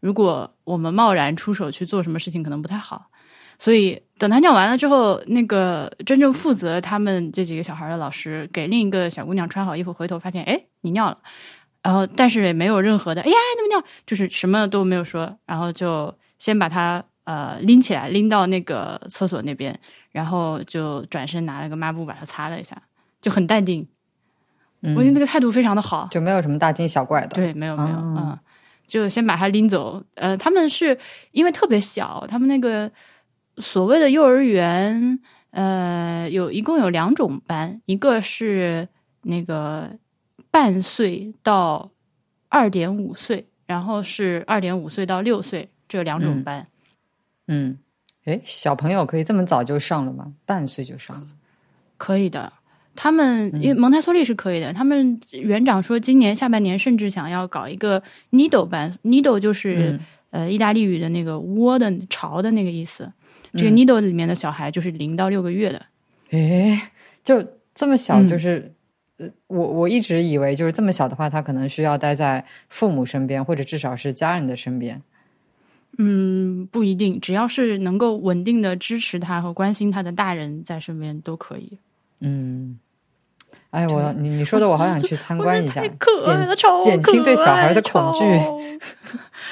[0.00, 3.06] 如果我们贸然出手去做什么事情，可能不太好。
[3.58, 11.18] 所以等他尿完了之后，那个真正负责他们这几个小孩的老师给另一个小姑娘穿好衣服，回头发现，哎，你尿了。
[11.80, 19.78] 然后，但是也没有任何的，哎呀，怎么尿，就是什么都没有说，然后就先把他呃拎起来，拎到那个厕所那边，
[20.10, 22.80] 然后就转身拿了个抹布把它擦了一下，
[23.20, 23.86] 就很淡定。
[24.84, 26.08] 嗯我觉得这个态度非常的好。
[26.10, 28.38] 就没有什么大惊小怪的。，对，没有没有，哦嗯，
[28.84, 30.02] 就先把他拎走。
[30.14, 30.98] 呃，他们是
[31.30, 32.90] 因为特别小，他们那个
[33.58, 35.20] 所谓的幼儿园，
[35.52, 38.88] 呃，有一共有两种班，一个是
[39.22, 39.88] 那个
[40.50, 41.92] 半岁到
[42.48, 46.60] 二点五岁，然后是二点五岁到六岁这两种嗯班。
[46.60, 46.66] 嗯，
[48.24, 50.32] 哎，小朋友可以这么早就上了吗？
[50.46, 51.26] 半岁就上了？
[51.96, 52.52] 可以的。
[52.94, 60.00] 他们嗯因为蒙台梭利是可以的，他们园长说今年下半年甚至想要搞一个 needle 班，needle 就是、嗯
[60.30, 63.10] 呃意大利语的那个窝的巢的那个意思。
[63.54, 65.84] 这个嗯 needle 里面的小孩就是零到六个月的，
[66.30, 66.80] 诶，
[67.24, 67.42] 就
[67.74, 68.72] 这么小，嗯就是、
[69.18, 75.02] 呃，我我一直以为就是这么小的话，他可能需要待在父母身边，或者至少是家人的身边。
[75.98, 81.78] 嗯，不一定，只要是能够稳定的支持他和关心他的大人在身边都可以。
[82.20, 82.78] 嗯，
[83.70, 88.20] 哎，我你你说的，我好想去参观一下，太可爱了，减超减轻对小孩的恐惧。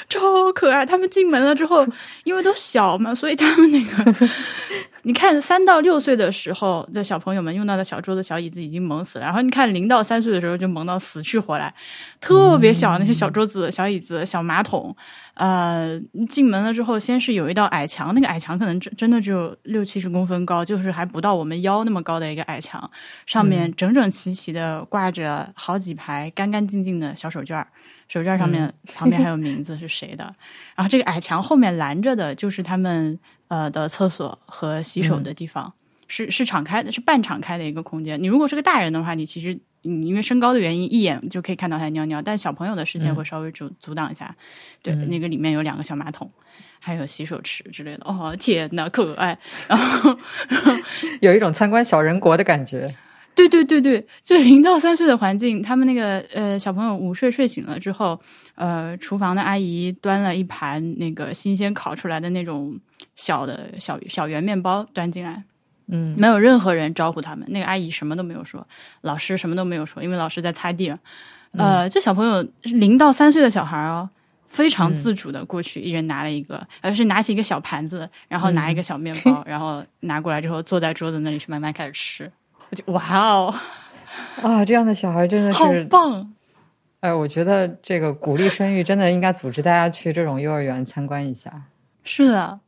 [0.09, 0.87] 超 超可爱。
[0.87, 1.87] 他们进门了之后，
[2.25, 4.29] 因为都小嘛，所以他们那个，
[5.03, 11.73] 你看三到六岁的时候的小朋友们用到的小桌子、小椅子已经萌死了，然后你看零到三岁的时候就萌到死去活来，
[12.21, 14.97] 特别小那些小桌子、小椅子、小马桶。
[15.35, 15.99] 呃，
[16.29, 22.91] 进门了之后，先是有一道矮墙，那个矮墙可能真真的只有六七十公分高，就是还不到我们腰那么高的一个矮墙，
[23.27, 27.67] 上面整整齐齐的挂着好几排干干净净的小手绢儿。
[28.09, 30.25] 手绢上面、旁边还有名字是谁的，
[30.75, 33.17] 然后这个矮墙后面拦着的就是他们
[33.47, 35.73] 呃的厕所和洗手的地方，
[36.09, 38.21] 是是敞开的，是半敞开的一个空间。
[38.21, 44.35] 你如果是个大人的话，你其实你因为身高的原因，一眼就可以看到他尿尿，但小朋友的视线会稍微阻、阻挡一下。
[44.83, 46.31] 对，那个里面有两个小马桶，
[46.79, 48.03] 还有洗手池之类的。
[48.05, 49.39] 哦，天呐，可爱！
[49.69, 50.17] 然后
[51.21, 52.95] 有一种参观小人国的感觉。
[53.33, 58.21] 对对对对，就零到三岁的环境，他们那个呃小朋友午睡睡醒了之后，
[58.57, 62.79] 呃，厨房的阿姨端了一盘那个新鲜烤出来的那种
[63.15, 65.43] 小的小小圆面包端进来，
[65.91, 68.67] 嗯没有任何人招呼他们，那个阿姨什么都没有说，
[69.03, 70.99] 老师什么都没有说，因为老师在擦地嘛。
[71.53, 74.09] 呃，这小朋友零到三岁的小孩哦，
[74.47, 82.31] 非常自主的过去，一人拿了一个，而是拿起一个小盘子，然后拿一个小面包，然后拿过来之后坐在桌子那里去慢慢开始吃。
[82.71, 83.55] 我就哇哦，
[84.43, 86.33] 啊，这样的小孩真的是好，棒！
[87.01, 91.51] 哎，我觉得这个鼓励生育真的应该组织大家去这种幼儿园参观一下。
[92.05, 92.61] 是的，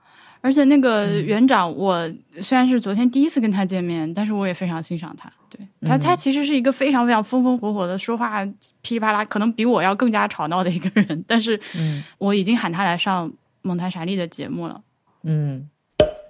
[0.42, 5.32] 而且那个园长，我虽然是昨天第一次跟他见面，但是我也非常欣赏他。
[5.48, 8.44] 对他，他其实是一个非常非常风风火火的，说话
[8.82, 11.24] 噼里啪啦，可能比我要更加吵闹的一个人。
[11.26, 13.32] 但是嗯我已经喊他来上
[13.62, 14.82] 蒙台莎利的节目了。
[15.22, 15.68] 嗯，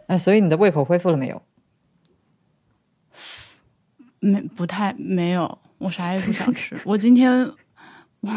[0.06, 1.42] 哎，所以你的胃口恢复了没有？
[4.20, 6.76] 没不太没有，我啥也不想吃。
[6.84, 7.50] 我今天
[8.20, 8.30] 我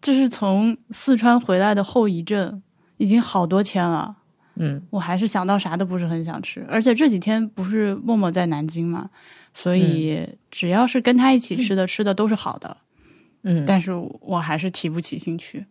[0.00, 2.62] 这是从四川回来的后遗症，
[2.98, 4.14] 已经好多天了。
[4.56, 4.82] 嗯。
[4.90, 9.08] 我还是想到啥都不是很想吃，而且这几天不是默默在南京嘛，
[9.54, 12.76] 所以只要是跟他一起吃的，吃的都是好的，
[13.42, 15.64] 嗯，但是我还是提不起兴趣。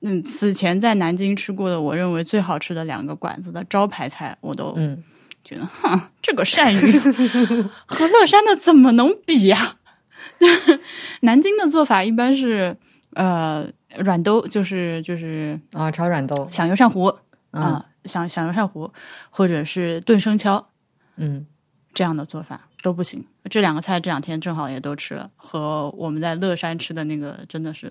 [0.00, 5.04] 嗯，此前在南京吃过的，我认为最好吃的两个馆子的招牌菜，我都嗯。
[5.44, 6.98] 觉得哼，这个鳝鱼
[7.86, 9.76] 和乐山的怎么能比呀、
[11.22, 12.76] 南京的做法一般是
[13.14, 13.66] 呃
[13.96, 17.16] 软兜，就是就是啊，炒软兜，响油鳝糊
[17.52, 18.92] 嗯啊，响响油鳝糊，
[19.30, 20.68] 或者是炖生敲
[21.16, 21.46] 嗯，
[21.94, 23.26] 这样的做法都不行。
[23.50, 27.90] 这两个菜这两天正好也都吃了，和我们在乐山吃的那个真的是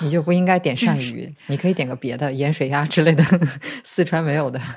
[0.00, 3.22] 你就不应该点鳝鱼， 你可以点个别的盐水鸭之类的，
[3.84, 4.58] 四川没有的。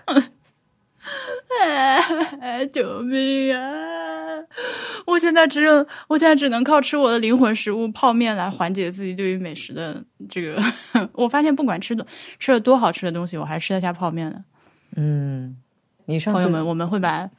[2.42, 3.62] 哎，救命啊！
[5.06, 10.62] 我现在只有，我现在只能靠吃我的灵魂食物泡面来缓解自己对于美食的这个。
[11.14, 12.06] 我发现不管吃的
[12.40, 14.44] 吃了多好吃的东西，我还是吃得下泡面的。
[14.96, 15.56] 嗯，
[16.06, 17.30] 你上次朋友们，我们会把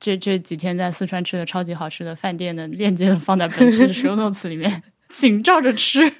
[0.00, 6.12] 这这几天在四川吃的超级好吃的饭店的链接放在本期的 show notes 里面，请照着吃。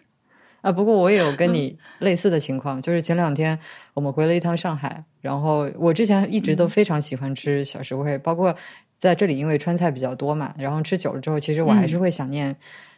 [0.63, 3.57] 啊，不过我也有跟你类似的情况，就是前两天
[3.95, 8.53] 我们回了一趟上海，然后我之前一直都非常喜欢吃小食会，包括
[8.99, 12.57] 在这里因为川菜比较多嘛，然后吃久了之后，其实我还是会想念，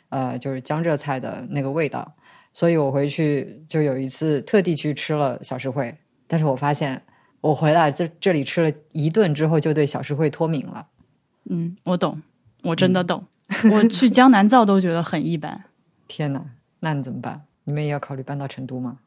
[0.09, 2.15] 呃，就是江浙菜的那个味道，
[2.53, 5.97] 所以我回去就有一次特地去吃了小食会，
[6.27, 7.03] 但是我发现
[7.41, 10.87] 我回来这这里吃了一顿之后，就对小食会脱敏了。
[11.51, 12.23] 嗯，我懂，
[12.63, 13.25] 我真的懂。
[13.73, 15.65] 我去江南造都觉得很一般。
[16.07, 16.45] 天哪，
[16.81, 17.43] 那你怎么办？
[17.65, 18.99] 你们也要考虑搬到成都吗？